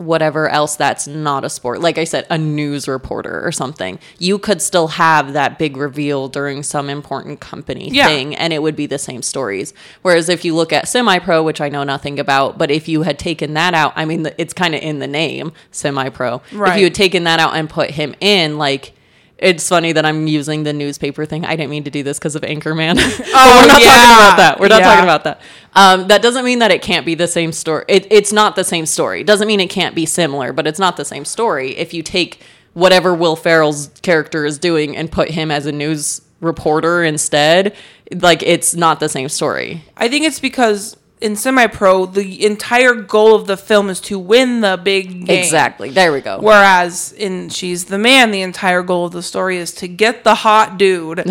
whatever 0.00 0.48
else 0.48 0.76
that's 0.76 1.06
not 1.06 1.44
a 1.44 1.50
sport. 1.50 1.80
Like 1.80 1.98
i 1.98 2.04
said 2.04 2.26
a 2.30 2.38
news 2.38 2.88
reporter 2.88 3.40
or 3.46 3.52
something. 3.52 3.98
You 4.18 4.38
could 4.38 4.62
still 4.62 4.88
have 4.88 5.34
that 5.34 5.58
big 5.58 5.76
reveal 5.76 6.28
during 6.28 6.62
some 6.62 6.88
important 6.88 7.40
company 7.40 7.90
Yeah. 7.92 8.06
thing 8.06 8.34
and 8.34 8.52
it 8.52 8.62
would 8.62 8.76
be 8.76 8.86
the 8.86 8.98
same 8.98 9.22
stories. 9.22 9.74
Whereas 10.02 10.28
if 10.30 10.44
you 10.44 10.54
look 10.54 10.72
at 10.72 10.88
semi-pro 10.88 11.42
which 11.42 11.60
i 11.60 11.68
know 11.68 11.84
nothing 11.84 12.18
about 12.18 12.56
but 12.56 12.70
if 12.70 12.88
you 12.88 13.02
had 13.02 13.18
taken 13.18 13.54
that 13.54 13.74
out 13.74 13.92
i 13.94 14.04
mean 14.06 14.26
it's 14.38 14.54
kind 14.54 14.74
of 14.74 14.80
in 14.80 14.98
the 15.00 15.06
name 15.06 15.52
semi-pro. 15.70 16.40
If 16.50 16.76
you 16.78 16.84
had 16.84 16.94
taken 16.94 17.24
that 17.24 17.38
out 17.38 17.54
and 17.54 17.68
put 17.68 17.90
him 17.90 18.14
in 18.20 18.56
like 18.58 18.92
it's 19.40 19.68
funny 19.68 19.92
that 19.92 20.04
I'm 20.04 20.26
using 20.26 20.62
the 20.64 20.72
newspaper 20.72 21.24
thing. 21.24 21.44
I 21.44 21.56
didn't 21.56 21.70
mean 21.70 21.84
to 21.84 21.90
do 21.90 22.02
this 22.02 22.18
because 22.18 22.36
of 22.36 22.42
Anchorman. 22.42 22.96
oh, 22.98 23.60
we're 23.60 23.66
not 23.66 23.80
yeah. 23.80 23.86
talking 23.86 24.16
about 24.16 24.36
that. 24.36 24.60
We're 24.60 24.68
not 24.68 24.80
Yeah. 24.80 24.88
talking 24.88 25.04
about 25.04 25.24
that. 25.24 25.40
Um, 25.74 26.08
that 26.08 26.22
doesn't 26.22 26.44
mean 26.44 26.58
that 26.58 26.70
it 26.70 26.82
can't 26.82 27.06
be 27.06 27.14
the 27.14 27.26
same 27.28 27.52
story. 27.52 27.84
It, 27.88 28.06
it's 28.10 28.32
not 28.32 28.54
the 28.56 28.64
same 28.64 28.86
story. 28.86 29.24
Doesn't 29.24 29.48
mean 29.48 29.60
it 29.60 29.70
can't 29.70 29.94
be 29.94 30.06
similar, 30.06 30.52
but 30.52 30.66
it's 30.66 30.78
not 30.78 30.96
the 30.96 31.04
same 31.04 31.24
story. 31.24 31.76
If 31.76 31.94
you 31.94 32.02
take 32.02 32.40
whatever 32.74 33.14
Will 33.14 33.36
Ferrell's 33.36 33.88
character 34.02 34.44
is 34.44 34.58
doing 34.58 34.96
and 34.96 35.10
put 35.10 35.30
him 35.30 35.50
as 35.50 35.66
a 35.66 35.72
news 35.72 36.20
reporter 36.40 37.02
instead, 37.02 37.74
like 38.12 38.42
it's 38.42 38.74
not 38.74 39.00
the 39.00 39.08
same 39.08 39.28
story. 39.28 39.84
I 39.96 40.08
think 40.08 40.24
it's 40.24 40.40
because 40.40 40.96
in 41.20 41.36
semi 41.36 41.66
pro, 41.66 42.06
the 42.06 42.44
entire 42.46 42.94
goal 42.94 43.34
of 43.34 43.46
the 43.46 43.56
film 43.56 43.90
is 43.90 44.00
to 44.02 44.18
win 44.18 44.60
the 44.62 44.80
big 44.82 45.26
game. 45.26 45.38
Exactly. 45.38 45.90
There 45.90 46.12
we 46.12 46.20
go. 46.20 46.38
Whereas 46.40 47.12
in 47.12 47.48
She's 47.50 47.84
the 47.86 47.98
Man, 47.98 48.30
the 48.30 48.40
entire 48.42 48.82
goal 48.82 49.06
of 49.06 49.12
the 49.12 49.22
story 49.22 49.58
is 49.58 49.72
to 49.74 49.88
get 49.88 50.24
the 50.24 50.34
hot 50.36 50.78
dude. 50.78 51.22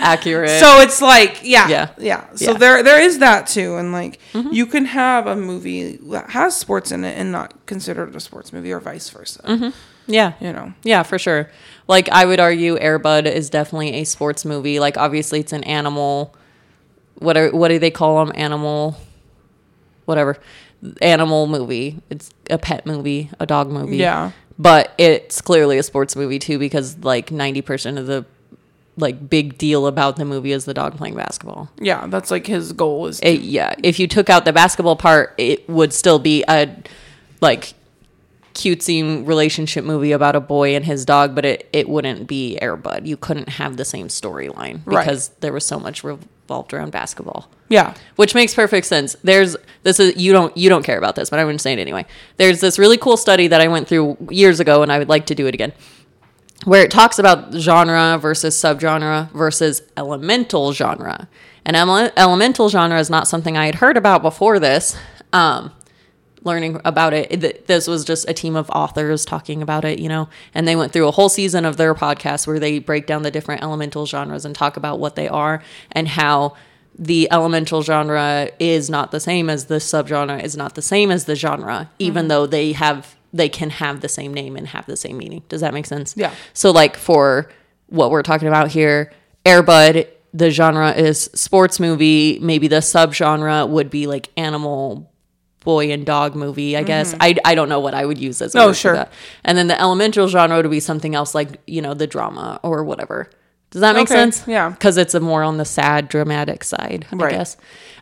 Accurate. 0.00 0.60
so 0.60 0.80
it's 0.80 1.02
like, 1.02 1.40
yeah, 1.42 1.68
Yeah. 1.68 1.88
yeah, 1.98 2.24
So 2.34 2.44
Yeah. 2.44 2.50
Mm-hmm. 2.52 2.58
there, 2.60 2.82
there 2.82 3.00
is 3.02 3.18
that 3.18 3.46
too, 3.46 3.76
and 3.76 3.92
like 3.92 4.18
you 4.50 4.66
can 4.66 4.86
have 4.86 5.26
a 5.26 5.36
movie 5.36 5.96
that 6.10 6.30
has 6.30 6.56
sports 6.56 6.92
in 6.92 7.04
it 7.04 7.18
and 7.18 7.32
not 7.32 7.54
consider 7.66 8.04
it 8.04 8.14
a 8.16 8.20
sports 8.20 8.52
movie, 8.52 8.72
or 8.72 8.80
vice 8.80 9.10
versa. 9.10 9.72
yeah. 10.06 10.32
You 10.40 10.52
know, 10.52 10.72
Yeah, 10.84 11.02
for 11.02 11.18
sure. 11.18 11.50
Like 11.86 12.08
I 12.08 12.24
would 12.24 12.40
argue 12.40 12.78
Air 12.78 12.98
Bud 12.98 13.26
is 13.26 13.50
definitely 13.50 13.94
a 13.94 14.04
sports 14.04 14.44
movie. 14.44 14.78
Like 14.80 14.96
obviously 14.96 15.40
it's 15.40 15.52
an 15.52 15.64
animal 15.64 16.34
what 17.18 17.36
are 17.36 17.50
what 17.50 17.68
do 17.68 17.78
they 17.78 17.90
call 17.90 18.24
them? 18.24 18.32
Animal 18.36 18.96
whatever. 20.04 20.38
Animal 21.02 21.46
movie. 21.46 22.00
It's 22.08 22.30
a 22.48 22.58
pet 22.58 22.86
movie, 22.86 23.30
a 23.38 23.46
dog 23.46 23.70
movie. 23.70 23.98
Yeah. 23.98 24.32
But 24.58 24.92
it's 24.98 25.40
clearly 25.40 25.78
a 25.78 25.82
sports 25.82 26.16
movie 26.16 26.38
too 26.38 26.58
because 26.58 26.98
like 26.98 27.28
90% 27.30 27.98
of 27.98 28.06
the 28.06 28.24
like 28.96 29.30
big 29.30 29.56
deal 29.58 29.86
about 29.86 30.16
the 30.16 30.24
movie 30.24 30.50
is 30.50 30.64
the 30.64 30.74
dog 30.74 30.96
playing 30.96 31.14
basketball. 31.14 31.70
yeah, 31.78 32.06
that's 32.08 32.30
like 32.32 32.46
his 32.46 32.72
goal 32.72 33.06
is. 33.06 33.20
It, 33.20 33.42
yeah, 33.42 33.74
if 33.82 34.00
you 34.00 34.08
took 34.08 34.28
out 34.28 34.44
the 34.44 34.52
basketball 34.52 34.96
part, 34.96 35.34
it 35.38 35.68
would 35.68 35.92
still 35.92 36.18
be 36.18 36.44
a 36.48 36.74
like 37.40 37.74
cutesy 38.58 39.26
relationship 39.26 39.84
movie 39.84 40.12
about 40.12 40.36
a 40.36 40.40
boy 40.40 40.74
and 40.74 40.84
his 40.84 41.04
dog, 41.04 41.34
but 41.34 41.44
it, 41.44 41.68
it 41.72 41.88
wouldn't 41.88 42.26
be 42.26 42.58
Air 42.60 42.76
Bud. 42.76 43.06
You 43.06 43.16
couldn't 43.16 43.48
have 43.50 43.76
the 43.76 43.84
same 43.84 44.08
storyline 44.08 44.80
Right. 44.84 45.04
because 45.04 45.28
there 45.40 45.52
was 45.52 45.64
so 45.64 45.78
much 45.80 46.04
revolved 46.04 46.72
around 46.74 46.92
basketball. 46.92 47.48
yeah, 47.68 47.94
Which 48.16 48.34
makes 48.34 48.54
perfect 48.54 48.86
sense. 48.86 49.16
There's 49.22 49.56
this 49.82 50.00
is 50.00 50.16
you 50.16 50.32
don't 50.32 50.56
you 50.56 50.68
don't 50.68 50.82
care 50.84 50.98
about 50.98 51.14
this, 51.16 51.30
but 51.30 51.38
I'm 51.38 51.46
going 51.46 51.56
to 51.56 51.62
say 51.62 51.72
it 51.72 51.78
anyway. 51.78 52.06
There's 52.36 52.60
this 52.60 52.78
really 52.78 52.96
cool 52.98 53.16
study 53.16 53.46
that 53.48 53.60
I 53.60 53.68
went 53.68 53.88
through 53.88 54.16
years 54.30 54.58
ago, 54.60 54.82
and 54.82 54.90
I 54.92 54.98
would 54.98 55.08
like 55.08 55.26
to 55.26 55.34
do 55.34 55.46
it 55.46 55.54
again, 55.54 55.72
where 56.64 56.82
it 56.82 56.90
talks 56.90 57.18
about 57.18 57.52
genre 57.54 58.18
versus 58.18 58.56
subgenre 58.56 59.30
versus 59.32 59.82
elemental 59.96 60.72
genre. 60.72 61.28
And 61.64 61.76
ele- 61.76 62.10
elemental 62.16 62.68
genre 62.70 62.98
is 62.98 63.10
not 63.10 63.28
something 63.28 63.56
I 63.56 63.66
had 63.66 63.76
heard 63.76 63.96
about 63.98 64.22
before 64.22 64.58
this. 64.58 64.96
Um, 65.34 65.72
learning 66.48 66.80
about 66.84 67.12
it. 67.12 67.66
This 67.68 67.86
was 67.86 68.04
just 68.04 68.28
a 68.28 68.34
team 68.34 68.56
of 68.56 68.68
authors 68.70 69.24
talking 69.24 69.62
about 69.62 69.84
it, 69.84 70.00
you 70.00 70.08
know, 70.08 70.28
and 70.54 70.66
they 70.66 70.74
went 70.74 70.92
through 70.92 71.06
a 71.06 71.12
whole 71.12 71.28
season 71.28 71.64
of 71.64 71.76
their 71.76 71.94
podcast 71.94 72.46
where 72.46 72.58
they 72.58 72.80
break 72.80 73.06
down 73.06 73.22
the 73.22 73.30
different 73.30 73.62
elemental 73.62 74.06
genres 74.06 74.44
and 74.44 74.54
talk 74.54 74.76
about 74.76 74.98
what 74.98 75.14
they 75.14 75.28
are 75.28 75.62
and 75.92 76.08
how 76.08 76.56
the 76.98 77.28
elemental 77.30 77.82
genre 77.82 78.50
is 78.58 78.90
not 78.90 79.12
the 79.12 79.20
same 79.20 79.48
as 79.48 79.66
the 79.66 79.76
subgenre 79.76 80.42
is 80.42 80.56
not 80.56 80.74
the 80.74 80.82
same 80.82 81.12
as 81.12 81.26
the 81.26 81.36
genre, 81.36 81.88
even 82.00 82.22
mm-hmm. 82.22 82.28
though 82.28 82.46
they 82.46 82.72
have 82.72 83.14
they 83.32 83.48
can 83.48 83.70
have 83.70 84.00
the 84.00 84.08
same 84.08 84.32
name 84.32 84.56
and 84.56 84.68
have 84.68 84.86
the 84.86 84.96
same 84.96 85.18
meaning. 85.18 85.42
Does 85.48 85.60
that 85.60 85.74
make 85.74 85.86
sense? 85.86 86.14
Yeah. 86.16 86.32
So 86.54 86.70
like 86.70 86.96
for 86.96 87.50
what 87.86 88.10
we're 88.10 88.22
talking 88.22 88.48
about 88.48 88.68
here, 88.68 89.12
Air 89.44 89.62
Bud, 89.62 90.08
the 90.32 90.50
genre 90.50 90.92
is 90.92 91.30
sports 91.34 91.78
movie. 91.78 92.38
Maybe 92.40 92.68
the 92.68 92.76
subgenre 92.76 93.68
would 93.68 93.90
be 93.90 94.06
like 94.06 94.30
animal 94.36 95.10
boy 95.60 95.90
and 95.90 96.06
dog 96.06 96.34
movie, 96.34 96.76
I 96.76 96.82
guess. 96.82 97.12
Mm-hmm. 97.12 97.22
I, 97.22 97.36
I 97.44 97.54
don't 97.54 97.68
know 97.68 97.80
what 97.80 97.94
I 97.94 98.04
would 98.04 98.18
use 98.18 98.40
as 98.40 98.54
a 98.54 98.60
Oh, 98.60 98.72
sure. 98.72 99.06
And 99.44 99.58
then 99.58 99.68
the 99.68 99.80
elemental 99.80 100.28
genre 100.28 100.56
would 100.56 100.70
be 100.70 100.80
something 100.80 101.14
else 101.14 101.34
like, 101.34 101.60
you 101.66 101.82
know, 101.82 101.94
the 101.94 102.06
drama 102.06 102.60
or 102.62 102.84
whatever. 102.84 103.30
Does 103.70 103.80
that 103.82 103.94
make 103.94 104.04
Okay, 104.10 104.14
sense? 104.14 104.44
yeah. 104.46 104.70
Because 104.70 104.96
it's 104.96 105.14
a 105.14 105.20
more 105.20 105.42
on 105.42 105.58
the 105.58 105.64
sad, 105.64 106.08
dramatic 106.08 106.64
side, 106.64 107.06
I 107.12 107.16
Right. 107.16 107.32
guess. 107.32 107.56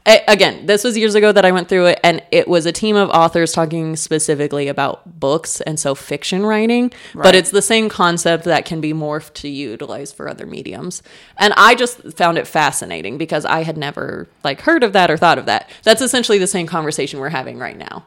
A- 0.07 0.23
again, 0.29 0.67
this 0.67 0.85
was 0.85 0.97
years 0.97 1.17
ago 1.17 1.33
that 1.33 1.45
I 1.45 1.51
went 1.51 1.69
through 1.69 1.87
it, 1.87 2.01
and 2.05 2.23
it 2.31 2.47
was 2.47 2.64
a 2.67 2.71
team 2.71 2.95
of 2.95 3.11
authors 3.11 3.53
talking 3.53 3.97
specifically 3.97 4.69
about 4.69 5.19
books 5.19 5.61
and 5.62 5.81
so 5.81 5.97
fiction 5.97 6.47
writing. 6.47 6.93
But 7.17 7.35
it's 7.35 7.51
the 7.51 7.61
same 7.62 7.89
concept 7.89 8.45
that 8.45 8.64
can 8.64 8.81
be 8.81 8.93
morphed 8.93 9.33
to 9.35 9.49
utilize 9.49 10.12
for 10.12 10.29
other 10.29 10.47
mediums. 10.47 11.03
And 11.37 11.53
I 11.57 11.75
just 11.75 12.12
found 12.17 12.39
it 12.39 12.47
fascinating 12.47 13.19
because 13.19 13.45
I 13.45 13.64
had 13.64 13.77
never 13.77 14.29
like 14.45 14.61
heard 14.61 14.85
of 14.85 14.93
that 14.93 15.11
or 15.11 15.17
thought 15.17 15.39
of 15.39 15.47
that. 15.47 15.69
That's 15.83 16.01
essentially 16.01 16.39
the 16.39 16.47
same 16.47 16.69
conversation 16.69 17.19
we're 17.19 17.31
having 17.31 17.59
right 17.59 17.77
now. 17.77 18.05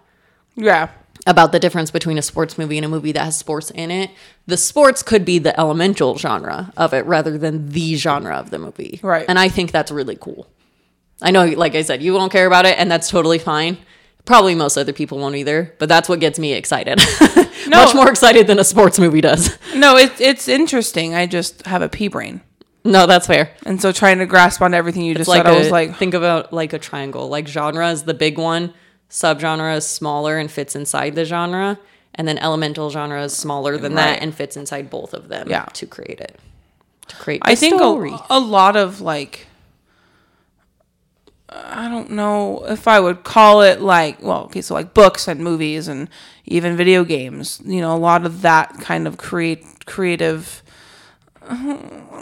yeah. 0.56 0.88
About 1.28 1.52
the 1.52 1.60
difference 1.60 1.92
between 1.92 2.18
a 2.18 2.22
sports 2.22 2.58
movie 2.58 2.78
and 2.78 2.86
a 2.86 2.90
movie 2.90 3.12
that 3.12 3.24
has 3.24 3.38
sports 3.38 3.72
in 3.72 3.92
it. 3.92 4.10
The 4.48 4.58
sports 4.58 5.04
could 5.04 5.26
be 5.26 5.38
the 5.40 5.58
elemental 5.60 6.18
genre 6.18 6.72
of 6.78 6.94
it 6.94 7.06
rather 7.06 7.38
than 7.38 7.70
the 7.70 7.96
genre 7.96 8.36
of 8.36 8.50
the 8.50 8.58
movie. 8.60 9.00
Right. 9.04 9.26
And 9.28 9.38
I 9.38 9.50
think 9.50 9.72
that's 9.72 9.92
really 9.92 10.16
cool. 10.16 10.48
I 11.22 11.32
know, 11.32 11.46
like 11.46 11.76
I 11.76 11.82
said, 11.82 12.02
you 12.02 12.14
won't 12.14 12.32
care 12.32 12.48
about 12.48 12.66
it, 12.66 12.80
and 12.80 12.90
that's 12.90 13.10
totally 13.10 13.40
fine. 13.40 13.78
Probably 14.24 14.56
most 14.56 14.78
other 14.78 14.94
people 14.94 15.18
won't 15.18 15.36
either, 15.36 15.76
but 15.78 15.90
that's 15.90 16.08
what 16.08 16.20
gets 16.20 16.40
me 16.40 16.54
excited. 16.54 17.00
No. 17.68 17.84
Much 17.86 17.94
more 17.94 18.10
excited 18.10 18.48
than 18.48 18.58
a 18.58 18.64
sports 18.64 18.98
movie 18.98 19.20
does. 19.22 19.56
No, 19.76 19.98
it's 19.98 20.20
it's 20.22 20.48
interesting. 20.48 21.14
I 21.14 21.28
just 21.28 21.66
have 21.68 21.82
a 21.82 21.90
pea 21.90 22.08
brain, 22.08 22.40
No, 22.86 23.06
that's 23.06 23.28
fair. 23.28 23.52
and 23.66 23.82
so 23.82 23.92
trying 23.92 24.20
to 24.20 24.26
grasp 24.26 24.62
on 24.62 24.74
everything 24.74 25.04
you 25.04 25.14
just 25.14 25.28
like 25.28 25.44
said, 25.44 25.52
I 25.52 25.56
a, 25.56 25.60
was 25.60 25.70
like, 25.70 25.98
think 25.98 26.14
about 26.14 26.54
like 26.54 26.72
a 26.72 26.80
triangle. 26.80 27.28
Like 27.28 27.48
genre 27.50 27.92
is 27.92 28.04
the 28.04 28.14
big 28.14 28.38
one, 28.40 28.74
subgenre 29.10 29.76
is 29.78 29.86
smaller 29.88 30.38
and 30.38 30.50
fits 30.52 30.76
inside 30.76 31.16
the 31.16 31.26
genre, 31.26 31.80
and 32.16 32.28
then 32.28 32.38
elemental 32.38 32.90
genre 32.90 33.24
is 33.24 33.36
smaller 33.36 33.78
than 33.78 33.94
Right. 33.96 34.14
that 34.16 34.22
and 34.24 34.34
fits 34.36 34.56
inside 34.58 34.90
both 34.90 35.14
of 35.14 35.28
them. 35.30 35.48
Yeah. 35.50 35.66
to 35.74 35.86
create 35.86 36.20
it. 36.20 36.40
To 37.08 37.16
create, 37.16 37.42
I 37.44 37.56
think 37.56 37.82
a, 37.82 38.20
a 38.30 38.40
lot 38.40 38.76
of 38.76 39.02
like 39.02 39.48
I 41.52 41.90
don't 41.90 42.12
know 42.12 42.64
if 42.68 42.88
I 42.88 43.00
would 43.00 43.24
call 43.24 43.62
it 43.64 43.82
like 43.82 44.22
well 44.22 44.44
okay 44.44 44.62
so 44.62 44.76
like 44.76 44.94
books 44.94 45.28
and 45.28 45.40
movies 45.44 45.88
and 45.88 46.08
even 46.46 46.78
video 46.78 47.04
games 47.04 47.60
you 47.66 47.82
know 47.82 47.96
a 47.96 47.98
lot 47.98 48.24
of 48.26 48.44
that 48.44 48.74
kind 48.82 49.08
of 49.08 49.18
create 49.18 49.66
creative 49.88 50.62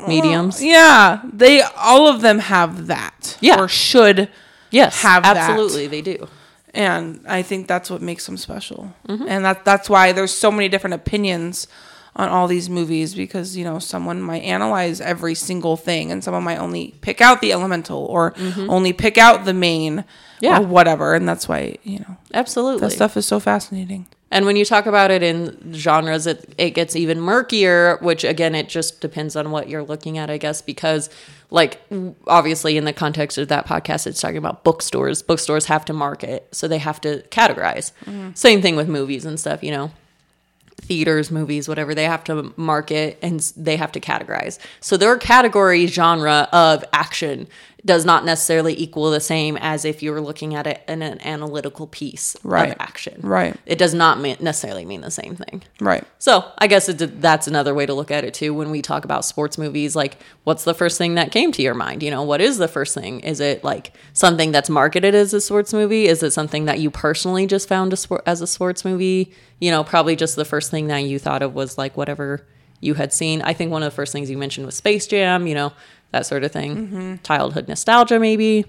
mediums. 0.07 0.63
yeah 0.63 1.21
they 1.33 1.61
all 1.61 2.07
of 2.07 2.21
them 2.21 2.39
have 2.39 2.87
that 2.87 3.37
Yeah. 3.41 3.59
or 3.59 3.67
should 3.67 4.29
Yes, 4.71 5.01
have 5.01 5.23
that. 5.23 5.35
absolutely 5.37 5.87
they 5.87 6.01
do. 6.01 6.27
And 6.73 7.21
I 7.27 7.41
think 7.41 7.67
that's 7.67 7.89
what 7.89 8.01
makes 8.01 8.25
them 8.25 8.37
special. 8.37 8.93
Mm-hmm. 9.07 9.25
And 9.27 9.45
that 9.45 9.65
that's 9.65 9.89
why 9.89 10.11
there's 10.11 10.33
so 10.33 10.51
many 10.51 10.69
different 10.69 10.93
opinions 10.93 11.67
on 12.15 12.29
all 12.29 12.47
these 12.47 12.67
movies 12.69 13.13
because 13.13 13.55
you 13.55 13.63
know 13.63 13.77
someone 13.79 14.21
might 14.21 14.41
analyze 14.41 14.99
every 14.99 15.35
single 15.35 15.77
thing 15.77 16.11
and 16.11 16.23
someone 16.23 16.43
might 16.43 16.57
only 16.57 16.95
pick 17.01 17.21
out 17.21 17.41
the 17.41 17.51
elemental 17.53 18.05
or 18.05 18.33
only 18.57 18.91
pick 18.93 19.17
out 19.17 19.45
the 19.45 19.53
main 19.53 20.03
Mm-hmm. 20.37 20.45
Yeah. 20.45 20.59
or 20.59 20.67
whatever 20.67 21.15
and 21.15 21.27
that's 21.27 21.49
why 21.49 21.77
you 21.81 21.97
know 21.97 22.15
Absolutely. 22.31 22.81
that 22.81 22.91
stuff 22.91 23.17
is 23.17 23.25
so 23.25 23.39
fascinating. 23.39 24.05
And 24.29 24.45
when 24.45 24.57
you 24.57 24.65
talk 24.65 24.85
about 24.85 25.09
it 25.09 25.23
in 25.23 25.73
genres, 25.73 26.27
it, 26.27 26.53
it 26.57 26.71
gets 26.71 26.95
even 26.95 27.21
murkier, 27.21 27.97
which 28.01 28.23
again, 28.23 28.55
it 28.55 28.67
just 28.67 28.99
depends 28.99 29.35
on 29.35 29.51
what 29.51 29.69
you're 29.69 29.83
looking 29.83 30.17
at, 30.17 30.29
I 30.29 30.37
guess, 30.37 30.61
because, 30.61 31.09
like, 31.49 31.81
obviously, 32.27 32.75
in 32.75 32.83
the 32.83 32.91
context 32.91 33.37
of 33.37 33.47
that 33.47 33.65
podcast, 33.65 34.05
it's 34.05 34.19
talking 34.19 34.37
about 34.37 34.65
bookstores. 34.65 35.21
Bookstores 35.21 35.65
have 35.67 35.85
to 35.85 35.93
market, 35.93 36.47
so 36.51 36.67
they 36.67 36.77
have 36.79 36.99
to 37.01 37.21
categorize. 37.29 37.93
Mm-hmm. 38.05 38.31
Same 38.33 38.61
thing 38.61 38.75
with 38.75 38.89
movies 38.89 39.23
and 39.23 39.39
stuff, 39.39 39.63
you 39.63 39.71
know, 39.71 39.91
theaters, 40.81 41.31
movies, 41.31 41.67
whatever, 41.67 41.95
they 41.95 42.05
have 42.05 42.23
to 42.25 42.53
market 42.55 43.17
and 43.21 43.39
they 43.55 43.77
have 43.77 43.91
to 43.93 43.99
categorize. 43.99 44.59
So 44.79 44.97
their 44.97 45.17
category 45.17 45.87
genre 45.87 46.47
of 46.51 46.83
action 46.93 47.47
does 47.85 48.03
not 48.05 48.25
necessarily 48.25 48.77
equal 48.81 49.11
the 49.11 49.19
same 49.19 49.55
as 49.61 49.85
if 49.85 50.01
you 50.01 50.11
were 50.11 50.19
looking 50.19 50.55
at 50.55 50.65
it 50.67 50.81
in 50.87 51.01
an 51.01 51.21
analytical 51.21 51.87
piece 51.87 52.35
Right. 52.43 52.71
of 52.71 52.75
action. 52.79 53.19
Right. 53.21 53.55
It 53.65 53.77
does 53.77 53.93
not 53.93 54.19
mean, 54.19 54.35
necessarily 54.39 54.83
mean 54.83 55.01
the 55.01 55.11
same 55.11 55.35
thing. 55.35 55.63
Right. 55.79 56.03
So 56.17 56.43
I 56.57 56.67
guess 56.67 56.89
it, 56.89 57.21
that's 57.21 57.47
another 57.47 57.73
way 57.75 57.85
to 57.85 57.93
look 57.93 58.09
at 58.11 58.23
it 58.23 58.33
too. 58.33 58.53
When 58.53 58.71
we 58.71 58.81
talk 58.81 59.05
about 59.05 59.25
sports 59.25 59.57
movies, 59.57 59.95
like 59.95 60.17
what's 60.43 60.63
the 60.63 60.73
first 60.73 60.97
thing 60.97 61.15
that 61.15 61.31
came 61.31 61.51
to 61.53 61.61
your 61.61 61.75
mind? 61.75 62.01
You 62.01 62.11
know, 62.11 62.23
what 62.23 62.41
is 62.41 62.57
the 62.57 62.67
first 62.67 62.93
thing? 62.95 63.19
Is 63.21 63.39
it 63.39 63.63
like 63.63 63.93
something 64.13 64.51
that's 64.51 64.69
marketed 64.69 65.13
as 65.13 65.33
a 65.33 65.39
sports 65.39 65.71
movie? 65.71 66.07
Is 66.07 66.23
it 66.23 66.31
something 66.33 66.65
that 66.65 66.79
you 66.79 66.89
personally 66.89 67.45
just 67.45 67.69
found 67.69 67.93
a 67.93 67.97
sport 67.97 68.23
as 68.25 68.41
a 68.41 68.47
sports 68.47 68.83
movie? 68.83 69.31
You 69.59 69.71
know, 69.71 69.83
probably 69.83 70.15
just 70.15 70.35
the 70.35 70.45
first 70.45 70.71
thing 70.71 70.87
that 70.87 70.97
you 71.03 71.19
thought 71.19 71.41
of 71.43 71.53
was 71.53 71.77
like 71.77 71.95
whatever 71.95 72.45
you 72.79 72.93
had 72.93 73.11
seen. 73.11 73.41
I 73.41 73.53
think 73.53 73.71
one 73.71 73.81
of 73.81 73.91
the 73.91 73.95
first 73.95 74.11
things 74.13 74.29
you 74.29 74.37
mentioned 74.37 74.65
was 74.67 74.75
Space 74.75 75.07
Jam. 75.07 75.47
You 75.47 75.55
know, 75.55 75.73
that 76.11 76.25
sort 76.25 76.43
of 76.43 76.51
thing. 76.51 77.19
Childhood 77.23 77.67
nostalgia, 77.67 78.19
maybe. 78.19 78.65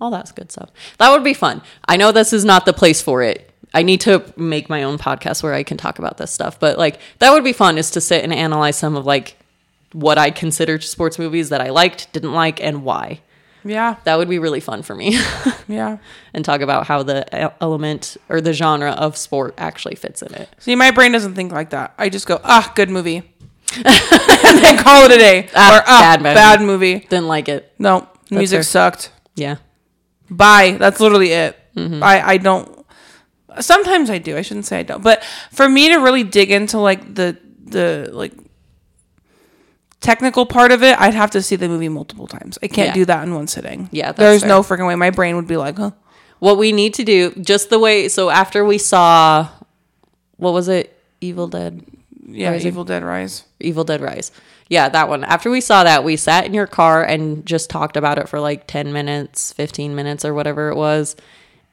All 0.00 0.10
that's 0.10 0.32
good 0.32 0.50
stuff. 0.50 0.70
That 0.98 1.10
would 1.10 1.22
be 1.24 1.34
fun. 1.34 1.62
I 1.86 1.96
know 1.96 2.12
this 2.12 2.32
is 2.32 2.44
not 2.44 2.66
the 2.66 2.72
place 2.72 3.00
for 3.00 3.22
it. 3.22 3.50
I 3.74 3.82
need 3.82 4.00
to 4.02 4.22
make 4.36 4.68
my 4.68 4.82
own 4.82 4.98
podcast 4.98 5.42
where 5.42 5.54
I 5.54 5.62
can 5.62 5.76
talk 5.78 5.98
about 5.98 6.18
this 6.18 6.30
stuff. 6.30 6.58
But 6.60 6.76
like 6.78 6.98
that 7.20 7.30
would 7.32 7.44
be 7.44 7.52
fun 7.52 7.78
is 7.78 7.90
to 7.92 8.00
sit 8.00 8.22
and 8.24 8.32
analyze 8.32 8.76
some 8.76 8.96
of 8.96 9.06
like 9.06 9.36
what 9.92 10.18
I 10.18 10.30
consider 10.30 10.80
sports 10.80 11.18
movies 11.18 11.50
that 11.50 11.60
I 11.60 11.70
liked, 11.70 12.12
didn't 12.12 12.32
like, 12.32 12.60
and 12.62 12.82
why. 12.84 13.20
Yeah. 13.64 13.96
That 14.04 14.18
would 14.18 14.28
be 14.28 14.38
really 14.40 14.60
fun 14.60 14.82
for 14.82 14.94
me. 14.94 15.18
Yeah. 15.68 15.98
and 16.34 16.44
talk 16.44 16.60
about 16.60 16.86
how 16.86 17.02
the 17.04 17.54
element 17.62 18.16
or 18.28 18.40
the 18.40 18.52
genre 18.52 18.90
of 18.90 19.16
sport 19.16 19.54
actually 19.56 19.94
fits 19.94 20.20
in 20.20 20.34
it. 20.34 20.48
See, 20.58 20.74
my 20.74 20.90
brain 20.90 21.12
doesn't 21.12 21.34
think 21.34 21.52
like 21.52 21.70
that. 21.70 21.94
I 21.96 22.08
just 22.08 22.26
go, 22.26 22.40
ah, 22.44 22.70
good 22.74 22.90
movie. 22.90 23.31
and 23.84 24.58
then 24.58 24.78
call 24.78 25.04
it 25.06 25.12
a 25.12 25.18
day. 25.18 25.48
Ah, 25.54 25.78
or 25.78 25.82
ah, 25.86 26.00
bad 26.00 26.22
movie." 26.22 26.34
bad 26.34 26.60
movie. 26.62 26.98
Didn't 27.00 27.28
like 27.28 27.48
it. 27.48 27.72
No, 27.78 28.08
music 28.30 28.58
fair. 28.58 28.62
sucked. 28.62 29.10
Yeah. 29.34 29.56
Bye. 30.30 30.76
That's 30.78 31.00
literally 31.00 31.32
it. 31.32 31.58
Mm-hmm. 31.76 32.02
I 32.02 32.28
I 32.28 32.36
don't. 32.36 32.84
Sometimes 33.60 34.08
I 34.10 34.18
do. 34.18 34.36
I 34.36 34.42
shouldn't 34.42 34.66
say 34.66 34.78
I 34.80 34.82
don't. 34.82 35.02
But 35.02 35.22
for 35.52 35.68
me 35.68 35.88
to 35.88 35.96
really 35.96 36.24
dig 36.24 36.50
into 36.50 36.78
like 36.78 37.14
the 37.14 37.36
the 37.64 38.10
like 38.12 38.32
technical 40.00 40.46
part 40.46 40.72
of 40.72 40.82
it, 40.82 40.98
I'd 41.00 41.14
have 41.14 41.30
to 41.32 41.42
see 41.42 41.56
the 41.56 41.68
movie 41.68 41.88
multiple 41.88 42.26
times. 42.26 42.58
I 42.62 42.66
can't 42.68 42.88
Yeah. 42.88 42.94
do 42.94 43.04
that 43.06 43.22
in 43.24 43.34
one 43.34 43.46
sitting. 43.46 43.88
Yeah, 43.92 44.06
that's 44.08 44.18
there's 44.18 44.40
fair. 44.40 44.48
no 44.48 44.62
freaking 44.62 44.86
way. 44.86 44.94
My 44.96 45.10
brain 45.10 45.36
would 45.36 45.46
be 45.46 45.56
like, 45.56 45.76
huh? 45.78 45.92
What 46.40 46.58
we 46.58 46.72
need 46.72 46.94
to 46.94 47.04
do, 47.04 47.30
just 47.40 47.70
the 47.70 47.78
way, 47.78 48.08
so 48.08 48.28
after 48.28 48.64
we 48.64 48.76
saw, 48.76 49.48
what 50.38 50.52
was 50.52 50.66
it? 50.68 50.98
Evil 51.20 51.46
Dead 51.46 51.84
Yeah. 52.24 52.56
Evil 52.56 52.84
Dead 52.84 53.02
Rise. 53.02 53.44
Evil 53.60 53.84
Dead 53.84 54.00
Rise. 54.00 54.30
Yeah, 54.68 54.88
that 54.88 55.08
one. 55.08 55.24
After 55.24 55.50
we 55.50 55.60
saw 55.60 55.84
that, 55.84 56.04
we 56.04 56.16
sat 56.16 56.46
in 56.46 56.54
your 56.54 56.66
car 56.66 57.04
and 57.04 57.44
just 57.44 57.68
talked 57.68 57.96
about 57.96 58.18
it 58.18 58.28
for 58.28 58.40
like 58.40 58.66
10 58.66 58.92
minutes, 58.92 59.52
15 59.52 59.94
minutes, 59.94 60.24
or 60.24 60.32
whatever 60.32 60.70
it 60.70 60.76
was, 60.76 61.16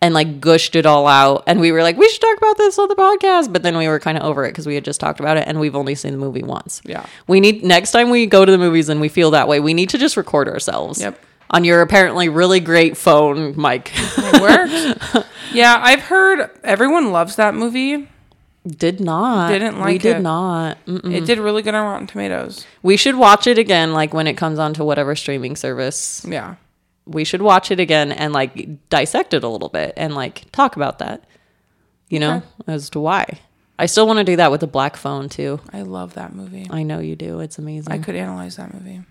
and 0.01 0.13
like 0.13 0.41
gushed 0.41 0.75
it 0.75 0.85
all 0.85 1.07
out. 1.07 1.43
And 1.47 1.59
we 1.59 1.71
were 1.71 1.83
like, 1.83 1.97
we 1.97 2.09
should 2.09 2.21
talk 2.21 2.37
about 2.37 2.57
this 2.57 2.79
on 2.79 2.89
the 2.89 2.95
podcast. 2.95 3.53
But 3.53 3.63
then 3.63 3.77
we 3.77 3.87
were 3.87 3.99
kind 3.99 4.17
of 4.17 4.23
over 4.23 4.45
it 4.45 4.49
because 4.49 4.65
we 4.65 4.75
had 4.75 4.83
just 4.83 4.99
talked 4.99 5.19
about 5.19 5.37
it 5.37 5.47
and 5.47 5.59
we've 5.59 5.75
only 5.75 5.95
seen 5.95 6.11
the 6.11 6.17
movie 6.17 6.43
once. 6.43 6.81
Yeah. 6.83 7.05
We 7.27 7.39
need, 7.39 7.63
next 7.63 7.91
time 7.91 8.09
we 8.09 8.25
go 8.25 8.43
to 8.43 8.51
the 8.51 8.57
movies 8.57 8.89
and 8.89 8.99
we 8.99 9.09
feel 9.09 9.31
that 9.31 9.47
way, 9.47 9.59
we 9.59 9.73
need 9.73 9.89
to 9.89 9.97
just 9.97 10.17
record 10.17 10.47
ourselves. 10.47 10.99
Yep. 10.99 11.19
On 11.51 11.63
your 11.63 11.81
apparently 11.81 12.29
really 12.29 12.59
great 12.59 12.95
phone 12.95 13.59
mic. 13.59 13.91
It 13.95 14.41
works. 14.41 15.27
yeah, 15.53 15.79
I've 15.81 16.01
heard 16.01 16.49
everyone 16.63 17.11
loves 17.11 17.37
that 17.37 17.55
movie. 17.55 18.07
Did 18.67 18.99
not. 18.99 19.49
Didn't 19.49 19.75
We 19.75 19.81
like 19.81 20.01
did 20.01 20.17
it. 20.17 20.21
not. 20.21 20.77
Mm-mm. 20.85 21.13
It 21.13 21.25
did 21.25 21.39
really 21.39 21.61
good 21.61 21.73
on 21.75 21.85
Rotten 21.85 22.07
Tomatoes. 22.07 22.65
We 22.83 22.97
should 22.97 23.15
watch 23.15 23.47
it 23.47 23.57
again, 23.57 23.93
like 23.93 24.13
when 24.13 24.27
it 24.27 24.35
comes 24.35 24.59
onto 24.59 24.83
whatever 24.83 25.15
streaming 25.15 25.55
service. 25.55 26.25
Yeah. 26.27 26.55
we 27.05 27.23
should 27.23 27.41
watch 27.41 27.71
it 27.71 27.79
again 27.79 28.11
and 28.11 28.33
like 28.33 28.89
dissect 28.89 29.33
it 29.33 29.43
a 29.43 29.47
little 29.47 29.69
bit 29.69 29.93
and 29.97 30.13
like 30.13 30.43
talk 30.51 30.75
about 30.75 30.99
that 30.99 31.23
you 32.07 32.19
know 32.19 32.43
as 32.67 32.87
to 32.91 32.99
why 32.99 33.39
i 33.79 33.87
still 33.87 34.05
want 34.05 34.17
to 34.19 34.23
do 34.23 34.35
that 34.35 34.51
with 34.51 34.59
the 34.61 34.67
black 34.67 34.95
phone 34.95 35.27
too 35.29 35.59
I 35.73 35.81
love 35.81 36.13
that 36.13 36.35
movie. 36.35 36.67
i 36.69 36.83
know 36.83 36.99
you 36.99 37.15
do 37.15 37.39
it's 37.39 37.57
amazing 37.57 37.91
I 37.91 37.97
could 37.97 38.15
analyze 38.15 38.57
that 38.57 38.73
movie. 38.75 39.01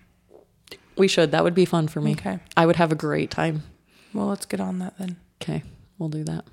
we 0.95 1.09
should 1.09 1.31
that 1.31 1.43
would 1.43 1.53
be 1.55 1.65
fun 1.65 1.89
for 1.89 1.99
me 1.99 2.11
Okay. 2.13 2.39
i 2.55 2.65
would 2.65 2.77
have 2.77 2.91
a 2.93 2.95
great 2.95 3.31
time 3.31 3.63
Well, 4.13 4.27
let's 4.27 4.45
get 4.45 4.61
on 4.61 4.79
that 4.79 4.97
then. 4.97 5.17
okay 5.41 5.63
we'll 5.97 6.07
do 6.09 6.23
that 6.23 6.45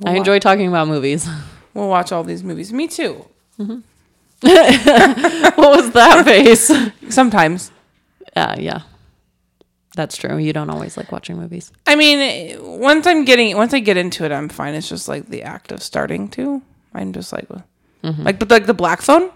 We'll 0.00 0.12
i 0.12 0.16
enjoy 0.16 0.40
talking 0.40 0.66
about 0.68 0.88
movies 0.88 1.26
We'll 1.74 1.88
watch 1.88 2.12
all 2.12 2.24
these 2.24 2.42
movies. 2.42 2.72
Me 2.72 2.88
too. 2.88 3.24
Mm-hmm. 3.58 3.80
what 5.60 5.76
was 5.76 5.90
that 5.92 6.24
face 6.24 6.72
Sometimes. 7.14 7.70
yeah 8.34 8.54
yeah 8.58 8.80
that's 9.94 10.16
true 10.16 10.38
you 10.38 10.54
don't 10.54 10.70
always 10.70 10.96
like 10.96 11.12
watching 11.12 11.36
movies 11.36 11.70
I 11.86 11.94
mean, 11.94 12.56
once 12.80 13.06
I'm 13.06 13.24
getting, 13.26 13.54
once 13.56 13.74
I 13.74 13.80
get 13.80 13.96
into 13.98 14.24
it, 14.24 14.32
I'm 14.32 14.48
fine. 14.48 14.72
It's 14.74 14.88
just 14.88 15.08
like 15.08 15.26
the 15.28 15.42
act 15.42 15.72
of 15.72 15.82
starting 15.82 16.28
to. 16.30 16.62
I'm 16.94 17.12
just 17.12 17.32
like, 17.34 17.48
mm-hmm. 17.48 18.22
like, 18.22 18.38
but 18.38 18.48
like 18.50 18.64
the 18.66 18.72
black 18.72 19.02
phone. 19.02 19.30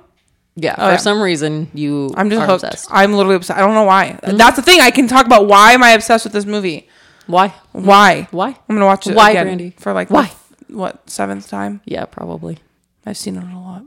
yeah 0.57 0.74
Oh, 0.78 0.87
for 0.87 0.93
yeah. 0.93 0.97
some 0.97 1.20
reason 1.20 1.70
you 1.74 2.11
I'm 2.16 2.30
just 2.30 2.47
hooked. 2.47 2.64
obsessed 2.64 2.89
I'm 2.91 3.12
literally 3.12 3.37
obsessed. 3.37 3.59
I 3.59 3.61
don't 3.61 3.74
know 3.74 3.82
why. 3.85 4.18
Mm-hmm. 4.22 4.37
That's 4.39 4.57
the 4.57 4.62
thing. 4.62 4.80
I 4.80 4.91
can 4.91 5.07
talk 5.09 5.26
about 5.26 5.47
why 5.49 5.72
am 5.72 5.82
I 5.82 5.91
obsessed 5.91 6.24
with 6.24 6.32
this 6.32 6.47
movie? 6.47 6.89
why 7.26 7.49
Why? 7.72 8.28
why 8.30 8.49
I'm 8.68 8.76
gonna 8.76 8.87
watch 8.87 9.07
it 9.07 9.14
Why, 9.16 9.30
again 9.30 9.47
Brandy? 9.47 9.70
for 9.78 9.93
like 9.93 10.09
Why? 10.11 10.30
What 10.75 11.09
seventh 11.09 11.49
time? 11.49 11.81
yeah 11.85 12.05
probably 12.05 12.59
I've 13.07 13.16
seen 13.18 13.37
it 13.37 13.45
a 13.45 13.59
lot. 13.59 13.85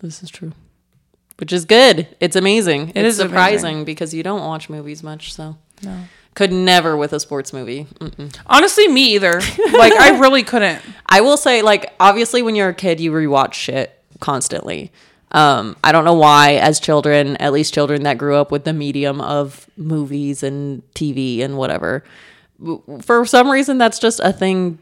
This 0.00 0.22
is 0.22 0.28
true. 0.30 0.52
Which 1.38 1.52
is 1.52 1.64
good. 1.64 2.08
It's 2.20 2.36
amazing. 2.36 2.90
It 2.90 2.98
it's 2.98 3.14
is 3.14 3.16
surprising 3.16 3.66
amazing. 3.76 3.84
because 3.86 4.12
you 4.12 4.22
don't 4.22 4.40
watch 4.44 4.68
movies 4.68 5.02
much, 5.02 5.32
so 5.32 5.56
No. 5.82 6.04
could 6.34 6.52
never 6.52 6.96
with 6.96 7.12
a 7.14 7.18
sports 7.20 7.52
movie. 7.54 7.86
Mm-mm. 8.00 8.36
Honestly, 8.46 8.86
me 8.88 9.14
either. 9.14 9.34
like 9.72 9.92
I 9.94 10.18
really 10.18 10.42
couldn't. 10.42 10.82
I 11.06 11.20
will 11.22 11.36
say, 11.38 11.62
like, 11.62 11.94
obviously, 11.98 12.42
when 12.42 12.54
you're 12.54 12.68
a 12.68 12.74
kid, 12.74 13.00
you 13.00 13.10
rewatch 13.12 13.54
shit 13.54 13.98
constantly. 14.20 14.92
Um, 15.30 15.76
I 15.82 15.90
don't 15.92 16.04
know 16.04 16.12
why, 16.14 16.56
as 16.56 16.78
children, 16.78 17.36
at 17.38 17.52
least 17.54 17.72
children 17.72 18.02
that 18.02 18.18
grew 18.18 18.36
up 18.36 18.52
with 18.52 18.64
the 18.64 18.74
medium 18.74 19.20
of 19.22 19.68
movies 19.78 20.42
and 20.42 20.82
TV 20.94 21.40
and 21.40 21.56
whatever, 21.56 22.04
for 23.00 23.24
some 23.24 23.48
reason, 23.50 23.78
that's 23.78 23.98
just 23.98 24.20
a 24.20 24.32
thing 24.32 24.78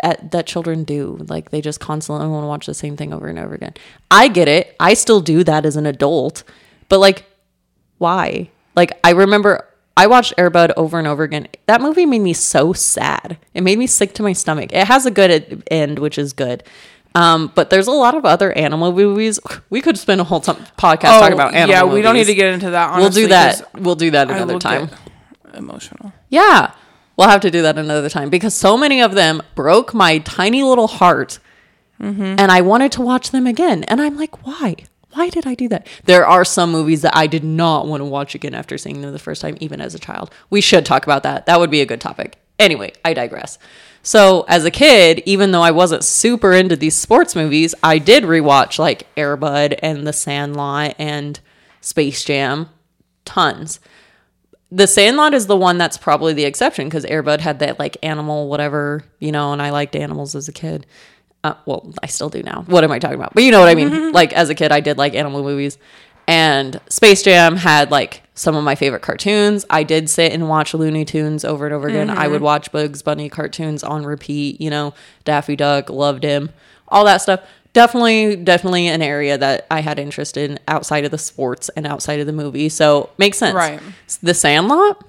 at, 0.00 0.30
that 0.30 0.46
children 0.46 0.84
do. 0.84 1.18
Like 1.28 1.50
they 1.50 1.60
just 1.60 1.80
constantly 1.80 2.26
want 2.28 2.44
to 2.44 2.48
watch 2.48 2.66
the 2.66 2.74
same 2.74 2.96
thing 2.96 3.12
over 3.12 3.28
and 3.28 3.38
over 3.38 3.54
again. 3.54 3.74
I 4.10 4.28
get 4.28 4.48
it. 4.48 4.74
I 4.80 4.94
still 4.94 5.20
do 5.20 5.44
that 5.44 5.66
as 5.66 5.76
an 5.76 5.86
adult, 5.86 6.44
but 6.88 6.98
like, 6.98 7.24
why? 7.98 8.50
Like 8.74 8.98
I 9.04 9.10
remember 9.10 9.68
I 9.96 10.06
watched 10.06 10.32
Air 10.38 10.50
Bud 10.50 10.72
over 10.76 10.98
and 10.98 11.06
over 11.06 11.22
again. 11.22 11.48
That 11.66 11.80
movie 11.80 12.06
made 12.06 12.20
me 12.20 12.32
so 12.32 12.72
sad. 12.72 13.38
It 13.54 13.62
made 13.62 13.78
me 13.78 13.86
sick 13.86 14.14
to 14.14 14.22
my 14.22 14.32
stomach. 14.32 14.72
It 14.72 14.86
has 14.86 15.06
a 15.06 15.10
good 15.10 15.62
end, 15.70 15.98
which 15.98 16.18
is 16.18 16.32
good. 16.32 16.64
Um, 17.14 17.52
but 17.54 17.68
there's 17.68 17.88
a 17.88 17.92
lot 17.92 18.14
of 18.14 18.24
other 18.24 18.52
animal 18.52 18.92
movies. 18.92 19.38
We 19.70 19.80
could 19.80 19.96
spend 19.96 20.20
a 20.20 20.24
whole 20.24 20.40
time 20.40 20.56
podcast 20.76 21.20
talking 21.20 21.32
about 21.32 21.54
animal 21.54 21.74
Oh, 21.74 21.86
yeah, 21.86 21.94
we 21.94 22.02
don't 22.02 22.14
need 22.14 22.26
to 22.26 22.34
get 22.34 22.52
into 22.52 22.70
that. 22.70 22.96
We'll 22.98 23.08
do 23.08 23.28
that. 23.28 23.70
We'll 23.74 23.94
do 23.94 24.10
that 24.10 24.30
another 24.30 24.58
time. 24.58 24.90
Emotional. 25.54 26.12
Yeah. 26.28 26.72
We'll 27.16 27.28
have 27.28 27.40
to 27.42 27.50
do 27.50 27.62
that 27.62 27.78
another 27.78 28.08
time 28.08 28.30
because 28.30 28.54
so 28.54 28.76
many 28.76 29.02
of 29.02 29.14
them 29.14 29.42
broke 29.54 29.92
my 29.94 30.18
tiny 30.18 30.62
little 30.62 30.86
heart. 30.86 31.38
Mm-hmm. 32.00 32.22
And 32.38 32.50
I 32.50 32.62
wanted 32.62 32.92
to 32.92 33.02
watch 33.02 33.30
them 33.30 33.46
again. 33.46 33.84
And 33.84 34.00
I'm 34.00 34.16
like, 34.16 34.44
why? 34.46 34.76
Why 35.12 35.28
did 35.28 35.46
I 35.46 35.54
do 35.54 35.68
that? 35.68 35.86
There 36.04 36.26
are 36.26 36.44
some 36.44 36.72
movies 36.72 37.02
that 37.02 37.14
I 37.14 37.26
did 37.26 37.44
not 37.44 37.86
want 37.86 38.00
to 38.00 38.06
watch 38.06 38.34
again 38.34 38.54
after 38.54 38.78
seeing 38.78 39.02
them 39.02 39.12
the 39.12 39.18
first 39.18 39.42
time, 39.42 39.56
even 39.60 39.80
as 39.80 39.94
a 39.94 39.98
child. 39.98 40.30
We 40.48 40.60
should 40.60 40.86
talk 40.86 41.04
about 41.04 41.22
that. 41.24 41.46
That 41.46 41.60
would 41.60 41.70
be 41.70 41.82
a 41.82 41.86
good 41.86 42.00
topic. 42.00 42.38
Anyway, 42.58 42.92
I 43.04 43.12
digress. 43.12 43.58
So, 44.02 44.44
as 44.48 44.64
a 44.64 44.70
kid, 44.70 45.22
even 45.26 45.52
though 45.52 45.62
I 45.62 45.70
wasn't 45.70 46.02
super 46.02 46.52
into 46.52 46.76
these 46.76 46.96
sports 46.96 47.36
movies, 47.36 47.74
I 47.82 47.98
did 47.98 48.24
rewatch 48.24 48.78
like 48.78 49.06
Air 49.16 49.36
Bud 49.36 49.74
and 49.80 50.06
The 50.06 50.12
Sandlot 50.12 50.94
and 50.98 51.38
Space 51.80 52.24
Jam 52.24 52.68
tons. 53.24 53.78
The 54.74 54.86
Sandlot 54.86 55.34
is 55.34 55.46
the 55.46 55.56
one 55.56 55.76
that's 55.76 55.98
probably 55.98 56.32
the 56.32 56.46
exception 56.46 56.86
because 56.86 57.04
Air 57.04 57.22
Bud 57.22 57.42
had 57.42 57.58
that 57.58 57.78
like 57.78 57.98
animal 58.02 58.48
whatever, 58.48 59.04
you 59.18 59.30
know, 59.30 59.52
and 59.52 59.60
I 59.60 59.68
liked 59.68 59.94
animals 59.94 60.34
as 60.34 60.48
a 60.48 60.52
kid. 60.52 60.86
Uh, 61.44 61.54
well, 61.66 61.92
I 62.02 62.06
still 62.06 62.30
do 62.30 62.42
now. 62.42 62.62
What 62.62 62.82
am 62.82 62.90
I 62.90 62.98
talking 62.98 63.18
about? 63.18 63.34
But 63.34 63.42
you 63.42 63.50
know 63.50 63.60
what 63.60 63.68
I 63.68 63.74
mean. 63.74 64.12
like 64.12 64.32
as 64.32 64.48
a 64.48 64.54
kid, 64.54 64.72
I 64.72 64.80
did 64.80 64.96
like 64.96 65.14
animal 65.14 65.42
movies, 65.42 65.76
and 66.26 66.80
Space 66.88 67.22
Jam 67.22 67.56
had 67.56 67.90
like 67.90 68.22
some 68.34 68.56
of 68.56 68.64
my 68.64 68.74
favorite 68.74 69.02
cartoons. 69.02 69.66
I 69.68 69.82
did 69.82 70.08
sit 70.08 70.32
and 70.32 70.48
watch 70.48 70.72
Looney 70.72 71.04
Tunes 71.04 71.44
over 71.44 71.66
and 71.66 71.74
over 71.74 71.86
again. 71.88 72.08
I 72.08 72.26
would 72.28 72.40
watch 72.40 72.72
Bugs 72.72 73.02
Bunny 73.02 73.28
cartoons 73.28 73.84
on 73.84 74.06
repeat. 74.06 74.58
You 74.58 74.70
know, 74.70 74.94
Daffy 75.24 75.54
Duck, 75.54 75.90
loved 75.90 76.22
him, 76.22 76.48
all 76.88 77.04
that 77.04 77.20
stuff. 77.20 77.40
Definitely, 77.72 78.36
definitely 78.36 78.88
an 78.88 79.00
area 79.00 79.38
that 79.38 79.66
I 79.70 79.80
had 79.80 79.98
interest 79.98 80.36
in 80.36 80.58
outside 80.68 81.04
of 81.06 81.10
the 81.10 81.18
sports 81.18 81.70
and 81.70 81.86
outside 81.86 82.20
of 82.20 82.26
the 82.26 82.32
movie. 82.32 82.68
So 82.68 83.08
makes 83.16 83.38
sense. 83.38 83.54
Right. 83.54 83.80
The 84.22 84.34
Sandlot. 84.34 85.02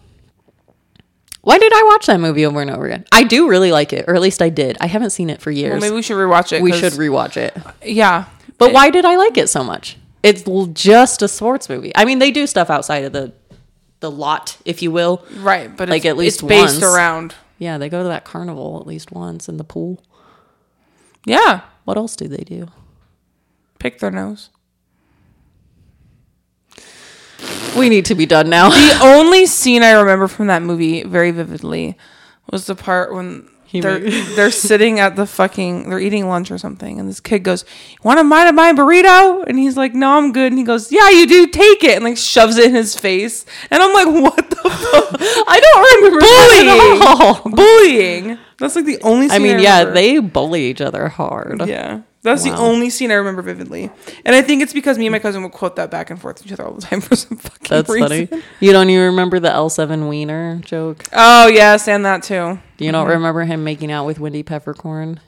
Why 1.42 1.58
did 1.58 1.74
I 1.74 1.84
watch 1.92 2.06
that 2.06 2.22
movie 2.22 2.46
over 2.46 2.62
and 2.62 2.72
over 2.72 2.86
again? 2.86 3.04
I 3.12 3.24
do 3.24 3.50
really 3.50 3.74
like 3.74 3.92
it, 3.92 4.06
or 4.08 4.16
at 4.16 4.22
least 4.22 4.42
I 4.42 4.48
did. 4.48 4.78
I 4.80 4.88
haven't 4.88 5.10
seen 5.10 5.30
it 5.30 5.42
for 5.42 5.52
years. 5.52 5.72
Well, 5.74 5.82
maybe 5.82 5.96
we 5.96 6.02
should 6.02 6.16
rewatch 6.16 6.54
it. 6.54 6.62
We 6.62 6.72
should 6.72 6.94
rewatch 6.94 7.36
it. 7.36 7.54
Yeah, 7.84 8.26
But 8.58 8.72
why 8.72 8.90
did 8.90 9.04
I 9.04 9.18
like 9.18 9.36
it 9.38 9.50
so 9.50 9.62
much? 9.62 9.98
It's 10.24 10.44
just 10.72 11.22
a 11.22 11.28
sports 11.28 11.68
movie. 11.68 11.92
I 11.98 12.06
mean, 12.06 12.20
they 12.20 12.32
do 12.32 12.48
stuff 12.48 12.70
outside 12.70 13.04
of 13.04 13.12
the 13.12 13.34
the 14.00 14.10
lot, 14.12 14.58
if 14.66 14.82
you 14.82 14.90
will. 14.92 15.26
right, 15.38 15.76
but 15.76 15.88
Like, 15.90 16.00
it's, 16.04 16.10
at 16.10 16.18
least 16.18 16.40
it's 16.40 16.48
based 16.48 16.82
once. 16.82 16.84
around. 16.96 17.36
Yeah, 17.58 17.78
they 17.78 17.88
go 17.90 18.04
to 18.04 18.10
that 18.10 18.24
carnival 18.26 18.78
at 18.80 18.88
least 18.88 19.12
once 19.12 19.48
in 19.50 19.56
the 19.58 19.64
pool. 19.66 20.02
Yeah, 21.26 21.62
What 21.84 21.98
else 21.98 22.16
do 22.16 22.28
they 22.28 22.44
do? 22.44 22.68
pick 23.84 24.00
their 24.00 24.12
nose. 24.12 24.50
We 27.78 27.90
need 27.90 28.06
to 28.06 28.16
be 28.16 28.26
done 28.26 28.50
now. 28.50 28.70
The 28.70 29.00
only 29.04 29.46
scene 29.46 29.84
I 29.84 29.92
remember 29.92 30.30
from 30.30 30.48
that 30.48 30.62
movie 30.62 31.04
very 31.04 31.32
vividly 31.32 31.98
was 32.50 32.66
the 32.66 32.76
part 32.76 33.14
when 33.14 33.50
they're 33.74 34.00
they're 34.36 34.52
sitting 34.52 35.00
at 35.00 35.18
the 35.18 35.26
fucking 35.26 35.90
they're 35.90 36.00
eating 36.00 36.30
lunch 36.30 36.50
or 36.50 36.58
something, 36.58 36.98
and 36.98 37.10
this 37.10 37.20
kid 37.20 37.40
goes, 37.40 37.66
"You 37.90 37.98
want 38.04 38.20
to 38.20 38.24
mind 38.24 38.56
my 38.56 38.72
burrito?" 38.72 39.44
And 39.46 39.60
he's 39.60 39.76
like, 39.76 39.94
"No, 39.94 40.18
I'm 40.18 40.32
good." 40.32 40.54
And 40.54 40.60
he 40.60 40.64
goes, 40.64 40.92
"Yeah, 40.92 41.10
you 41.10 41.28
do. 41.28 41.48
Take 41.48 41.84
it," 41.84 41.96
and 41.96 42.06
like 42.06 42.18
shoves 42.18 42.58
it 42.58 42.68
in 42.68 42.76
his 42.76 42.96
face. 42.98 43.46
And 43.70 43.84
I'm 43.84 43.94
like, 43.94 44.08
"What 44.24 44.50
the 44.50 44.56
fuck?" 44.56 45.18
I 45.48 45.60
don't 45.60 46.04
remember 46.04 46.20
that 46.22 46.60
at 46.62 47.22
all. 47.22 47.52
Bullying. 47.52 48.38
That's 48.64 48.78
like 48.78 48.86
the 48.86 49.02
only. 49.02 49.28
Scene 49.28 49.36
I 49.36 49.40
mean, 49.40 49.60
yeah, 49.60 49.80
remember. 49.80 49.94
they 49.94 50.20
bully 50.20 50.68
each 50.68 50.80
other 50.80 51.10
hard. 51.10 51.68
Yeah. 51.68 52.04
That's 52.22 52.44
the 52.46 52.56
only 52.56 52.90
scene 52.90 53.12
I 53.12 53.16
remember 53.16 53.42
vividly. 53.42 53.92
And 54.24 54.34
I 54.34 54.42
think 54.42 54.62
it's 54.62 54.72
because 54.72 54.98
me 54.98 55.06
and 55.06 55.12
my 55.12 55.20
cousin 55.20 55.44
would 55.44 55.52
quote 55.52 55.76
that 55.76 55.92
back 55.92 56.10
and 56.10 56.22
forth 56.22 56.38
to 56.38 56.46
each 56.46 56.54
other 56.54 56.66
all 56.66 56.74
the 56.76 56.82
time 56.88 57.02
for 57.02 57.18
some 57.18 57.36
fucking 57.36 57.60
reason. 57.60 57.78
That's 57.78 57.90
reason. 57.90 58.28
funny. 58.28 58.44
You 58.62 58.72
don't 58.72 58.90
even 58.90 59.08
remember 59.08 59.42
the 59.42 59.50
L7 59.50 60.08
Wiener 60.08 60.62
joke? 60.64 61.04
Oh, 61.12 61.48
yes, 61.48 61.90
and 61.90 62.06
that 62.06 62.24
too. 62.24 62.58
Do 62.78 62.86
you 62.86 62.94
don't 62.94 63.10
remember 63.10 63.44
him 63.44 63.66
making 63.66 63.92
out 63.92 64.06
with 64.06 64.22
Wendy 64.22 64.44
Peppercorn? 64.44 65.20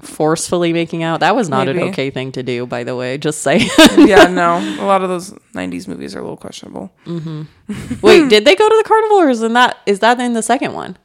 Forcefully 0.00 0.72
making 0.72 1.02
out? 1.02 1.18
That 1.18 1.34
was 1.34 1.48
not 1.48 1.66
an 1.66 1.80
okay 1.80 2.10
thing 2.10 2.30
to 2.32 2.44
do, 2.44 2.66
by 2.66 2.84
the 2.84 2.94
way. 2.94 3.18
Just 3.18 3.42
say. 3.42 3.68
Yeah, 3.96 4.28
no. 4.28 4.58
A 4.80 4.86
lot 4.86 5.02
of 5.02 5.08
those 5.08 5.32
90s 5.54 5.88
movies 5.88 6.14
are 6.14 6.20
a 6.20 6.22
little 6.22 6.36
questionable. 6.36 6.92
Mm-hmm. 7.06 7.94
Wait, 8.02 8.28
did 8.28 8.44
they 8.44 8.54
go 8.54 8.68
to 8.68 8.76
the 8.76 8.84
carnival 8.86 9.16
or 9.16 9.30
is 9.30 9.40
that 9.40 9.78
is 9.84 9.98
that 9.98 10.20
in 10.20 10.34
the 10.34 10.42
second 10.42 10.74
one? 10.74 10.96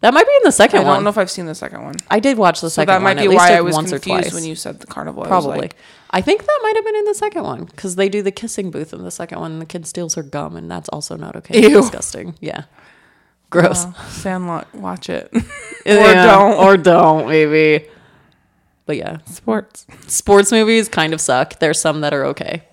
That 0.00 0.12
might 0.12 0.26
be 0.26 0.32
in 0.36 0.40
the 0.44 0.52
second 0.52 0.80
one. 0.80 0.86
I 0.86 0.88
don't 0.90 0.96
one. 0.98 1.04
know 1.04 1.10
if 1.10 1.18
I've 1.18 1.30
seen 1.30 1.46
the 1.46 1.54
second 1.54 1.82
one. 1.82 1.94
I 2.10 2.20
did 2.20 2.36
watch 2.36 2.60
the 2.60 2.68
So 2.70 2.82
second 2.82 2.92
that 2.94 3.02
might 3.02 3.16
one. 3.16 3.28
be 3.30 3.34
why 3.34 3.54
I 3.56 3.62
was 3.62 3.74
once 3.74 3.90
confused 3.90 4.24
twice. 4.24 4.34
when 4.34 4.44
you 4.44 4.54
said 4.54 4.80
the 4.80 4.86
carnival. 4.86 5.24
I 5.24 5.26
Probably. 5.28 5.58
like, 5.58 5.76
I 6.10 6.20
think 6.20 6.44
that 6.44 6.58
might 6.62 6.76
have 6.76 6.84
been 6.84 6.96
in 6.96 7.04
the 7.06 7.14
second 7.14 7.42
one 7.44 7.64
because 7.64 7.96
they 7.96 8.08
do 8.10 8.22
the 8.22 8.30
kissing 8.30 8.70
booth 8.70 8.92
in 8.92 9.02
the 9.04 9.10
second 9.10 9.40
one 9.40 9.52
and 9.52 9.62
the 9.62 9.66
kid 9.66 9.86
steals 9.86 10.14
her 10.14 10.22
gum 10.22 10.54
and 10.56 10.70
that's 10.70 10.88
also 10.90 11.16
not 11.16 11.34
okay. 11.36 11.62
Ew. 11.62 11.70
Disgusting. 11.80 12.34
Yeah. 12.40 12.64
Gross. 13.48 13.84
"Oh, 13.86 14.06
Sandlot, 14.10 14.72
watch 14.74 15.08
it. 15.08 15.32
Yeah, 15.86 16.26
don't. 16.26 16.54
Or 16.64 16.76
don't, 16.76 17.28
maybe. 17.28 17.86
But 18.86 18.96
yeah. 18.96 19.18
Sports. 19.26 19.86
Sports 20.08 20.50
movies 20.52 20.88
kind 20.88 21.14
of 21.14 21.20
suck. 21.20 21.58
There's 21.60 21.80
some 21.80 22.00
that 22.00 22.12
are 22.12 22.24
okay. 22.26 22.64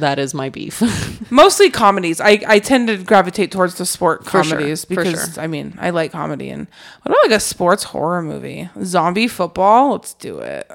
That 0.00 0.18
is 0.18 0.34
my 0.34 0.48
beef. 0.48 0.82
Mostly 1.30 1.70
comedies. 1.70 2.20
I, 2.20 2.40
I 2.46 2.58
tend 2.58 2.88
to 2.88 2.96
gravitate 2.98 3.50
towards 3.52 3.76
the 3.76 3.86
sport 3.86 4.24
For 4.24 4.42
sure, 4.42 4.56
comedies 4.56 4.84
for 4.84 4.96
because, 4.96 5.34
sure. 5.34 5.42
I 5.42 5.46
mean, 5.46 5.76
I 5.80 5.90
like 5.90 6.12
comedy. 6.12 6.50
And 6.50 6.66
what 7.02 7.12
about 7.12 7.30
like 7.30 7.36
a 7.36 7.40
sports 7.40 7.84
horror 7.84 8.22
movie? 8.22 8.68
Zombie 8.82 9.28
football? 9.28 9.92
Let's 9.92 10.14
do 10.14 10.38
it. 10.38 10.70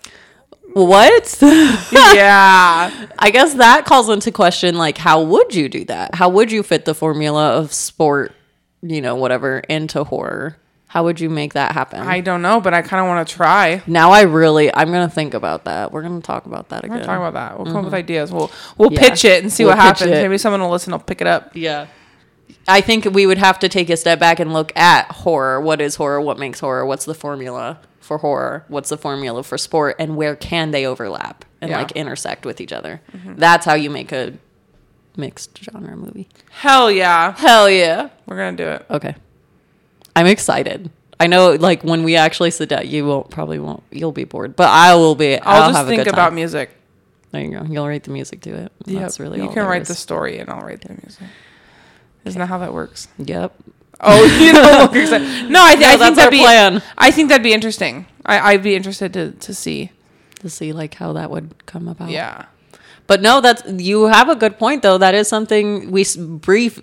what? 0.73 1.37
yeah. 1.41 3.07
I 3.17 3.29
guess 3.31 3.55
that 3.55 3.85
calls 3.85 4.09
into 4.09 4.31
question 4.31 4.77
like 4.77 4.97
how 4.97 5.21
would 5.21 5.53
you 5.55 5.69
do 5.69 5.85
that? 5.85 6.15
How 6.15 6.29
would 6.29 6.51
you 6.51 6.63
fit 6.63 6.85
the 6.85 6.93
formula 6.93 7.57
of 7.57 7.73
sport, 7.73 8.33
you 8.81 9.01
know, 9.01 9.15
whatever, 9.15 9.59
into 9.59 10.03
horror? 10.03 10.57
How 10.89 11.03
would 11.03 11.19
you 11.19 11.29
make 11.29 11.53
that 11.53 11.73
happen? 11.73 11.99
I 12.01 12.19
don't 12.19 12.41
know, 12.41 12.59
but 12.59 12.73
I 12.73 12.81
kind 12.81 12.99
of 12.99 13.07
want 13.07 13.27
to 13.27 13.35
try. 13.35 13.83
now 13.85 14.09
I 14.11 14.21
really 14.23 14.73
I'm 14.73 14.91
gonna 14.91 15.07
think 15.09 15.33
about 15.35 15.65
that. 15.65 15.91
We're 15.91 16.01
gonna 16.01 16.19
talk 16.19 16.45
about 16.47 16.69
that 16.69 16.79
again. 16.83 16.89
We're 16.89 16.95
again. 16.97 17.07
gonna 17.07 17.19
talk 17.19 17.29
about 17.29 17.49
that. 17.49 17.57
We'll 17.57 17.65
come 17.67 17.75
up 17.77 17.83
with 17.85 17.93
mm-hmm. 17.93 17.95
ideas. 17.99 18.31
We'll 18.31 18.51
we'll 18.77 18.91
Yeah. 18.91 18.99
pitch 18.99 19.23
it 19.23 19.43
and 19.43 19.53
see 19.53 19.63
We'll 19.65 19.75
what 19.77 19.81
pitch 19.83 19.99
happens. 19.99 20.17
it. 20.17 20.21
Maybe 20.23 20.37
someone 20.39 20.61
will 20.61 20.71
listen. 20.71 20.91
I'll 20.93 20.99
pick 20.99 21.21
it 21.21 21.27
up. 21.27 21.55
Yeah. 21.55 21.87
I 22.67 22.81
think 22.81 23.05
we 23.05 23.25
would 23.27 23.37
have 23.37 23.59
to 23.59 23.69
take 23.69 23.89
a 23.91 23.97
step 23.97 24.19
back 24.19 24.39
and 24.39 24.51
look 24.51 24.75
at 24.75 25.11
horror. 25.11 25.61
What 25.61 25.79
is 25.79 25.95
horror? 25.95 26.21
What 26.21 26.37
makes 26.39 26.59
horror? 26.59 26.85
What's 26.85 27.05
the 27.05 27.13
formula 27.15 27.79
for 27.99 28.17
horror? 28.17 28.65
What's 28.67 28.89
the 28.89 28.97
formula 28.97 29.43
for 29.43 29.57
sport? 29.59 29.95
And 29.99 30.15
where 30.15 30.35
can 30.35 30.71
they 30.71 30.85
overlap 30.87 31.45
and 31.61 31.69
Yeah. 31.69 31.77
like 31.77 31.91
intersect 31.91 32.45
with 32.45 32.59
each 32.59 32.73
other? 32.73 33.01
Mm-hmm. 33.15 33.35
That's 33.35 33.65
how 33.65 33.75
you 33.75 33.91
make 33.91 34.11
a 34.11 34.33
mixed 35.15 35.57
genre 35.63 35.95
movie. 35.95 36.27
Hell 36.49 36.89
yeah, 36.91 37.35
Hell 37.37 37.69
yeah. 37.69 38.09
we're 38.25 38.37
gonna 38.37 38.57
do 38.57 38.67
it. 38.67 38.85
Okay. 38.89 39.15
I'm 40.19 40.27
excited. 40.27 40.91
I 41.17 41.27
know 41.27 41.53
like 41.53 41.83
when 41.83 42.03
we 42.03 42.17
actually 42.17 42.51
sit 42.51 42.69
down, 42.69 42.87
you 42.87 43.05
won't 43.05 43.29
probably 43.29 43.57
won't 43.57 43.83
you'll 43.89 44.11
be 44.11 44.25
bored. 44.25 44.57
But 44.57 44.69
I 44.69 44.95
will 44.95 45.15
be 45.15 45.39
I'll, 45.39 45.63
I'll, 45.63 45.69
just 45.69 45.77
have 45.77 45.87
a 45.87 45.89
think 45.89 46.03
good 46.03 46.13
about 46.13 46.33
music. 46.33 46.71
There 47.31 47.41
you 47.41 47.51
go. 47.51 47.63
You'll 47.63 47.87
write 47.87 48.03
the 48.03 48.11
music 48.11 48.41
to 48.41 48.65
it. 48.65 48.71
That's 48.85 49.19
really 49.19 49.41
you 49.41 49.49
can 49.49 49.65
write 49.65 49.83
is. 49.83 49.87
the 49.87 49.95
story 49.95 50.39
and 50.39 50.49
I'll 50.49 50.61
write 50.61 50.81
the 50.81 50.89
music. 50.89 51.23
Isn't 52.25 52.39
that 52.39 52.47
how 52.47 52.57
that 52.57 52.73
works? 52.73 53.07
Yep. 53.17 53.53
Oh, 54.01 54.25
you 54.39 54.53
know, 54.53 54.61
no, 54.61 54.85
I, 54.91 54.91
th- 54.91 55.49
No, 55.49 55.63
I 55.63 55.75
think 55.97 56.15
that'd 56.15 56.31
be. 56.31 56.39
plan. 56.39 56.81
I 56.97 57.11
think 57.11 57.29
that'd 57.29 57.43
be 57.43 57.53
interesting. 57.53 58.05
I, 58.25 58.53
I'd 58.53 58.63
be 58.63 58.75
interested 58.75 59.13
to 59.13 59.31
to 59.31 59.53
see. 59.53 59.91
To 60.41 60.49
see 60.49 60.73
like 60.73 60.95
how 60.95 61.13
that 61.13 61.29
would 61.29 61.65
come 61.65 61.87
about. 61.87 62.09
Yeah, 62.09 62.45
But 63.07 63.21
no, 63.21 63.41
that's 63.41 63.63
you 63.67 64.05
have 64.05 64.29
a 64.29 64.35
good 64.35 64.57
point 64.57 64.83
though. 64.83 64.97
That 64.97 65.15
is 65.15 65.27
something 65.27 65.91
we 65.91 66.05
brief 66.17 66.81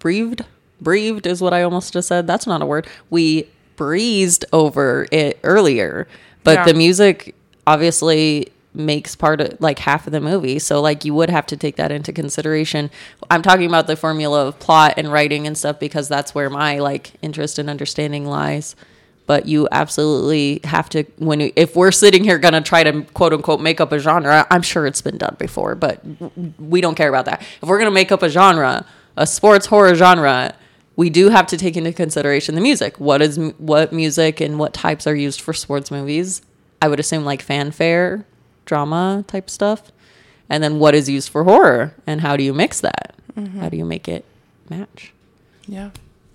breathed 0.00 0.44
breathed 0.80 1.26
is 1.26 1.40
what 1.40 1.52
I 1.52 1.62
almost 1.62 1.92
just 1.92 2.08
said. 2.08 2.26
That's 2.26 2.46
not 2.46 2.62
a 2.62 2.66
word. 2.66 2.86
We 3.10 3.48
breezed 3.76 4.44
over 4.52 5.06
it 5.10 5.38
earlier, 5.42 6.06
but 6.44 6.58
Yeah. 6.58 6.64
the 6.64 6.74
music 6.74 7.34
obviously 7.66 8.48
makes 8.72 9.16
part 9.16 9.40
of 9.40 9.60
like 9.60 9.80
half 9.80 10.06
of 10.06 10.12
the 10.12 10.20
movie. 10.20 10.58
So 10.58 10.80
like 10.80 11.04
you 11.04 11.12
would 11.14 11.30
have 11.30 11.46
to 11.46 11.56
take 11.56 11.76
that 11.76 11.90
into 11.90 12.12
consideration. 12.12 12.90
I'm 13.30 13.42
talking 13.42 13.66
about 13.66 13.86
the 13.88 13.96
formula 13.96 14.46
of 14.46 14.58
plot 14.60 14.94
and 14.96 15.10
writing 15.12 15.46
and 15.46 15.58
stuff 15.58 15.80
because 15.80 16.08
that's 16.08 16.34
where 16.34 16.48
my 16.50 16.78
like 16.78 17.12
interest 17.22 17.58
and 17.58 17.68
understanding 17.68 18.26
lies. 18.26 18.76
But 19.26 19.46
you 19.46 19.68
absolutely 19.72 20.60
have 20.64 20.88
to 20.90 21.04
when 21.18 21.40
you, 21.40 21.52
if 21.56 21.74
we're 21.76 21.90
sitting 21.92 22.22
here 22.24 22.38
gonna 22.38 22.60
try 22.60 22.82
to 22.84 23.02
quote 23.14 23.32
unquote 23.32 23.60
make 23.60 23.80
up 23.80 23.92
a 23.92 23.98
genre, 23.98 24.46
I'm 24.50 24.62
sure 24.62 24.86
it's 24.86 25.02
been 25.02 25.18
done 25.18 25.36
before, 25.38 25.74
but 25.74 26.00
we 26.60 26.80
don't 26.80 26.94
care 26.96 27.08
about 27.08 27.24
that. 27.26 27.42
If 27.62 27.68
we're 27.68 27.78
gonna 27.78 27.90
make 27.90 28.12
up 28.12 28.22
a 28.22 28.28
genre, 28.28 28.84
a 29.16 29.26
sports 29.26 29.66
horror 29.66 29.94
genre, 29.94 30.54
we 30.96 31.10
do 31.10 31.28
have 31.28 31.46
to 31.48 31.56
take 31.56 31.76
into 31.76 31.92
consideration 31.92 32.54
the 32.54 32.60
music. 32.60 32.98
What 32.98 33.22
is 33.22 33.38
what 33.58 33.92
music 33.92 34.40
and 34.40 34.58
what 34.58 34.74
types 34.74 35.06
are 35.06 35.14
used 35.14 35.40
for 35.40 35.52
sports 35.52 35.90
movies? 35.90 36.42
I 36.82 36.88
would 36.88 37.00
assume 37.00 37.24
like 37.24 37.42
fanfare, 37.42 38.26
drama 38.64 39.24
type 39.26 39.50
stuff. 39.50 39.92
And 40.48 40.62
then 40.62 40.78
what 40.78 40.94
is 40.94 41.08
used 41.08 41.28
for 41.28 41.44
horror 41.44 41.94
and 42.06 42.22
how 42.22 42.36
do 42.36 42.42
you 42.42 42.52
mix 42.52 42.80
that? 42.80 43.14
Mm-hmm. 43.36 43.60
How 43.60 43.68
do 43.68 43.76
you 43.76 43.84
make 43.84 44.08
it 44.08 44.24
match? 44.68 45.12
Yeah. 45.66 45.90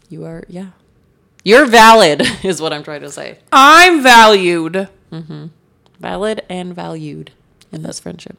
You 0.09 0.25
are 0.25 0.43
yeah. 0.47 0.69
You're 1.43 1.65
valid 1.65 2.23
is 2.43 2.61
what 2.61 2.73
I'm 2.73 2.83
trying 2.83 3.01
to 3.01 3.11
say. 3.11 3.39
I'm 3.51 4.01
valued. 4.01 4.89
Mm-hmm. 5.11 5.47
Valid 5.99 6.43
and 6.49 6.73
valued 6.73 7.31
in 7.71 7.83
this 7.83 7.99
friendship. 7.99 8.37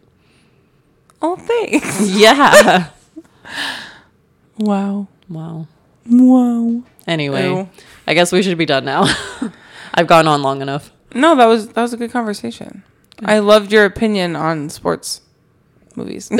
Oh, 1.22 1.36
thanks. 1.36 2.00
Yeah. 2.10 2.90
Wow. 4.58 5.08
wow. 5.28 5.68
Wow. 6.08 6.82
Anyway, 7.06 7.44
Ew. 7.48 7.68
I 8.06 8.14
guess 8.14 8.32
we 8.32 8.42
should 8.42 8.58
be 8.58 8.66
done 8.66 8.84
now. 8.84 9.04
I've 9.94 10.06
gone 10.06 10.26
on 10.28 10.42
long 10.42 10.62
enough. 10.62 10.92
No, 11.14 11.36
that 11.36 11.46
was 11.46 11.68
that 11.68 11.82
was 11.82 11.92
a 11.92 11.96
good 11.96 12.10
conversation. 12.10 12.82
I 13.24 13.38
loved 13.38 13.72
your 13.72 13.84
opinion 13.84 14.36
on 14.36 14.68
sports 14.68 15.22
movies. 15.94 16.28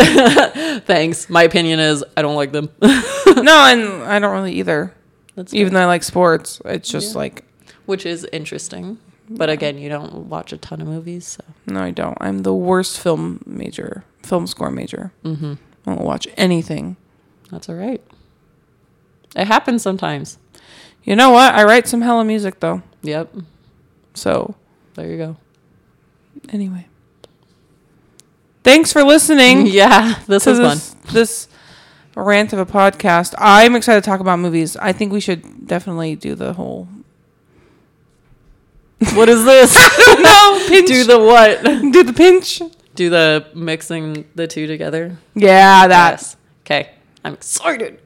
Thanks. 0.85 1.31
My 1.31 1.43
opinion 1.45 1.81
is 1.81 2.05
I 2.17 2.23
don't 2.23 2.37
like 2.37 2.53
them. 2.53 2.71
No, 3.37 3.67
and 3.67 4.03
I 4.05 4.19
don't 4.19 4.33
really 4.33 4.55
either. 4.55 4.95
That's 5.35 5.53
Even 5.53 5.75
though 5.75 5.81
I 5.83 5.85
like 5.87 6.03
sports, 6.03 6.61
it's 6.65 6.89
just 6.89 7.13
Yeah. 7.13 7.19
like 7.19 7.45
which 7.85 8.07
is 8.07 8.27
interesting. 8.33 8.99
But 9.29 9.51
again, 9.51 9.77
you 9.79 9.89
don't 9.89 10.29
watch 10.29 10.53
a 10.53 10.57
ton 10.57 10.81
of 10.81 10.87
movies, 10.87 11.27
so 11.27 11.45
no, 11.67 11.83
I 11.83 11.91
don't. 11.91 12.17
I'm 12.21 12.43
the 12.45 12.55
worst 12.55 12.99
film 13.01 13.43
major, 13.47 14.05
film 14.23 14.47
score 14.47 14.71
major. 14.71 15.13
mm-hmm. 15.25 15.55
I 15.87 15.95
don't 15.95 16.05
watch 16.05 16.27
anything. 16.37 16.97
that's 17.51 17.69
all 17.69 17.75
right. 17.75 18.03
It 19.37 19.47
happens 19.47 19.83
sometimes. 19.83 20.39
You 21.05 21.15
know 21.15 21.31
what? 21.31 21.55
I 21.55 21.63
write 21.65 21.87
some 21.87 22.01
hella 22.01 22.25
music 22.25 22.59
though. 22.61 22.83
Yep. 23.03 23.33
So 24.15 24.55
There 24.95 25.07
you 25.09 25.17
go. 25.19 25.37
anyway, 26.49 26.87
thanks 28.65 28.93
for 28.93 29.05
listening. 29.05 29.67
Yeah, 29.81 30.19
this 30.27 30.47
is 30.47 30.59
fun. 30.59 30.79
this, 31.13 31.49
rant 32.17 32.53
of 32.55 32.59
a 32.59 32.65
podcast. 32.67 33.35
I'm 33.37 33.77
excited 33.77 34.03
to 34.03 34.09
talk 34.11 34.21
about 34.21 34.39
movies. 34.39 34.75
I 34.79 34.93
think 34.93 35.13
we 35.13 35.21
should 35.21 35.67
definitely 35.67 36.17
do 36.17 36.35
the 36.35 36.55
whole 36.55 36.89
What 39.15 39.29
is 39.29 39.45
this? 39.45 39.75
no 40.21 40.65
pinch. 40.67 40.89
Do 40.89 41.05
the 41.05 41.19
what? 41.21 41.63
do 41.93 42.03
the 42.03 42.13
pinch. 42.15 42.63
Do 42.95 43.11
the 43.11 43.47
mixing 43.55 44.25
the 44.35 44.47
two 44.47 44.67
together? 44.67 45.19
Yeah, 45.35 45.87
that's 45.87 46.23
Yes. 46.23 46.37
Okay. 46.65 46.91
I'm 47.23 47.35
excited. 47.35 48.01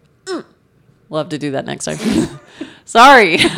We'll 1.10 1.18
have 1.18 1.28
to 1.30 1.38
do 1.38 1.50
that 1.50 1.66
next 1.66 1.84
time. 1.84 1.98
Sorry. 2.86 3.36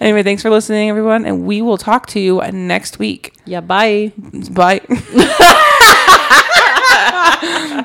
Anyway, 0.00 0.22
thanks 0.22 0.40
for 0.40 0.48
listening, 0.48 0.88
everyone, 0.88 1.26
and 1.26 1.44
we 1.44 1.60
will 1.60 1.76
talk 1.76 2.06
to 2.06 2.20
you 2.20 2.40
next 2.52 2.98
week. 2.98 3.34
yeah, 3.44 3.60
bye. 3.60 4.12
Bye. 4.50 4.80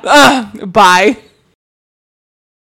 Uh, 0.07 0.65
bye. 0.65 1.17